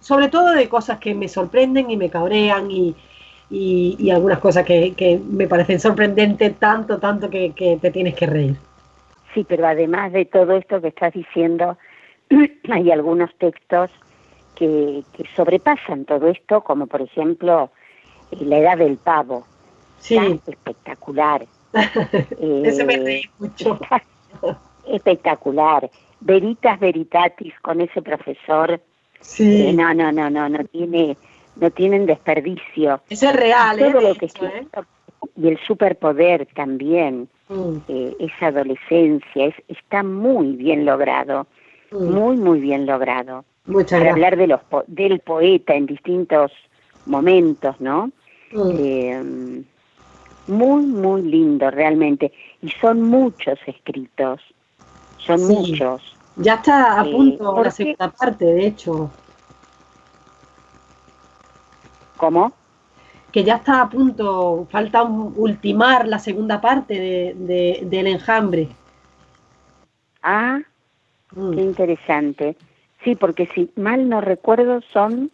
sobre 0.00 0.26
todo 0.26 0.50
de 0.54 0.68
cosas 0.68 0.98
que 0.98 1.14
me 1.14 1.28
sorprenden 1.28 1.88
y 1.88 1.96
me 1.96 2.10
cabrean 2.10 2.68
y, 2.68 2.96
y, 3.48 4.10
algunas 4.10 4.40
cosas 4.40 4.64
que, 4.66 4.94
que, 4.94 5.20
me 5.24 5.46
parecen 5.46 5.78
sorprendentes 5.78 6.56
tanto, 6.56 6.98
tanto 6.98 7.30
que, 7.30 7.52
que 7.52 7.78
te 7.80 7.92
tienes 7.92 8.16
que 8.16 8.26
reír. 8.26 8.56
Sí, 9.34 9.46
pero 9.48 9.68
además 9.68 10.10
de 10.10 10.24
todo 10.24 10.56
esto 10.56 10.80
que 10.80 10.88
estás 10.88 11.14
diciendo, 11.14 11.78
hay 12.72 12.90
algunos 12.90 13.32
textos 13.38 13.88
que, 14.54 15.02
sobrepasan 15.34 16.04
todo 16.04 16.28
esto, 16.28 16.62
como 16.62 16.86
por 16.86 17.02
ejemplo 17.02 17.70
eh, 18.30 18.44
la 18.44 18.58
edad 18.58 18.78
del 18.78 18.96
pavo. 18.96 19.46
Sí. 19.98 20.16
espectacular. 20.46 21.46
Ese 22.40 22.84
me 22.84 22.96
reí 22.96 23.22
mucho. 23.38 23.78
espectacular. 24.88 25.90
Veritas 26.20 26.78
Veritatis 26.80 27.54
con 27.60 27.80
ese 27.80 28.02
profesor. 28.02 28.80
Sí. 29.20 29.68
Eh, 29.68 29.72
no, 29.72 29.94
no, 29.94 30.10
no, 30.10 30.28
no, 30.28 30.48
no 30.48 30.64
tiene, 30.64 31.16
no 31.56 31.70
tienen 31.70 32.06
desperdicio. 32.06 33.00
Eso 33.08 33.28
es 33.28 33.36
real, 33.36 33.78
Todo 33.78 34.00
¿eh? 34.00 34.08
lo 34.08 34.14
que 34.16 34.28
Y 35.36 35.48
el 35.48 35.58
superpoder 35.66 36.48
también, 36.54 37.28
mm. 37.48 37.76
esa 38.18 38.46
adolescencia, 38.46 39.46
es, 39.46 39.54
está 39.68 40.02
muy 40.02 40.56
bien 40.56 40.84
logrado, 40.84 41.46
mm. 41.92 42.04
muy, 42.12 42.36
muy 42.36 42.60
bien 42.60 42.86
logrado 42.86 43.44
para 43.64 44.10
hablar 44.10 44.36
de 44.36 44.46
los 44.46 44.60
del 44.86 45.20
poeta 45.20 45.74
en 45.74 45.86
distintos 45.86 46.52
momentos, 47.06 47.80
¿no? 47.80 48.10
Mm. 48.52 48.70
Eh, 48.78 49.62
muy, 50.48 50.86
muy 50.86 51.22
lindo 51.22 51.70
realmente. 51.70 52.32
Y 52.60 52.70
son 52.70 53.02
muchos 53.02 53.58
escritos, 53.66 54.40
son 55.18 55.46
muchos. 55.46 56.02
Ya 56.36 56.54
está 56.54 57.00
a 57.00 57.06
eh, 57.06 57.12
punto 57.12 57.62
la 57.62 57.70
segunda 57.70 58.10
parte, 58.10 58.44
de 58.44 58.66
hecho. 58.66 59.10
¿Cómo? 62.16 62.52
Que 63.30 63.44
ya 63.44 63.56
está 63.56 63.82
a 63.82 63.88
punto, 63.88 64.66
falta 64.70 65.02
ultimar 65.02 66.06
la 66.06 66.18
segunda 66.18 66.60
parte 66.60 66.94
de, 67.34 67.80
del 67.84 68.06
enjambre. 68.06 68.68
Ah, 70.22 70.60
mm. 71.34 71.50
qué 71.52 71.60
interesante. 71.60 72.56
Sí, 73.04 73.14
porque 73.16 73.48
si 73.54 73.70
mal 73.76 74.08
no 74.08 74.20
recuerdo 74.20 74.80
son 74.92 75.30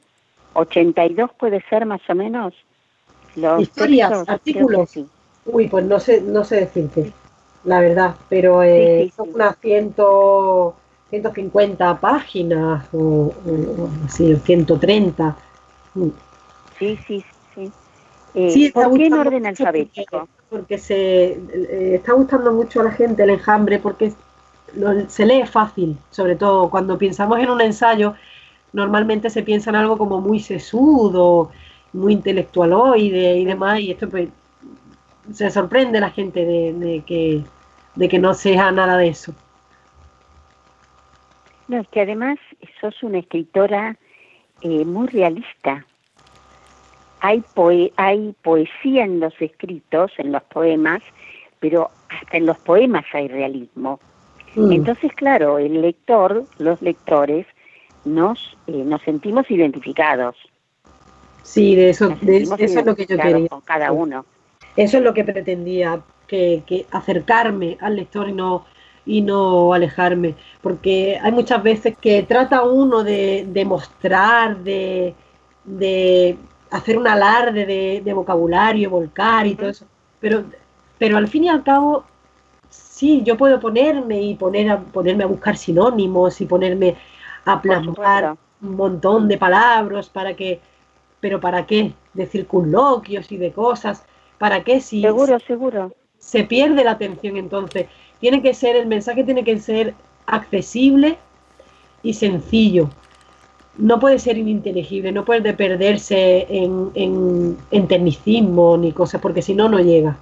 82 0.55 1.31
puede 1.39 1.63
ser 1.69 1.85
más 1.87 2.01
o 2.09 2.15
menos. 2.15 2.55
Los 3.37 3.63
Historias, 3.63 4.29
artículos. 4.29 4.91
Uy, 5.45 5.69
pues 5.69 5.85
no 5.85 6.01
sé, 6.01 6.21
no 6.21 6.45
sé 6.45 6.57
decirte, 6.57 7.13
la 7.65 7.81
verdad, 7.81 8.17
pero 8.29 8.63
eh, 8.63 9.11
son 9.15 9.31
unas 9.35 9.57
150 9.61 12.01
páginas 12.01 12.87
o, 12.93 13.33
así, 14.05 14.37
130. 14.37 15.37
Mm. 15.95 16.09
Sí, 16.79 16.99
sí, 17.07 17.25
sí. 17.55 17.73
Eh, 18.35 18.71
¿Por 18.73 18.95
qué 18.97 19.07
en 19.07 19.15
orden 19.15 19.47
alfabético? 19.47 20.29
Porque, 20.51 20.77
se 20.79 21.33
eh, 21.33 21.95
está 21.95 22.13
gustando 22.13 22.53
mucho 22.53 22.81
a 22.81 22.85
la 22.85 22.93
gente 22.93 23.23
el 23.23 23.31
enjambre 23.31 23.79
porque 23.79 24.13
se 25.09 25.27
lee 25.27 25.45
fácil, 25.47 25.97
sobre 26.11 26.37
todo 26.37 26.71
cuando 26.71 26.99
pensamos 26.99 27.39
en 27.39 27.51
un 27.51 27.61
ensayo, 27.61 28.15
normalmente 28.73 29.31
se 29.31 29.43
piensa 29.43 29.71
en 29.71 29.77
algo 29.77 29.97
como 29.97 30.21
muy 30.21 30.41
sesudo, 30.41 31.51
muy 31.93 32.13
intelectualoide 32.13 33.39
y 33.39 33.45
demás, 33.45 33.81
y 33.81 33.91
esto 33.93 34.09
pues 34.09 34.29
se 35.33 35.51
sorprende 35.51 36.01
la 36.01 36.11
gente 36.11 36.45
de, 36.45 37.03
que, 37.07 37.43
de 37.95 38.09
que 38.09 38.19
no 38.19 38.35
sea 38.35 38.71
nada 38.71 38.97
de 38.97 39.09
eso. 39.09 39.35
No, 41.69 41.79
es 41.79 41.89
que 41.89 42.01
además 42.01 42.39
sos 42.81 43.03
una 43.03 43.19
escritora 43.19 43.97
eh, 44.63 44.85
muy 44.85 45.07
realista. 45.09 45.85
Hay, 47.21 47.43
hay 47.97 48.35
poesía 48.43 49.05
en 49.05 49.21
los 49.21 49.35
escritos, 49.41 50.13
en 50.19 50.33
los 50.33 50.43
poemas, 50.45 51.03
pero 51.61 51.91
hasta 52.09 52.37
en 52.37 52.47
los 52.47 52.59
poemas 52.59 53.05
hay 53.13 53.29
realismo. 53.29 54.01
Mm. 54.59 54.73
Entonces, 54.73 55.13
claro, 55.15 55.59
el 55.59 55.81
lector, 55.81 56.45
los 56.59 56.83
lectores, 56.83 57.47
nos, 58.05 58.57
eh, 58.67 58.83
nos 58.85 59.03
sentimos 59.03 59.51
identificados. 59.51 60.37
Sí, 61.43 61.77
de 61.77 61.91
eso, 61.91 62.15
eso 62.21 62.65
es 62.81 62.85
lo 62.85 62.97
que 62.97 63.07
yo 63.07 63.17
quería. 63.17 63.49
Con 63.49 63.61
cada 63.63 63.93
uno. 63.93 64.27
Eso 64.77 64.99
es 64.99 65.05
lo 65.05 65.15
que 65.15 65.25
pretendía, 65.25 66.01
que, 66.27 66.63
que 66.67 66.87
acercarme 66.91 67.79
al 67.81 67.97
lector 67.97 68.29
y 68.29 68.33
no, 68.33 68.67
y 69.07 69.23
no 69.23 69.73
alejarme, 69.73 70.35
porque 70.61 71.19
hay 71.23 71.33
muchas 71.33 71.63
veces 71.63 71.97
que 71.99 72.23
trata 72.25 72.63
uno 72.65 73.03
de, 73.03 73.47
de 73.49 73.65
mostrar, 73.65 74.59
de, 74.59 75.15
de, 75.65 76.37
hacer 76.71 76.99
un 76.99 77.09
alarde 77.09 77.65
de, 77.65 78.03
de, 78.05 78.13
vocabulario, 78.13 78.91
volcar 78.91 79.47
y 79.47 79.55
todo 79.55 79.71
eso, 79.71 79.87
pero, 80.21 80.45
pero 80.99 81.17
al 81.17 81.29
fin 81.29 81.45
y 81.45 81.49
al 81.49 81.63
cabo 81.63 82.05
sí, 82.99 83.23
yo 83.25 83.37
puedo 83.37 83.61
ponerme 83.61 84.21
y 84.21 84.35
poner 84.35 84.71
a, 84.71 84.81
ponerme 84.81 85.23
a 85.23 85.29
buscar 85.29 85.57
sinónimos 85.57 86.41
y 86.41 86.47
ponerme 86.47 86.97
a 87.45 87.63
plasmar 87.63 88.37
un 88.61 88.75
montón 88.75 89.29
de 89.29 89.39
palabras 89.39 90.09
para 90.09 90.35
que, 90.35 90.61
pero 91.21 91.41
¿para 91.41 91.65
qué? 91.65 91.93
De 92.13 92.27
circunloquios 92.27 93.31
y 93.31 93.37
de 93.37 93.53
cosas, 93.53 94.05
¿para 94.39 94.65
qué? 94.65 94.81
Si 94.81 95.01
seguro, 95.01 95.39
seguro. 95.39 95.93
Se 96.19 96.43
pierde 96.43 96.83
la 96.83 96.93
atención 96.93 97.37
entonces. 97.37 97.87
Tiene 98.19 98.43
que 98.43 98.53
ser, 98.53 98.75
el 98.75 98.89
mensaje 98.89 99.23
tiene 99.23 99.45
que 99.45 99.61
ser 99.61 99.95
accesible 100.27 101.19
y 102.03 102.15
sencillo. 102.15 102.91
no 103.77 104.01
puede 104.01 104.19
ser 104.19 104.39
ininteligible, 104.39 105.13
no 105.13 105.25
puede 105.25 105.55
perderse 105.55 106.49
en, 106.51 106.91
en, 106.97 107.87
tecnicismo 107.87 108.77
ni 108.77 108.91
cosas, 108.91 109.21
porque 109.21 109.41
si 109.41 109.55
no, 109.55 109.69
no 109.69 109.79
llega. 109.79 110.19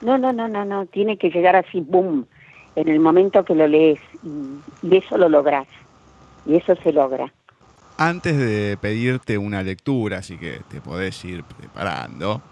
No, 0.00 0.18
no, 0.18 0.32
no, 0.32 0.48
no, 0.48 0.64
no, 0.64 0.86
tiene 0.86 1.16
que 1.16 1.30
llegar 1.30 1.56
así, 1.56 1.80
boom, 1.80 2.26
en 2.74 2.88
el 2.88 3.00
momento 3.00 3.44
que 3.44 3.54
lo 3.54 3.66
lees, 3.66 4.00
y, 4.22 4.96
eso 4.96 5.16
lo 5.16 5.28
logras, 5.28 5.66
y 6.44 6.56
eso 6.56 6.74
se 6.76 6.92
logra. 6.92 7.32
Antes 7.98 8.36
de 8.36 8.76
pedirte 8.76 9.38
una 9.38 9.62
lectura, 9.62 10.18
así 10.18 10.36
que 10.36 10.60
te 10.68 10.80
podés 10.80 11.24
ir 11.24 11.44
preparando, 11.44 12.42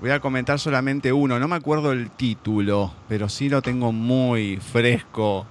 voy 0.00 0.10
a 0.10 0.20
comentar 0.20 0.58
solamente 0.58 1.12
uno, 1.12 1.38
no 1.38 1.48
me 1.48 1.56
acuerdo 1.56 1.92
el 1.92 2.10
título, 2.10 2.90
pero 3.08 3.28
sí 3.28 3.50
lo 3.50 3.60
tengo 3.60 3.92
muy 3.92 4.56
fresco 4.56 5.46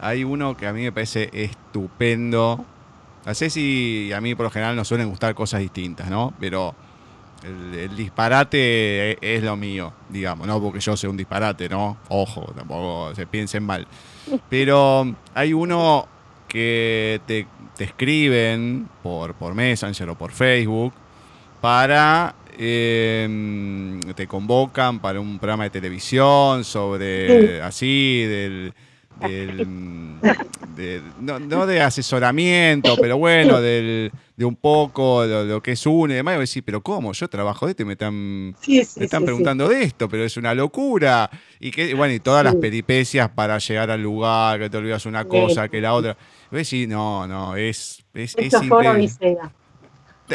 hay 0.00 0.24
uno 0.24 0.56
que 0.56 0.66
a 0.66 0.72
mí 0.72 0.82
me 0.82 0.92
parece 0.92 1.28
estupendo. 1.32 2.64
No 3.26 3.34
sé 3.34 3.50
si 3.50 4.10
a 4.14 4.20
mí 4.20 4.34
por 4.34 4.44
lo 4.44 4.50
general 4.50 4.74
nos 4.74 4.88
suelen 4.88 5.08
gustar 5.08 5.34
cosas 5.34 5.60
distintas, 5.60 6.08
¿no? 6.08 6.32
Pero 6.40 6.74
el, 7.42 7.96
disparate 7.96 9.18
es, 9.20 9.42
lo 9.42 9.56
mío, 9.56 9.92
digamos, 10.08 10.46
no 10.46 10.60
porque 10.60 10.80
yo 10.80 10.96
sea 10.96 11.10
un 11.10 11.16
disparate, 11.16 11.68
¿no? 11.68 11.96
Ojo, 12.08 12.52
tampoco 12.54 13.14
se 13.14 13.26
piensen 13.26 13.64
mal. 13.64 13.86
Pero 14.48 15.14
hay 15.34 15.52
uno 15.52 16.06
que 16.48 17.20
te, 17.26 17.46
escriben 17.78 18.88
por, 19.02 19.34
por 19.34 19.54
Messenger 19.54 20.10
o 20.10 20.18
por 20.18 20.32
Facebook 20.32 20.92
para 21.60 22.34
em, 22.58 24.00
te 24.14 24.26
convocan 24.26 24.98
para 24.98 25.20
un 25.20 25.38
programa 25.38 25.64
de 25.64 25.70
televisión 25.70 26.64
sobre 26.64 27.62
así 27.62 28.24
del 28.24 28.74
no, 31.20 31.66
de 31.66 31.80
asesoramiento, 31.80 32.96
pero 33.00 33.18
bueno, 33.18 33.60
del, 33.60 34.10
de 34.36 34.44
un 34.44 34.56
poco 34.56 35.26
de 35.26 35.44
lo 35.44 35.62
que 35.62 35.72
es 35.72 35.86
uno 35.86 36.12
y 36.12 36.16
demás. 36.16 36.32
Y 36.32 36.36
voy 36.36 36.40
a 36.40 36.40
decir, 36.40 36.62
pero 36.64 36.82
¿cómo? 36.82 37.12
Yo 37.12 37.28
trabajo 37.28 37.66
de 37.66 37.72
esto 37.72 37.82
y 37.82 37.86
me 37.86 37.92
están, 37.92 38.54
me 38.66 39.04
están 39.04 39.24
preguntando 39.24 39.68
de 39.68 39.82
esto, 39.82 40.08
pero 40.08 40.24
es 40.24 40.36
una 40.36 40.54
locura. 40.54 41.30
Y 41.58 41.70
que, 41.70 41.94
bueno, 41.94 42.14
y 42.14 42.20
todas 42.20 42.44
las 42.44 42.54
peripecias 42.54 43.28
para 43.30 43.58
llegar 43.58 43.90
al 43.90 44.02
lugar, 44.02 44.58
que 44.58 44.70
te 44.70 44.76
olvidas 44.76 45.06
una 45.06 45.24
cosa, 45.24 45.68
que 45.68 45.80
la 45.80 45.94
otra. 45.94 46.16
Voy 46.50 46.58
a 46.58 46.60
decir, 46.60 46.88
no, 46.88 47.26
no, 47.26 47.56
es, 47.56 48.02
es, 48.14 48.34
es 48.36 48.54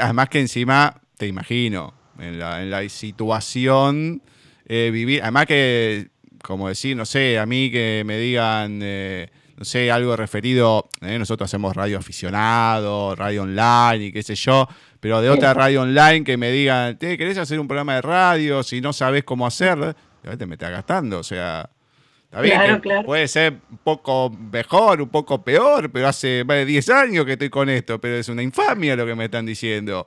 Además 0.02 0.30
que 0.30 0.40
encima, 0.40 1.02
te 1.18 1.28
imagino, 1.28 1.94
en 2.20 2.40
la, 2.40 2.62
en 2.62 2.70
la 2.70 2.88
situación, 2.90 4.22
eh, 4.68 4.90
vivir, 4.92 5.22
además 5.22 5.46
que 5.46 6.10
como 6.46 6.68
decir, 6.68 6.96
no 6.96 7.06
sé, 7.06 7.40
a 7.40 7.46
mí 7.46 7.72
que 7.72 8.04
me 8.06 8.18
digan, 8.18 8.80
eh, 8.84 9.30
no 9.58 9.66
sé, 9.66 9.90
algo 9.90 10.16
referido, 10.16 10.90
eh, 11.02 11.18
nosotros 11.18 11.50
hacemos 11.50 11.76
radio 11.76 11.98
aficionado, 11.98 13.16
radio 13.16 13.44
online 13.44 14.06
y 14.06 14.12
qué 14.12 14.22
sé 14.22 14.36
yo, 14.36 14.68
pero 15.00 15.22
de 15.22 15.30
otra 15.32 15.54
radio 15.56 15.82
online 15.82 16.24
que 16.24 16.38
me 16.38 16.52
digan, 16.52 16.98
¿querés 16.98 17.40
hacer 17.40 17.60
un 17.60 17.68
programa 17.68 17.96
de 17.96 18.02
radio? 18.04 18.62
Si 18.62 18.80
no 18.80 18.94
sabes 18.94 19.24
cómo 19.24 19.48
hacer, 19.48 19.96
te 20.38 20.46
me 20.46 20.54
está 20.54 20.70
gastando, 20.70 21.20
o 21.20 21.24
sea, 21.24 21.68
Puede 23.06 23.28
ser 23.28 23.54
un 23.72 23.78
poco 23.78 24.30
mejor, 24.30 25.02
un 25.02 25.10
poco 25.10 25.42
peor, 25.42 25.90
pero 25.90 26.08
hace 26.08 26.44
más 26.44 26.58
de 26.58 26.66
10 26.66 26.90
años 26.90 27.26
que 27.26 27.34
estoy 27.34 27.50
con 27.50 27.70
esto, 27.70 28.00
pero 28.00 28.16
es 28.16 28.28
una 28.28 28.44
infamia 28.44 28.96
lo 28.96 29.06
que 29.06 29.16
me 29.16 29.26
están 29.26 29.46
diciendo. 29.46 30.06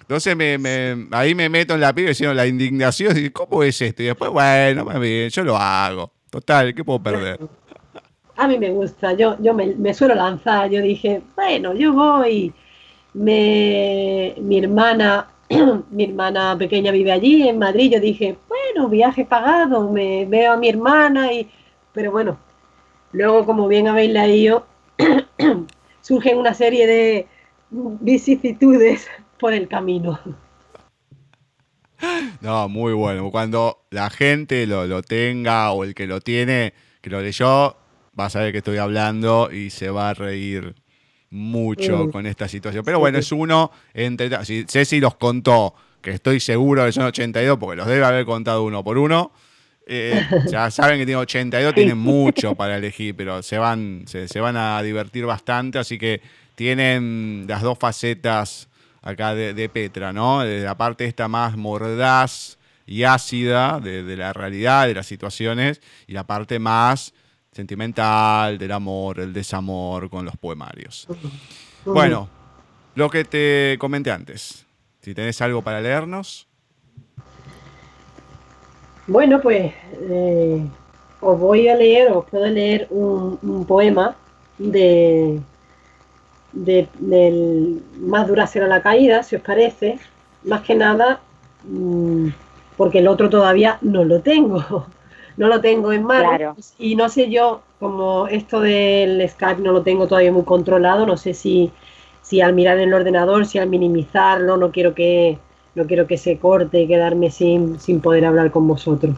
Entonces 0.00 0.36
me, 0.36 1.06
ahí 1.12 1.34
me 1.34 1.48
meto 1.48 1.74
en 1.74 1.80
la 1.80 1.94
piba 1.94 2.08
diciendo 2.08 2.34
la 2.34 2.46
indignación, 2.46 3.16
y 3.16 3.30
¿cómo 3.30 3.62
es 3.62 3.80
esto? 3.80 4.02
Y 4.02 4.06
después, 4.06 4.30
bueno, 4.30 4.84
más 4.84 5.00
bien, 5.00 5.30
yo 5.30 5.42
lo 5.42 5.56
hago. 5.56 6.12
Total, 6.28 6.74
¿qué 6.74 6.84
puedo 6.84 7.02
perder? 7.02 7.40
A 8.36 8.46
mí 8.46 8.58
me 8.58 8.70
gusta, 8.70 9.14
yo, 9.14 9.36
yo 9.40 9.54
me, 9.54 9.94
suelo 9.94 10.14
lanzar, 10.14 10.70
yo 10.70 10.82
dije, 10.82 11.22
bueno, 11.34 11.74
yo 11.74 11.92
voy, 11.92 12.52
me, 13.14 14.34
mi 14.38 14.58
hermana 14.58 15.28
mi 15.90 16.04
hermana 16.04 16.56
pequeña 16.56 16.92
vive 16.92 17.10
allí 17.10 17.48
en 17.48 17.58
Madrid, 17.58 17.92
yo 17.92 18.00
dije, 18.00 18.36
bueno, 18.48 18.88
viaje 18.88 19.24
pagado, 19.24 19.90
me 19.90 20.24
veo 20.26 20.52
a 20.52 20.56
mi 20.56 20.68
hermana 20.68 21.32
y 21.32 21.48
pero 21.92 22.12
bueno, 22.12 22.38
luego, 23.12 23.46
como 23.46 23.68
bien 23.68 23.88
habéis 23.88 24.12
leído, 24.12 24.66
surgen 26.00 26.38
una 26.38 26.54
serie 26.54 26.86
de 26.86 27.26
vicisitudes 27.70 29.08
por 29.38 29.52
el 29.52 29.68
camino. 29.68 30.18
No, 32.40 32.68
muy 32.68 32.92
bueno. 32.92 33.30
Cuando 33.30 33.84
la 33.90 34.10
gente 34.10 34.66
lo, 34.66 35.02
tenga 35.02 35.72
o 35.72 35.84
el 35.84 35.94
que 35.94 36.06
lo 36.06 36.20
tiene, 36.20 36.72
que 37.00 37.10
lo 37.10 37.20
leyó, 37.20 37.76
va 38.18 38.26
a 38.26 38.30
saber 38.30 38.52
que 38.52 38.58
estoy 38.58 38.78
hablando 38.78 39.50
y 39.52 39.70
se 39.70 39.90
va 39.90 40.10
a 40.10 40.14
reír 40.14 40.74
mucho 41.30 42.06
mm. 42.06 42.10
con 42.10 42.26
esta 42.26 42.48
situación. 42.48 42.84
Pero 42.84 42.98
bueno, 42.98 43.18
es 43.18 43.30
uno 43.32 43.70
entre... 43.92 44.44
Si 44.44 44.64
Ceci 44.66 45.00
los 45.00 45.16
contó, 45.16 45.74
que 46.00 46.10
estoy 46.10 46.40
seguro 46.40 46.84
que 46.86 46.92
son 46.92 47.04
82, 47.04 47.58
porque 47.58 47.76
los 47.76 47.86
debe 47.86 48.04
haber 48.04 48.24
contado 48.24 48.64
uno 48.64 48.82
por 48.82 48.98
uno. 48.98 49.32
Eh, 49.92 50.24
ya 50.46 50.70
saben 50.70 51.00
que 51.00 51.04
tiene 51.04 51.20
82, 51.20 51.74
tienen 51.74 51.98
mucho 51.98 52.54
para 52.54 52.76
elegir, 52.76 53.16
pero 53.16 53.42
se 53.42 53.58
van, 53.58 54.04
se, 54.06 54.38
van 54.38 54.56
a 54.56 54.80
divertir 54.82 55.26
bastante, 55.26 55.80
así 55.80 55.98
que 55.98 56.22
tienen 56.54 57.46
las 57.48 57.62
dos 57.62 57.76
facetas 57.76 58.68
acá 59.02 59.34
de, 59.34 59.68
Petra, 59.68 60.12
¿no? 60.12 60.42
De 60.42 60.60
la 60.60 60.76
parte 60.76 61.06
esta 61.06 61.26
más 61.26 61.56
mordaz 61.56 62.56
y 62.86 63.02
ácida 63.02 63.80
de, 63.80 64.16
la 64.16 64.32
realidad, 64.32 64.86
de 64.86 64.94
las 64.94 65.06
situaciones, 65.06 65.80
y 66.06 66.12
la 66.12 66.24
parte 66.24 66.60
más 66.60 67.12
sentimental 67.50 68.58
del 68.58 68.70
amor, 68.70 69.18
el 69.18 69.32
desamor 69.32 70.08
con 70.08 70.24
los 70.24 70.36
poemarios. 70.36 71.08
Bueno, 71.84 72.28
lo 72.94 73.10
que 73.10 73.24
te 73.24 73.76
comenté 73.80 74.12
antes, 74.12 74.64
si 75.02 75.14
tenés 75.14 75.40
algo 75.40 75.62
para 75.62 75.80
leernos. 75.80 76.46
Bueno, 79.06 79.40
pues 79.40 79.72
eh, 80.02 80.66
os 81.20 81.38
voy 81.38 81.68
a 81.68 81.76
leer, 81.76 82.12
os 82.12 82.24
puedo 82.26 82.46
leer 82.46 82.86
un, 82.90 83.64
poema 83.66 84.16
de, 84.58 85.40
del 86.52 87.82
Más 87.98 88.28
dura 88.28 88.46
será 88.46 88.66
la 88.66 88.82
caída, 88.82 89.22
si 89.22 89.36
os 89.36 89.42
parece. 89.42 89.98
Más 90.44 90.62
que 90.62 90.74
nada, 90.74 91.20
mm, 91.64 92.28
porque 92.76 92.98
el 92.98 93.08
otro 93.08 93.28
todavía 93.28 93.78
no 93.82 94.04
lo 94.04 94.20
tengo. 94.20 94.86
No 95.36 95.46
lo 95.46 95.62
tengo 95.62 95.90
en 95.90 96.04
mano. 96.04 96.54
Y 96.78 96.96
no 96.96 97.08
sé 97.08 97.30
yo, 97.30 97.62
como 97.78 98.26
esto 98.26 98.60
del 98.60 99.26
Skype 99.26 99.62
no 99.62 99.72
lo 99.72 99.82
tengo 99.82 100.06
todavía 100.06 100.32
muy 100.32 100.42
controlado, 100.42 101.06
no 101.06 101.16
sé 101.16 101.32
si, 101.32 101.70
si 102.20 102.42
al 102.42 102.52
mirar 102.52 102.78
en 102.78 102.88
el 102.88 102.94
ordenador, 102.94 103.46
si 103.46 103.58
al 103.58 103.70
minimizarlo, 103.70 104.58
no 104.58 104.70
quiero 104.70 104.92
que, 104.94 105.38
no 105.74 105.86
quiero 105.86 106.06
que 106.06 106.18
se 106.18 106.38
corte 106.38 106.80
y 106.80 106.88
quedarme 106.88 107.30
sin, 107.30 107.78
sin 107.80 108.00
poder 108.00 108.24
hablar 108.24 108.50
con 108.50 108.66
vosotros. 108.66 109.14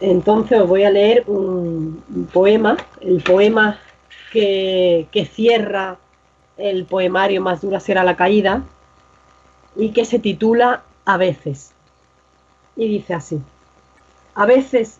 Entonces 0.00 0.60
os 0.60 0.68
voy 0.68 0.84
a 0.84 0.90
leer 0.90 1.24
un, 1.26 2.02
poema, 2.32 2.76
el 3.00 3.22
poema 3.22 3.78
que, 4.32 5.06
que, 5.10 5.24
cierra 5.24 5.98
el 6.56 6.84
poemario 6.84 7.40
Más 7.40 7.62
dura 7.62 7.80
será 7.80 8.04
la 8.04 8.16
caída 8.16 8.62
y 9.76 9.90
que 9.90 10.04
se 10.04 10.18
titula 10.18 10.82
A 11.04 11.16
veces. 11.16 11.72
Y 12.76 12.88
dice 12.88 13.14
así, 13.14 13.40
a 14.34 14.46
veces 14.46 14.98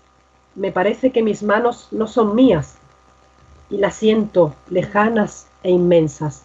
me 0.54 0.70
parece 0.70 1.10
que 1.10 1.22
mis 1.22 1.42
manos 1.42 1.88
no 1.90 2.06
son 2.06 2.34
mías 2.34 2.76
y 3.68 3.78
las 3.78 3.96
siento 3.96 4.54
lejanas 4.70 5.48
e 5.62 5.70
inmensas. 5.70 6.44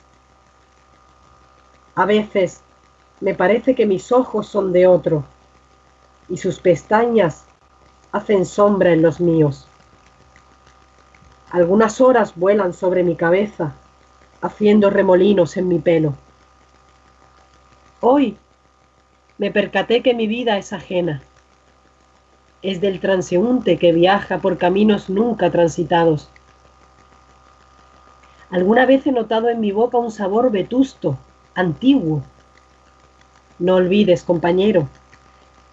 A 1.96 2.06
veces 2.06 2.62
me 3.22 3.36
parece 3.36 3.76
que 3.76 3.86
mis 3.86 4.12
ojos 4.12 4.48
son 4.48 4.72
de 4.72 4.88
otro, 4.88 5.24
y 6.30 6.38
sus 6.38 6.60
pestañas 6.60 7.46
hacen 8.12 8.46
sombra 8.46 8.92
en 8.92 9.02
los 9.02 9.20
míos. 9.20 9.68
Algunas 11.52 12.00
horas 12.00 12.34
vuelan 12.36 12.74
sobre 12.74 13.04
mi 13.04 13.16
cabeza, 13.16 13.74
haciendo 14.42 14.90
remolinos 14.90 15.58
en 15.58 15.68
mi 15.68 15.80
pelo. 15.80 16.14
Hoy 18.02 18.38
me 19.38 19.52
percaté 19.52 20.02
que 20.02 20.14
mi 20.14 20.28
vida 20.28 20.58
es 20.58 20.72
ajena. 20.74 21.22
Es 22.62 22.82
del 22.82 23.00
transeúnte 23.00 23.78
que 23.78 23.92
viaja 23.92 24.40
por 24.40 24.58
caminos 24.58 25.10
nunca 25.10 25.50
transitados. 25.50 26.30
Alguna 28.52 28.86
vez 28.86 29.06
he 29.08 29.12
notado 29.12 29.50
en 29.50 29.60
mi 29.60 29.72
boca 29.72 29.98
un 29.98 30.12
sabor 30.12 30.52
vetusto, 30.52 31.18
antiguo, 31.56 32.24
no 33.60 33.76
olvides, 33.76 34.24
compañero, 34.24 34.88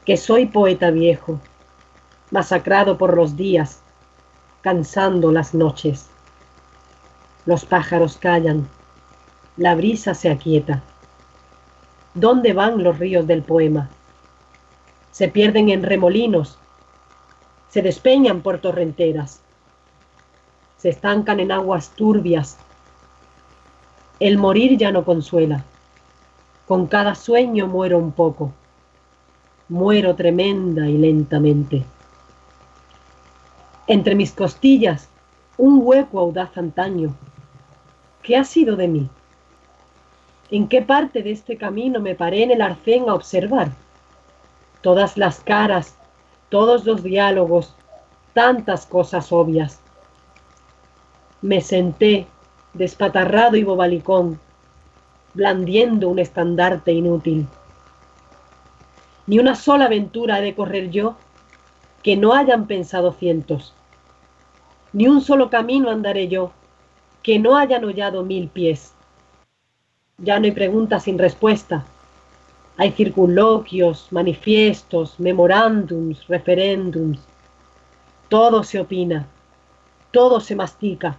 que 0.04 0.16
soy 0.16 0.46
poeta 0.46 0.90
viejo, 0.90 1.40
masacrado 2.30 2.98
por 2.98 3.16
los 3.16 3.36
días, 3.36 3.80
cansando 4.60 5.30
las 5.32 5.54
noches. 5.54 6.08
Los 7.44 7.64
pájaros 7.64 8.16
callan, 8.16 8.68
la 9.56 9.74
brisa 9.74 10.14
se 10.14 10.30
aquieta. 10.30 10.82
¿Dónde 12.14 12.52
van 12.52 12.82
los 12.82 12.98
ríos 12.98 13.26
del 13.26 13.42
poema? 13.42 13.88
Se 15.12 15.28
pierden 15.28 15.70
en 15.70 15.82
remolinos, 15.82 16.58
se 17.70 17.82
despeñan 17.82 18.40
por 18.40 18.58
torrenteras, 18.58 19.40
se 20.76 20.88
estancan 20.88 21.40
en 21.40 21.52
aguas 21.52 21.90
turbias, 21.90 22.58
El 24.18 24.38
morir 24.38 24.78
ya 24.78 24.92
no 24.92 25.04
consuela. 25.04 25.62
Con 26.66 26.86
cada 26.86 27.14
sueño 27.14 27.68
muero 27.68 27.96
un 27.98 28.10
poco. 28.10 28.52
Muero 29.68 30.16
tremenda 30.16 30.88
y 30.88 30.98
lentamente. 30.98 31.84
Entre 33.86 34.16
mis 34.16 34.32
costillas, 34.32 35.08
un 35.58 35.80
hueco 35.82 36.18
audaz 36.18 36.56
antaño. 36.58 37.14
¿Qué 38.22 38.36
ha 38.36 38.44
sido 38.44 38.74
de 38.74 38.88
mí? 38.88 39.08
¿En 40.50 40.66
qué 40.66 40.82
parte 40.82 41.22
de 41.22 41.30
este 41.30 41.56
camino 41.56 42.00
me 42.00 42.16
paré 42.16 42.42
en 42.42 42.50
el 42.50 42.62
arcén 42.62 43.08
a 43.08 43.14
observar? 43.14 43.70
Todas 44.80 45.16
las 45.16 45.38
caras, 45.38 45.94
todos 46.48 46.84
los 46.84 47.04
diálogos, 47.04 47.76
tantas 48.32 48.86
cosas 48.86 49.30
obvias. 49.30 49.80
Me 51.42 51.60
senté, 51.60 52.26
despatarrado 52.74 53.56
y 53.56 53.62
bobalicón, 53.62 54.40
blandiendo 55.36 56.08
un 56.08 56.18
estandarte 56.18 56.90
inútil. 56.90 57.46
Ni 59.28 59.38
una 59.38 59.54
sola 59.54 59.84
aventura 59.84 60.40
he 60.40 60.42
de 60.42 60.54
correr 60.56 60.90
yo 60.90 61.14
que 62.02 62.16
no 62.16 62.34
hayan 62.34 62.66
pensado 62.66 63.12
cientos. 63.12 63.72
Ni 64.92 65.06
un 65.06 65.20
solo 65.20 65.48
camino 65.48 65.90
andaré 65.90 66.26
yo 66.26 66.50
que 67.22 67.38
no 67.38 67.56
hayan 67.56 67.84
hollado 67.84 68.24
mil 68.24 68.48
pies. 68.48 68.94
Ya 70.18 70.40
no 70.40 70.46
hay 70.46 70.52
preguntas 70.52 71.04
sin 71.04 71.18
respuesta. 71.18 71.84
Hay 72.78 72.90
circunloquios, 72.90 74.08
manifiestos, 74.10 75.20
memorándums, 75.20 76.26
referéndums. 76.26 77.20
Todo 78.28 78.64
se 78.64 78.80
opina, 78.80 79.28
todo 80.10 80.40
se 80.40 80.56
mastica 80.56 81.16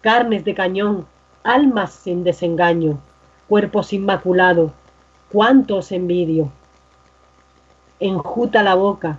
carnes 0.00 0.44
de 0.44 0.54
cañón, 0.54 1.06
almas 1.48 1.92
sin 1.94 2.24
desengaño, 2.24 3.00
cuerpos 3.48 3.92
inmaculados, 3.94 4.70
cuántos 5.32 5.92
envidio. 5.92 6.52
Enjuta 8.00 8.62
la 8.62 8.74
boca, 8.74 9.18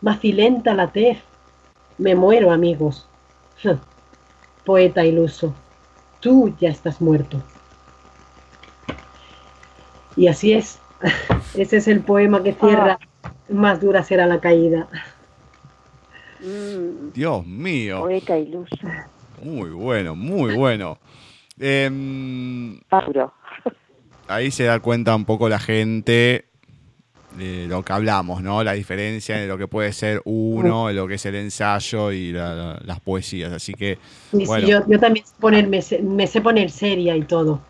macilenta 0.00 0.72
la 0.72 0.92
tez, 0.92 1.18
me 1.98 2.14
muero 2.14 2.52
amigos. 2.52 3.08
Poeta 4.64 5.04
iluso, 5.04 5.52
tú 6.20 6.54
ya 6.60 6.70
estás 6.70 7.00
muerto. 7.00 7.42
Y 10.16 10.28
así 10.28 10.52
es, 10.52 10.78
ese 11.56 11.78
es 11.78 11.88
el 11.88 12.00
poema 12.00 12.42
que 12.42 12.52
cierra, 12.52 12.98
ah. 13.24 13.32
más 13.48 13.80
dura 13.80 14.04
será 14.04 14.26
la 14.26 14.40
caída. 14.40 14.86
Dios 17.12 17.44
mío. 17.44 18.00
Poeta 18.00 18.38
iluso. 18.38 18.76
Muy 19.42 19.70
bueno, 19.70 20.14
muy 20.14 20.54
bueno. 20.54 20.98
Eh, 21.60 22.80
ahí 24.28 24.50
se 24.50 24.64
da 24.64 24.80
cuenta 24.80 25.14
un 25.14 25.24
poco 25.24 25.48
la 25.48 25.58
gente 25.58 26.46
de 27.36 27.66
lo 27.66 27.82
que 27.82 27.92
hablamos, 27.92 28.42
¿no? 28.42 28.62
La 28.62 28.72
diferencia 28.72 29.36
de 29.36 29.46
lo 29.46 29.58
que 29.58 29.68
puede 29.68 29.92
ser 29.92 30.22
uno, 30.24 30.90
lo 30.92 31.06
que 31.06 31.14
es 31.14 31.26
el 31.26 31.34
ensayo 31.34 32.12
y 32.12 32.32
las 32.32 33.00
poesías. 33.00 33.52
Así 33.52 33.74
que. 33.74 33.98
bueno. 34.32 34.66
yo, 34.66 34.98
también 34.98 35.70
me, 35.70 35.82
sé, 35.82 36.02
me 36.02 36.26
sé 36.26 36.40
poner 36.40 36.70
seria 36.70 37.16
y 37.16 37.22
todo. 37.22 37.60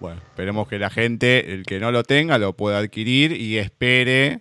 Bueno, 0.00 0.20
esperemos 0.20 0.66
que 0.66 0.80
la 0.80 0.90
gente, 0.90 1.54
el 1.54 1.64
que 1.64 1.78
no 1.78 1.92
lo 1.92 2.02
tenga, 2.02 2.36
lo 2.36 2.54
pueda 2.54 2.78
adquirir 2.78 3.40
y 3.40 3.58
espere 3.58 4.40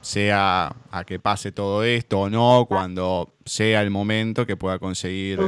sea 0.00 0.74
a 0.90 1.04
que 1.04 1.18
pase 1.18 1.52
todo 1.52 1.82
esto 1.82 2.20
o 2.20 2.30
no, 2.30 2.66
cuando 2.68 3.30
sea 3.44 3.82
el 3.82 3.90
momento 3.90 4.46
que 4.46 4.56
pueda 4.56 4.78
conseguir 4.78 5.40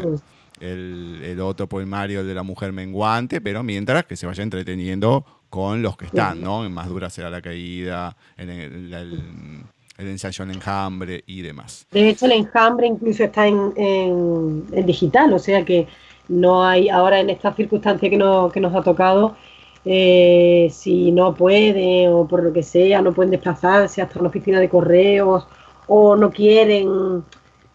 el, 0.60 1.40
otro 1.40 1.68
poemario 1.68 2.24
de 2.24 2.34
la 2.34 2.42
mujer 2.42 2.72
menguante, 2.72 3.40
pero 3.40 3.62
mientras 3.62 4.04
que 4.04 4.16
se 4.16 4.26
vaya 4.26 4.42
entreteniendo 4.42 5.24
con 5.50 5.82
los 5.82 5.96
que 5.96 6.06
están, 6.06 6.42
¿no? 6.42 6.64
En 6.64 6.72
más 6.72 6.88
dura 6.88 7.10
será 7.10 7.30
la 7.30 7.40
caída, 7.40 8.16
en 8.36 8.50
el, 8.50 9.64
ensayo 9.98 10.44
en 10.44 10.50
enjambre 10.50 11.24
y 11.26 11.42
demás. 11.42 11.86
De 11.90 12.08
hecho, 12.08 12.26
el 12.26 12.32
enjambre 12.32 12.86
incluso 12.86 13.24
está 13.24 13.46
en, 13.46 14.66
digital, 14.84 15.32
o 15.32 15.38
sea 15.38 15.64
que 15.64 15.86
no 16.28 16.64
hay, 16.64 16.88
ahora 16.88 17.20
en 17.20 17.30
esta 17.30 17.54
circunstancia 17.54 18.10
que, 18.10 18.18
que 18.52 18.60
nos 18.60 18.74
ha 18.74 18.82
tocado, 18.82 19.36
eh, 19.90 20.68
si 20.70 21.10
no 21.12 21.34
pueden 21.34 22.12
o 22.12 22.28
por 22.28 22.42
lo 22.42 22.52
que 22.52 22.62
sea, 22.62 23.00
no 23.00 23.14
pueden 23.14 23.30
desplazarse 23.30 24.02
hasta 24.02 24.20
una 24.20 24.28
oficina 24.28 24.60
de 24.60 24.68
correos 24.68 25.46
o 25.86 26.14
no 26.14 26.30
quieren 26.30 27.24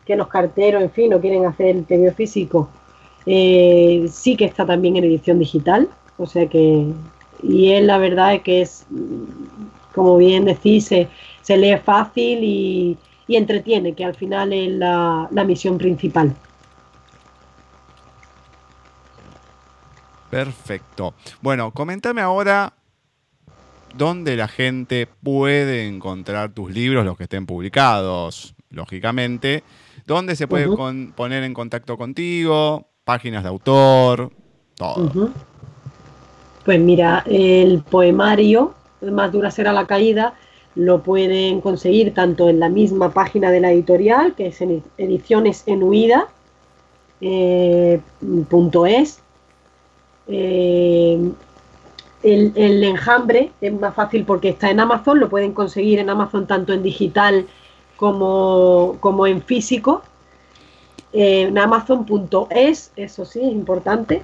que 0.06 0.16
los 0.16 0.28
carteros, 0.28 0.84
en 0.84 0.92
fin, 0.92 1.10
no 1.10 1.20
quieren 1.20 1.46
hacer 1.48 1.76
el 1.76 1.84
pedido 1.86 2.14
físico, 2.14 2.70
eh, 3.26 4.06
sí 4.12 4.36
que 4.36 4.46
está 4.46 4.64
también 4.64 4.96
en 4.98 5.06
edición 5.06 5.40
digital, 5.40 5.90
o 6.20 6.28
sea 6.28 6.46
que, 6.48 6.86
y 7.42 7.72
es 7.72 7.84
la 7.84 7.98
verdad 7.98 8.36
es 8.36 8.42
que 8.44 8.62
es, 8.62 8.86
como 9.96 10.18
bien 10.18 10.46
decís, 10.46 10.86
se, 10.86 11.58
lee 11.58 11.78
fácil 11.84 12.44
y, 12.44 12.98
entretiene, 13.28 13.94
que 13.94 14.06
al 14.06 14.14
final 14.14 14.54
es 14.54 14.72
la 14.72 15.44
misión 15.48 15.80
principal. 15.80 16.36
Perfecto. 20.34 21.14
Bueno, 21.42 21.72
coméntame 21.72 22.22
ahora 22.22 22.74
dónde 23.96 24.36
la 24.36 24.48
gente 24.48 25.08
puede 25.08 25.88
encontrar 25.88 26.54
tus 26.54 26.72
libros, 26.72 27.06
los 27.06 27.18
que 27.18 27.24
estén 27.24 27.46
publicados, 27.46 28.56
lógicamente. 28.70 29.64
¿Dónde 30.06 30.36
se 30.36 30.48
puede 30.48 30.68
poner 31.16 31.44
en 31.44 31.54
contacto 31.54 31.98
contigo? 31.98 32.88
Páginas 33.04 33.44
de 33.44 33.50
autor, 33.50 34.32
todo. 34.76 35.32
Pues 36.66 36.80
mira, 36.80 37.24
el 37.26 37.84
poemario, 37.84 38.74
Más 39.02 39.32
dura 39.34 39.52
será 39.52 39.74
la 39.74 39.86
caída, 39.86 40.34
lo 40.76 41.04
pueden 41.04 41.62
conseguir 41.62 42.14
tanto 42.14 42.50
en 42.50 42.60
la 42.60 42.70
misma 42.70 43.12
página 43.12 43.52
de 43.52 43.60
la 43.60 43.72
editorial, 43.72 44.34
que 44.34 44.48
es 44.48 44.62
en 44.62 44.82
edicionesenuida.es, 44.98 46.26
eh, 47.22 48.02
eh, 50.28 51.32
el, 52.24 52.84
enjambre 52.84 53.52
es 53.62 53.74
más 53.74 53.94
fácil 53.94 54.24
porque 54.26 54.50
está 54.50 54.70
en 54.70 54.80
Amazon, 54.80 55.20
lo 55.20 55.30
pueden 55.30 55.54
conseguir 55.54 56.00
en 56.00 56.10
Amazon 56.10 56.48
tanto 56.48 56.74
en 56.74 56.84
digital 56.84 57.48
como, 57.98 58.98
como 59.00 59.28
en 59.28 59.42
físico. 59.42 60.04
Eh, 61.12 61.44
en 61.44 61.58
Amazon.es, 61.58 62.92
eso 62.96 63.26
sí, 63.26 63.40
es 63.40 63.52
importante 63.52 64.24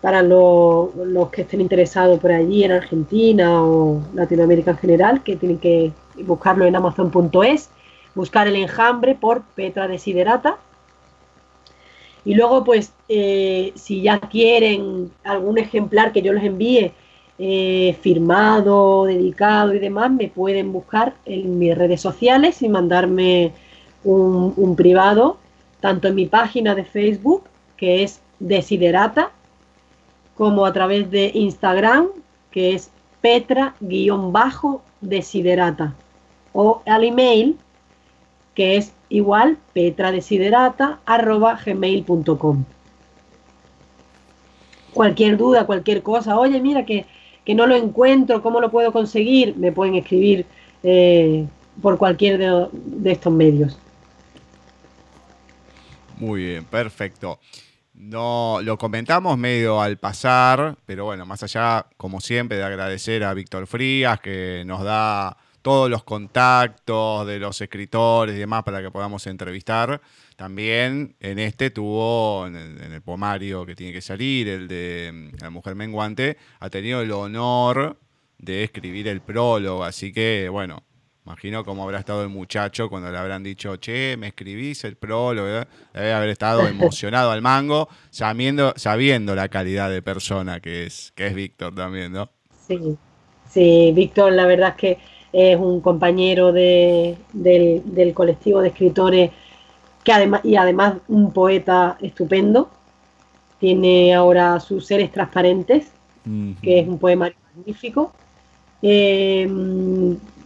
para 0.00 0.22
los 0.22 1.30
que 1.32 1.42
estén 1.42 1.60
interesados 1.60 2.20
por 2.20 2.30
allí 2.30 2.64
en 2.64 2.72
Argentina 2.72 3.62
o 3.62 4.02
Latinoamérica 4.14 4.72
en 4.72 4.76
general, 4.76 5.22
que 5.22 5.36
tienen 5.36 5.58
que 5.58 5.92
buscarlo 6.24 6.64
en 6.64 6.76
Amazon.es, 6.76 7.70
buscar 8.14 8.46
el 8.46 8.56
enjambre 8.56 9.14
por 9.14 9.42
Petra 9.54 9.88
Desiderata 9.88 10.58
y 12.26 12.34
luego, 12.34 12.62
pues, 12.64 12.92
eh, 13.08 13.72
si 13.76 14.02
ya 14.02 14.18
quieren 14.18 15.12
algún 15.22 15.58
ejemplar 15.58 16.12
que 16.12 16.22
yo 16.22 16.32
les 16.32 16.42
envíe 16.42 16.90
eh, 17.38 17.96
firmado, 18.00 19.04
dedicado 19.04 19.72
y 19.72 19.78
demás, 19.78 20.10
me 20.10 20.26
pueden 20.26 20.72
buscar 20.72 21.14
en 21.24 21.60
mis 21.60 21.78
redes 21.78 22.00
sociales 22.00 22.62
y 22.62 22.68
mandarme 22.68 23.52
un, 24.02 24.74
privado, 24.76 25.38
tanto 25.80 26.08
en 26.08 26.16
mi 26.16 26.26
página 26.26 26.74
de 26.74 26.84
Facebook, 26.84 27.44
que 27.76 28.02
es 28.02 28.20
Desiderata, 28.40 29.30
como 30.34 30.66
a 30.66 30.72
través 30.72 31.08
de 31.12 31.30
Instagram, 31.32 32.08
que 32.50 32.74
es 32.74 32.90
Petra-Desiderata, 33.20 35.94
o 36.52 36.82
al 36.86 37.04
email, 37.04 37.56
que 38.56 38.78
es 38.78 38.95
igual 39.08 39.58
petradesiderata.gmail.com 39.72 42.64
Cualquier 44.92 45.36
duda, 45.36 45.66
cualquier 45.66 46.02
cosa, 46.02 46.38
oye, 46.38 46.60
mira 46.60 46.86
que, 46.86 47.06
no 47.54 47.66
lo 47.66 47.76
encuentro, 47.76 48.42
¿cómo 48.42 48.60
lo 48.60 48.70
puedo 48.70 48.92
conseguir? 48.92 49.56
Me 49.56 49.72
pueden 49.72 49.94
escribir 49.94 50.46
eh, 50.82 51.46
por 51.82 51.98
cualquier 51.98 52.38
de, 52.38 52.68
de 52.72 53.12
estos 53.12 53.32
medios. 53.32 53.78
Muy 56.18 56.46
bien, 56.46 56.64
perfecto. 56.64 57.38
No, 57.92 58.58
lo 58.62 58.76
comentamos 58.76 59.38
medio 59.38 59.80
al 59.80 59.98
pasar, 59.98 60.76
pero 60.84 61.06
bueno, 61.06 61.24
más 61.24 61.42
allá, 61.42 61.86
como 61.96 62.20
siempre, 62.20 62.58
de 62.58 62.64
agradecer 62.64 63.24
a 63.24 63.34
Víctor 63.34 63.66
Frías, 63.66 64.20
que 64.20 64.64
nos 64.66 64.82
da 64.82 65.36
todos 65.66 65.90
los 65.90 66.04
contactos 66.04 67.26
de 67.26 67.40
los 67.40 67.60
escritores 67.60 68.36
y 68.36 68.38
demás 68.38 68.62
para 68.62 68.80
que 68.80 68.92
podamos 68.92 69.26
entrevistar. 69.26 70.00
También 70.36 71.16
en 71.18 71.40
este 71.40 71.70
tuvo, 71.70 72.46
en 72.46 72.54
el, 72.54 73.02
pomario 73.02 73.66
que 73.66 73.74
tiene 73.74 73.92
que 73.92 74.00
salir, 74.00 74.48
el 74.48 74.68
de 74.68 75.10
mm, 75.12 75.42
La 75.42 75.50
Mujer 75.50 75.74
Menguante, 75.74 76.36
ha 76.60 76.70
tenido 76.70 77.00
el 77.00 77.10
honor 77.10 77.98
de 78.38 78.62
escribir 78.62 79.08
el 79.08 79.22
prólogo. 79.22 79.82
Así 79.82 80.12
que, 80.12 80.48
bueno, 80.48 80.84
Imagino 81.24 81.64
cómo 81.64 81.82
habrá 81.82 81.98
estado 81.98 82.22
el 82.22 82.28
muchacho 82.28 82.88
cuando 82.88 83.10
le 83.10 83.18
habrán 83.18 83.42
dicho, 83.42 83.74
che, 83.78 84.16
me 84.16 84.28
escribís 84.28 84.84
el 84.84 84.94
prólogo. 84.94 85.66
Debe 85.92 86.12
haber 86.12 86.28
estado 86.28 86.64
emocionado 86.68 87.32
al 87.32 87.42
mango, 87.42 87.88
sabiendo, 88.10 88.72
sabiendo 88.76 89.34
la 89.34 89.48
calidad 89.48 89.90
de 89.90 90.00
persona 90.02 90.60
que 90.60 90.86
es, 90.86 91.12
que 91.16 91.26
es 91.26 91.34
Víctor 91.34 91.74
también, 91.74 92.12
¿no? 92.12 92.30
Sí, 92.68 92.96
sí, 93.50 93.90
Víctor, 93.92 94.30
la 94.30 94.46
verdad 94.46 94.68
es 94.68 94.76
que 94.76 95.15
es 95.36 95.58
un 95.58 95.82
compañero 95.82 96.50
de, 96.50 97.14
del, 97.34 98.14
colectivo 98.14 98.62
de 98.62 98.68
escritores 98.68 99.30
que 100.02 100.10
además, 100.10 100.40
y 100.44 100.56
además 100.56 100.94
un 101.08 101.30
poeta 101.30 101.98
estupendo. 102.00 102.70
Tiene 103.60 104.14
ahora 104.14 104.58
sus 104.60 104.86
seres 104.86 105.12
transparentes, 105.12 105.92
que 106.62 106.80
es 106.80 106.88
un 106.88 106.98
poema 106.98 107.30
magnífico. 107.54 108.12
Eh, 108.80 109.46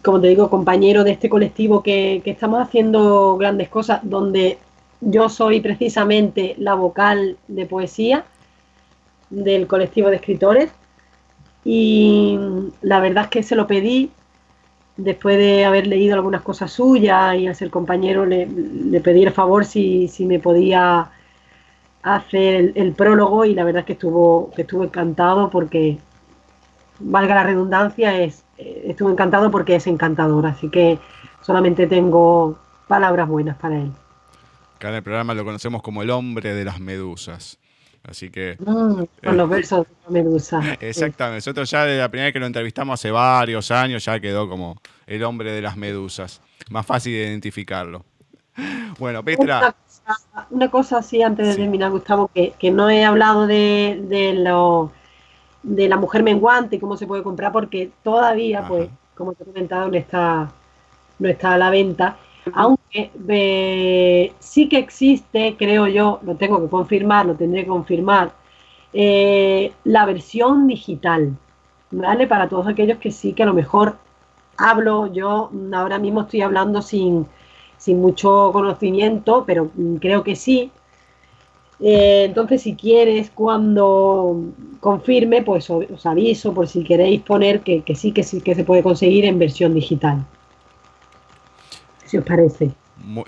como 0.02 0.20
te 0.20 0.26
digo, 0.26 0.50
compañero 0.50 1.04
de 1.04 1.12
este 1.12 1.28
colectivo 1.28 1.84
que, 1.84 2.20
estamos 2.24 2.60
haciendo 2.60 3.36
grandes 3.36 3.68
cosas, 3.68 4.00
donde 4.02 4.58
yo 5.00 5.28
soy 5.28 5.60
precisamente 5.60 6.56
la 6.58 6.74
vocal 6.74 7.36
de 7.46 7.64
poesía 7.66 8.24
del 9.28 9.68
colectivo 9.68 10.10
de 10.10 10.16
escritores. 10.16 10.72
Y 11.64 12.40
la 12.82 12.98
verdad 12.98 13.24
es 13.24 13.30
que 13.30 13.42
se 13.44 13.54
lo 13.54 13.68
pedí 13.68 14.10
después 15.04 15.38
de 15.38 15.64
haber 15.64 15.86
leído 15.86 16.14
algunas 16.14 16.42
cosas 16.42 16.72
suyas 16.72 17.36
y 17.36 17.52
ser 17.54 17.70
compañero 17.70 18.26
le, 18.26 18.46
pedí 19.02 19.22
el 19.22 19.32
favor 19.32 19.64
si, 19.64 20.08
si 20.08 20.26
me 20.26 20.38
podía 20.38 21.10
hacer 22.02 22.72
el, 22.74 22.92
prólogo 22.92 23.44
y 23.44 23.54
la 23.54 23.64
verdad 23.64 23.80
es 23.80 23.86
que 23.86 23.92
estuvo, 23.94 24.50
que 24.54 24.62
estuvo 24.62 24.84
encantado 24.84 25.50
porque, 25.50 25.98
valga 26.98 27.34
la 27.34 27.44
redundancia, 27.44 28.20
es, 28.20 28.44
estuvo 28.58 29.10
encantado 29.10 29.50
porque 29.50 29.76
es 29.76 29.86
encantador, 29.86 30.46
así 30.46 30.68
que 30.70 30.98
solamente 31.42 31.86
tengo 31.86 32.58
palabras 32.88 33.28
buenas 33.28 33.56
para 33.56 33.80
él. 33.80 33.92
El 34.80 35.02
programa 35.02 35.34
lo 35.34 35.44
conocemos 35.44 35.82
como 35.82 36.02
el 36.02 36.10
hombre 36.10 36.54
de 36.54 36.64
las 36.64 36.80
medusas. 36.80 37.58
Así 38.04 38.30
que. 38.30 38.56
Mm, 38.58 39.02
con 39.24 39.36
los 39.36 39.48
versos 39.48 39.86
de 40.06 40.22
medusa. 40.22 40.60
Exactamente. 40.80 41.38
Nosotros 41.38 41.70
ya 41.70 41.84
de 41.84 41.98
la 41.98 42.08
primera 42.08 42.26
vez 42.26 42.32
que 42.32 42.40
lo 42.40 42.46
entrevistamos 42.46 42.98
hace 42.98 43.10
varios 43.10 43.70
años 43.70 44.04
ya 44.04 44.18
quedó 44.20 44.48
como 44.48 44.80
el 45.06 45.22
hombre 45.24 45.52
de 45.52 45.62
las 45.62 45.76
medusas. 45.76 46.40
Más 46.70 46.86
fácil 46.86 47.12
de 47.12 47.26
identificarlo. 47.26 48.04
Bueno, 48.98 49.24
Petra 49.24 49.74
una 50.50 50.70
cosa 50.70 50.98
así 50.98 51.22
antes 51.22 51.46
de 51.46 51.56
terminar, 51.56 51.90
Gustavo, 51.90 52.30
que, 52.34 52.70
no 52.70 52.90
he 52.90 53.04
hablado 53.04 53.46
de, 53.46 54.02
de, 54.08 54.34
lo, 54.34 54.90
de 55.62 55.88
la 55.88 55.96
mujer 55.96 56.22
menguante 56.22 56.76
y 56.76 56.78
cómo 56.80 56.96
se 56.96 57.06
puede 57.06 57.22
comprar, 57.22 57.52
porque 57.52 57.90
todavía, 58.02 58.64
pues, 58.66 58.88
como 59.14 59.34
te 59.34 59.42
he 59.42 59.46
comentado, 59.46 59.88
no 59.88 59.96
está, 59.96 60.50
no 61.18 61.28
está 61.28 61.54
a 61.54 61.58
la 61.58 61.70
venta. 61.70 62.16
Aunque 62.54 63.10
eh, 63.28 64.32
sí 64.38 64.68
que 64.68 64.78
existe, 64.78 65.56
creo 65.58 65.86
yo, 65.86 66.20
lo 66.22 66.36
tengo 66.36 66.60
que 66.60 66.68
confirmar, 66.68 67.26
lo 67.26 67.34
tendré 67.34 67.62
que 67.62 67.68
confirmar, 67.68 68.32
eh, 68.92 69.72
la 69.84 70.06
versión 70.06 70.66
digital, 70.66 71.36
¿vale? 71.90 72.26
Para 72.26 72.48
todos 72.48 72.66
aquellos 72.66 72.98
que 72.98 73.10
sí 73.10 73.32
que 73.32 73.42
a 73.42 73.46
lo 73.46 73.54
mejor 73.54 73.96
hablo, 74.56 75.06
yo 75.12 75.50
ahora 75.72 75.98
mismo 75.98 76.22
estoy 76.22 76.42
hablando 76.42 76.82
sin, 76.82 77.26
sin 77.78 78.00
mucho 78.00 78.50
conocimiento, 78.52 79.44
pero 79.46 79.70
mm, 79.74 79.96
creo 79.96 80.22
que 80.22 80.36
sí. 80.36 80.70
Eh, 81.80 82.24
entonces, 82.26 82.62
si 82.62 82.76
quieres, 82.76 83.30
cuando 83.30 84.36
confirme, 84.80 85.42
pues 85.42 85.70
os 85.70 86.06
aviso 86.06 86.52
por 86.52 86.68
si 86.68 86.84
queréis 86.84 87.22
poner 87.22 87.62
que, 87.62 87.82
sí, 87.94 88.12
que 88.12 88.22
sí 88.22 88.40
que 88.42 88.54
se 88.54 88.64
puede 88.64 88.82
conseguir 88.82 89.24
en 89.24 89.38
versión 89.38 89.74
digital. 89.74 90.26
Si 92.10 92.18
os 92.18 92.24
parece. 92.24 92.72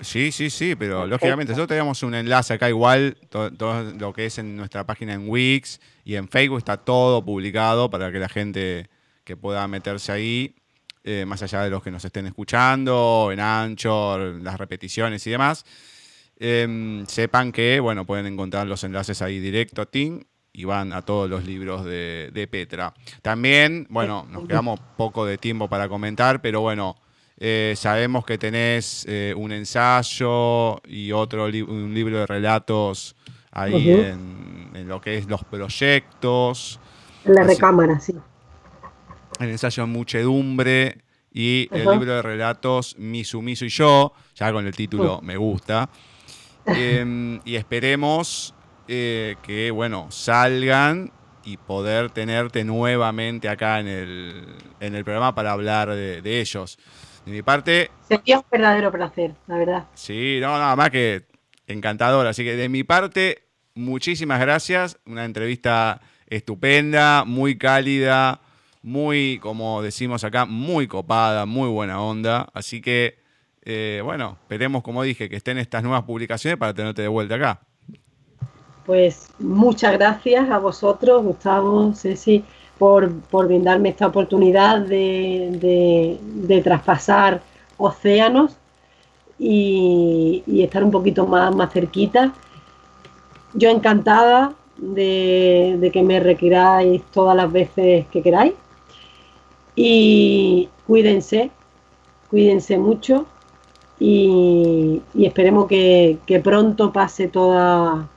Sí, 0.01 0.33
sí, 0.33 0.49
sí, 0.49 0.75
pero 0.75 1.07
lógicamente 1.07 1.53
nosotros 1.53 1.69
tenemos 1.69 2.03
un 2.03 2.15
enlace 2.15 2.53
acá 2.53 2.67
igual, 2.67 3.17
todo, 3.29 3.83
lo 3.97 4.11
que 4.11 4.25
es 4.25 4.37
en 4.37 4.57
nuestra 4.57 4.85
página 4.85 5.13
en 5.13 5.29
Wix 5.29 5.79
y 6.03 6.15
en 6.15 6.27
Facebook 6.27 6.57
está 6.57 6.75
todo 6.75 7.23
publicado 7.23 7.89
para 7.89 8.11
que 8.11 8.19
la 8.19 8.27
gente 8.27 8.89
que 9.23 9.37
pueda 9.37 9.65
meterse 9.69 10.11
ahí 10.11 10.55
eh, 11.05 11.23
más 11.25 11.41
allá 11.43 11.61
de 11.61 11.69
los 11.69 11.81
que 11.81 11.91
nos 11.91 12.03
estén 12.03 12.27
escuchando, 12.27 13.29
en 13.31 13.39
Anchor, 13.39 14.41
las 14.41 14.57
repeticiones 14.57 15.25
y 15.27 15.31
demás, 15.31 15.65
em, 16.37 17.05
sepan 17.05 17.53
que, 17.53 17.79
bueno, 17.79 18.05
pueden 18.05 18.25
encontrar 18.25 18.67
los 18.67 18.83
enlaces 18.83 19.21
ahí 19.21 19.39
directo 19.39 19.81
a 19.81 19.85
Tim 19.85 20.23
y 20.51 20.65
van 20.65 20.91
a 20.91 21.01
todos 21.03 21.29
los 21.29 21.45
libros 21.45 21.85
de, 21.85 22.47
Petra. 22.51 22.93
También, 23.21 23.87
bueno, 23.89 24.27
nos 24.29 24.45
quedamos 24.45 24.79
poco 24.97 25.25
de 25.25 25.37
tiempo 25.37 25.69
para 25.69 25.87
comentar, 25.87 26.41
pero 26.41 26.59
bueno, 26.59 26.97
eh, 27.37 27.73
sabemos 27.75 28.25
que 28.25 28.37
tenés 28.37 29.05
eh, 29.07 29.33
un 29.35 29.51
ensayo 29.51 30.81
y 30.87 31.11
otro 31.11 31.45
un 31.45 31.93
libro 31.93 32.19
de 32.19 32.25
relatos 32.25 33.15
ahí 33.51 33.89
en, 33.89 34.71
en, 34.73 34.87
lo 34.87 35.01
que 35.01 35.17
es 35.17 35.27
los 35.27 35.43
proyectos. 35.43 36.79
En 37.25 37.35
la 37.35 37.43
recámara, 37.43 37.99
sí 37.99 38.15
el 39.39 39.49
ensayo 39.49 39.87
Muchedumbre 39.87 40.97
y 41.31 41.67
el 41.71 41.89
libro 41.89 42.15
de 42.15 42.21
relatos 42.21 42.95
Mi 42.97 43.23
Sumiso 43.23 43.65
y 43.65 43.69
Yo, 43.69 44.13
ya 44.35 44.51
con 44.51 44.65
el 44.65 44.75
título 44.75 45.19
me 45.21 45.37
gusta. 45.37 45.89
Em, 46.65 47.41
y 47.43 47.55
esperemos 47.55 48.53
eh, 48.87 49.35
que, 49.41 49.71
bueno, 49.71 50.07
salgan 50.11 51.11
y 51.43 51.57
poder 51.57 52.11
tenerte 52.11 52.63
nuevamente 52.63 53.49
acá 53.49 53.79
en 53.79 53.87
el, 53.87 54.45
en 54.79 54.95
el 54.95 55.03
programa 55.03 55.35
para 55.35 55.51
hablar 55.51 55.89
de, 55.89 56.39
ellos. 56.39 56.77
De 57.25 57.31
mi 57.31 57.41
parte... 57.41 57.89
Sería 58.07 58.39
un 58.39 58.45
verdadero 58.51 58.91
placer, 58.91 59.33
la 59.47 59.57
verdad. 59.57 59.85
Sí, 59.93 60.39
no, 60.41 60.47
nada 60.57 60.75
más 60.75 60.89
que 60.89 61.25
encantador. 61.67 62.27
Así 62.27 62.43
que 62.43 62.55
de 62.55 62.69
mi 62.69 62.83
parte, 62.83 63.43
muchísimas 63.75 64.39
gracias. 64.39 64.99
Una 65.05 65.25
entrevista 65.25 66.01
estupenda, 66.27 67.23
muy 67.25 67.57
cálida, 67.57 68.41
muy, 68.81 69.39
como 69.41 69.81
decimos 69.81 70.23
acá, 70.23 70.45
muy 70.45 70.87
copada, 70.87 71.45
muy 71.45 71.69
buena 71.69 72.01
onda. 72.01 72.49
Así 72.53 72.81
que, 72.81 73.19
eh, 73.63 74.01
bueno, 74.03 74.37
esperemos, 74.41 74.83
como 74.83 75.03
dije, 75.03 75.29
que 75.29 75.37
estén 75.37 75.57
estas 75.57 75.83
nuevas 75.83 76.03
publicaciones 76.03 76.59
para 76.59 76.73
tenerte 76.73 77.01
de 77.01 77.07
vuelta 77.07 77.35
acá. 77.35 77.61
Pues 78.85 79.29
muchas 79.39 79.93
gracias 79.93 80.49
a 80.49 80.57
vosotros, 80.57 81.23
Gustavo, 81.23 81.93
Ceci, 81.93 82.43
por, 82.83 83.13
por 83.31 83.47
brindarme 83.47 83.87
esta 83.87 84.07
oportunidad 84.07 84.81
de, 84.81 86.17
de, 86.33 86.61
traspasar 86.61 87.41
océanos 87.77 88.57
y, 89.39 90.43
estar 90.47 90.83
un 90.83 90.91
poquito 90.91 91.25
más, 91.25 91.55
más 91.55 91.71
cerquita. 91.71 92.33
Yo 93.53 93.69
encantada 93.69 94.51
de, 94.75 95.89
que 95.93 96.03
me 96.03 96.19
requiráis 96.19 97.01
todas 97.13 97.37
las 97.37 97.49
veces 97.49 98.05
que 98.07 98.21
queráis 98.21 98.51
y 99.77 100.67
cuídense, 100.85 101.51
cuídense 102.29 102.77
mucho 102.77 103.27
y, 103.97 105.01
esperemos 105.17 105.67
que, 105.67 106.19
pronto 106.43 106.91
pase 106.91 107.29
toda, 107.29 108.09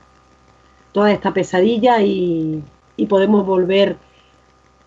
toda 0.91 1.09
esta 1.13 1.33
pesadilla 1.33 2.01
y, 2.01 2.61
podemos 3.07 3.45
volver 3.45 4.06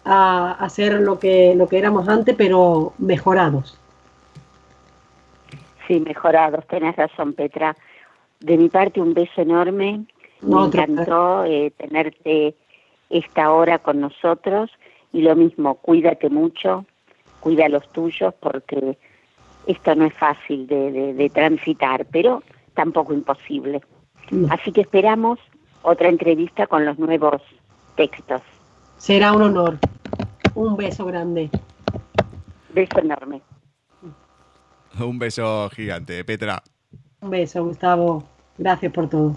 a 0.05 0.53
hacer 0.53 1.01
lo 1.01 1.19
que, 1.19 1.55
lo 1.55 1.69
que 1.69 1.79
éramos 1.79 2.09
antes, 2.09 2.35
pero 2.37 2.93
mejorados. 2.99 3.79
Sí, 5.87 6.01
mejorados, 6.01 6.67
tenés 6.67 6.97
razón, 6.97 7.33
Petra. 7.33 7.77
De 8.41 8.57
mi 8.57 8.69
parte, 8.69 9.01
un 9.01 9.13
beso 9.13 9.43
enorme. 9.43 10.05
Me 10.43 10.65
encantó 10.65 11.45
eh, 11.45 11.73
tenerte 11.77 12.55
esta 13.11 13.53
hora 13.53 13.79
con 13.79 14.01
nosotros 14.01 14.71
y 15.13 15.23
lo 15.23 15.35
mismo, 15.37 15.75
cuídate 15.75 16.31
mucho, 16.31 16.87
cuida 17.41 17.67
a 17.67 17.69
los 17.69 17.87
tuyos 17.93 18.33
porque 18.41 18.97
esto 19.67 19.95
no 19.95 20.07
es 20.07 20.15
fácil 20.15 20.67
de, 20.67 21.31
transitar, 21.35 22.07
pero 22.07 22.43
tampoco 22.75 23.13
imposible. 23.13 23.81
Así 24.51 24.73
que 24.73 24.83
esperamos 24.83 25.39
otra 25.83 26.09
entrevista 26.09 26.67
con 26.67 26.85
los 26.85 26.99
nuevos 26.99 27.43
textos. 27.97 28.43
Será 28.97 29.33
un 29.33 29.43
honor. 29.43 29.79
Un 30.55 30.77
beso 30.77 31.05
grande. 31.05 31.51
Beso 32.75 32.99
enorme. 32.99 33.43
Un 34.99 35.19
beso 35.19 35.71
gigante, 35.71 36.25
Petra. 36.25 36.63
Un 37.21 37.31
beso, 37.31 37.65
Gustavo. 37.65 38.25
Gracias 38.59 38.93
por 38.93 39.09
todo. 39.09 39.37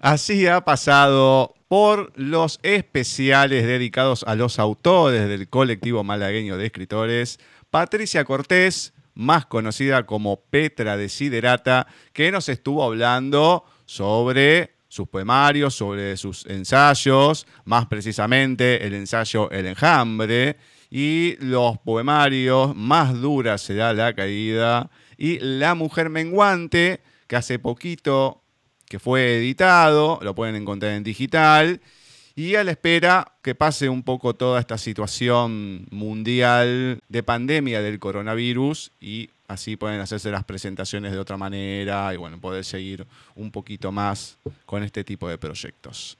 Así 0.00 0.46
ha 0.46 0.62
pasado 0.62 1.54
por 1.68 2.12
los 2.16 2.58
especiales 2.62 3.66
dedicados 3.66 4.24
a 4.24 4.34
los 4.34 4.58
autores 4.58 5.28
del 5.28 5.48
colectivo 5.48 6.04
malagueño 6.04 6.56
de 6.56 6.66
escritores, 6.66 7.38
Patricia 7.70 8.24
Cortés, 8.24 8.92
más 9.14 9.46
conocida 9.46 10.04
como 10.04 10.40
Petra 10.40 10.96
Desiderata, 10.96 11.86
que 12.12 12.32
nos 12.32 12.48
estuvo 12.48 12.82
hablando 12.82 13.64
sobre 13.86 14.72
sus 14.92 15.08
poemarios, 15.08 15.74
sobre 15.74 16.18
sus 16.18 16.44
ensayos, 16.44 17.46
más 17.64 17.86
precisamente 17.86 18.86
el 18.86 18.92
ensayo 18.92 19.50
El 19.50 19.64
Enjambre, 19.64 20.58
y 20.90 21.36
los 21.40 21.78
poemarios, 21.78 22.76
más 22.76 23.18
dura 23.18 23.56
será 23.56 23.94
la 23.94 24.12
caída, 24.12 24.90
y 25.16 25.38
La 25.38 25.74
mujer 25.74 26.10
menguante, 26.10 27.00
que 27.26 27.36
hace 27.36 27.58
poquito 27.58 28.42
que 28.86 28.98
fue 28.98 29.38
editado, 29.38 30.18
lo 30.20 30.34
pueden 30.34 30.56
encontrar 30.56 30.92
en 30.92 31.04
digital, 31.04 31.80
y 32.34 32.56
a 32.56 32.62
la 32.62 32.72
espera 32.72 33.38
que 33.40 33.54
pase 33.54 33.88
un 33.88 34.02
poco 34.02 34.34
toda 34.34 34.60
esta 34.60 34.76
situación 34.76 35.86
mundial 35.90 37.00
de 37.08 37.22
pandemia 37.22 37.80
del 37.80 37.98
coronavirus 37.98 38.92
y 39.00 39.30
así 39.48 39.76
pueden 39.76 40.00
hacerse 40.00 40.30
las 40.30 40.44
presentaciones 40.44 41.12
de 41.12 41.18
otra 41.18 41.36
manera 41.36 42.12
y 42.14 42.16
bueno, 42.16 42.40
poder 42.40 42.64
seguir 42.64 43.06
un 43.34 43.50
poquito 43.50 43.92
más 43.92 44.38
con 44.66 44.82
este 44.82 45.04
tipo 45.04 45.28
de 45.28 45.38
proyectos. 45.38 46.18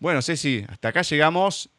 Bueno, 0.00 0.22
Ceci, 0.22 0.64
hasta 0.68 0.88
acá 0.88 1.02
llegamos 1.02 1.70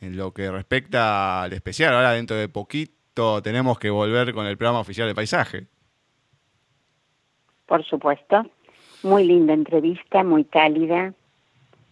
en 0.00 0.16
lo 0.16 0.32
que 0.32 0.50
respecta 0.50 1.42
al 1.42 1.52
especial. 1.52 1.94
Ahora 1.94 2.12
dentro 2.12 2.36
de 2.36 2.48
poquito 2.48 3.42
tenemos 3.42 3.78
que 3.78 3.90
volver 3.90 4.32
con 4.32 4.46
el 4.46 4.56
programa 4.56 4.80
oficial 4.80 5.06
de 5.08 5.14
paisaje. 5.14 5.66
Por 7.66 7.84
supuesto. 7.84 8.44
Muy 9.02 9.24
linda 9.24 9.54
entrevista, 9.54 10.22
muy 10.22 10.44
cálida, 10.44 11.14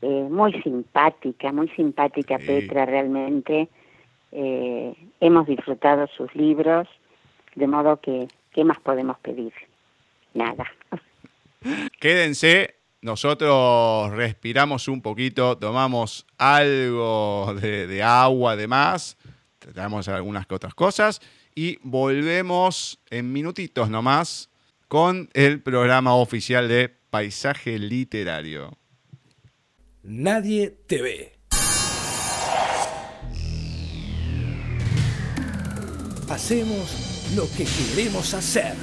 eh, 0.03 0.27
muy 0.31 0.53
simpática, 0.63 1.53
muy 1.53 1.69
simpática 1.71 2.39
Petra 2.39 2.85
realmente. 2.85 3.69
Eh, 4.33 4.95
hemos 5.21 5.47
disfrutado 5.47 6.07
sus 6.17 6.35
libros, 6.35 6.87
de 7.59 7.67
modo 7.67 8.01
que, 8.01 8.29
¿qué 8.53 8.65
más 8.65 8.79
podemos 8.81 9.19
pedir? 9.19 9.53
Nada. 10.35 10.65
Quédense, 12.01 12.77
nosotros 13.03 14.13
respiramos 14.13 14.89
un 14.89 15.03
poquito, 15.03 15.59
tomamos 15.59 16.27
algo 16.39 17.55
de, 17.61 18.03
agua 18.03 18.53
además, 18.53 19.17
tratamos 19.59 20.09
algunas 20.09 20.47
que 20.47 20.55
otras 20.55 20.75
cosas 20.75 21.21
y 21.55 21.79
volvemos 21.83 23.01
en 23.11 23.33
minutitos 23.33 23.91
nomás 23.91 24.51
con 24.87 25.29
el 25.35 25.61
programa 25.61 26.15
oficial 26.15 26.69
de 26.69 26.89
Paisaje 26.89 27.79
Literario. 27.79 28.79
Nadie 30.03 30.71
te 30.87 31.03
ve. 31.03 31.33
Hacemos 36.31 37.08
lo 37.35 37.49
que 37.51 37.65
queremos 37.65 38.35
hacer. 38.35 38.75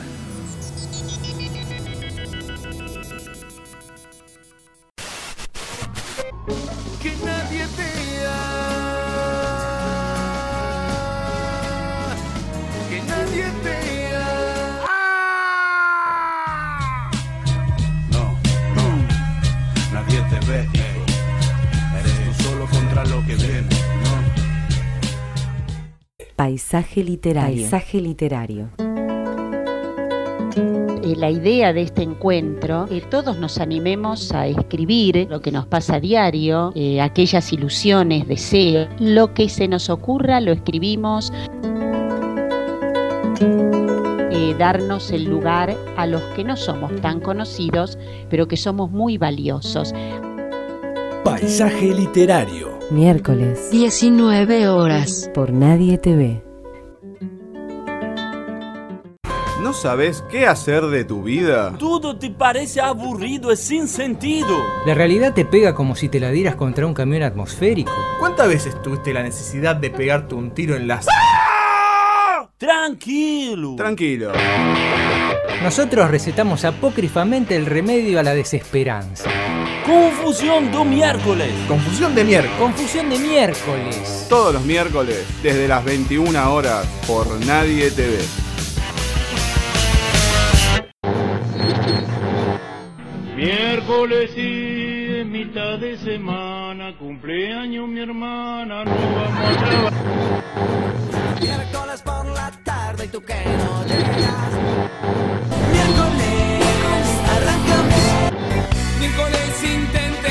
Paisaje 26.75 27.05
literario. 27.05 27.61
Paisaje 27.61 28.01
literario. 28.01 28.69
Eh, 30.57 31.15
la 31.15 31.31
idea 31.31 31.71
de 31.71 31.83
este 31.83 32.03
encuentro, 32.03 32.85
que 32.87 32.99
todos 32.99 33.39
nos 33.39 33.59
animemos 33.59 34.33
a 34.33 34.47
escribir 34.47 35.25
lo 35.29 35.39
que 35.39 35.53
nos 35.53 35.65
pasa 35.67 35.95
a 35.95 35.99
diario, 36.01 36.73
eh, 36.75 36.99
aquellas 36.99 37.53
ilusiones, 37.53 38.27
deseos, 38.27 38.89
lo 38.99 39.33
que 39.33 39.47
se 39.47 39.69
nos 39.69 39.89
ocurra 39.89 40.41
lo 40.41 40.51
escribimos. 40.51 41.31
Eh, 43.39 44.53
darnos 44.59 45.11
el 45.11 45.23
lugar 45.23 45.77
a 45.95 46.05
los 46.05 46.21
que 46.35 46.43
no 46.43 46.57
somos 46.57 46.93
tan 46.99 47.21
conocidos, 47.21 47.97
pero 48.29 48.49
que 48.49 48.57
somos 48.57 48.91
muy 48.91 49.17
valiosos. 49.17 49.93
Paisaje 51.23 51.93
literario. 51.93 52.77
Miércoles. 52.91 53.71
19 53.71 54.67
horas. 54.67 55.31
Por 55.33 55.53
Nadie 55.53 55.97
te 55.97 56.17
sabes 59.75 60.23
qué 60.29 60.47
hacer 60.47 60.87
de 60.87 61.03
tu 61.03 61.23
vida? 61.23 61.75
Todo 61.77 62.17
te 62.17 62.29
parece 62.29 62.81
aburrido 62.81 63.51
y 63.51 63.57
sin 63.57 63.87
sentido. 63.87 64.63
La 64.85 64.93
realidad 64.93 65.33
te 65.33 65.45
pega 65.45 65.75
como 65.75 65.95
si 65.95 66.09
te 66.09 66.19
la 66.19 66.31
dieras 66.31 66.55
contra 66.55 66.85
un 66.87 66.93
camión 66.93 67.23
atmosférico. 67.23 67.91
¿Cuántas 68.19 68.47
veces 68.47 68.81
tuviste 68.81 69.13
la 69.13 69.23
necesidad 69.23 69.75
de 69.75 69.89
pegarte 69.89 70.35
un 70.35 70.51
tiro 70.51 70.75
en 70.75 70.87
las... 70.87 71.05
Tranquilo. 72.57 73.75
Tranquilo. 73.75 74.31
Nosotros 75.61 76.09
recetamos 76.09 76.63
apócrifamente 76.63 77.55
el 77.55 77.65
remedio 77.65 78.19
a 78.19 78.23
la 78.23 78.33
desesperanza. 78.33 79.29
Confusión 79.85 80.71
de 80.71 80.85
miércoles. 80.85 81.51
Confusión 81.67 82.15
de 82.15 82.23
miércoles. 82.23 82.57
Confusión 82.59 83.09
de 83.09 83.19
miércoles. 83.19 84.25
Todos 84.29 84.53
los 84.53 84.63
miércoles, 84.63 85.23
desde 85.43 85.67
las 85.67 85.83
21 85.83 86.53
horas, 86.53 86.87
por 87.05 87.27
Nadie 87.45 87.91
TV. 87.91 88.44
Miércoles 93.87 94.31
y 94.35 95.19
en 95.19 95.31
mitad 95.31 95.77
de 95.77 95.95
semana, 95.99 96.97
cumpleaños 96.97 97.87
mi 97.87 97.99
hermana, 97.99 98.83
no 98.83 98.91
vamos 98.91 99.37
a 99.37 99.55
trabajar. 99.57 99.93
Miércoles 101.39 102.01
por 102.01 102.25
la 102.25 102.49
tarde 102.63 103.05
y 103.05 103.09
tú 103.09 103.21
que 103.21 103.35
no 103.35 103.83
llegas. 103.85 104.53
Miércoles, 105.71 106.63
arráncame. 107.29 108.31
Miércoles 108.99 109.63
intente 109.63 110.29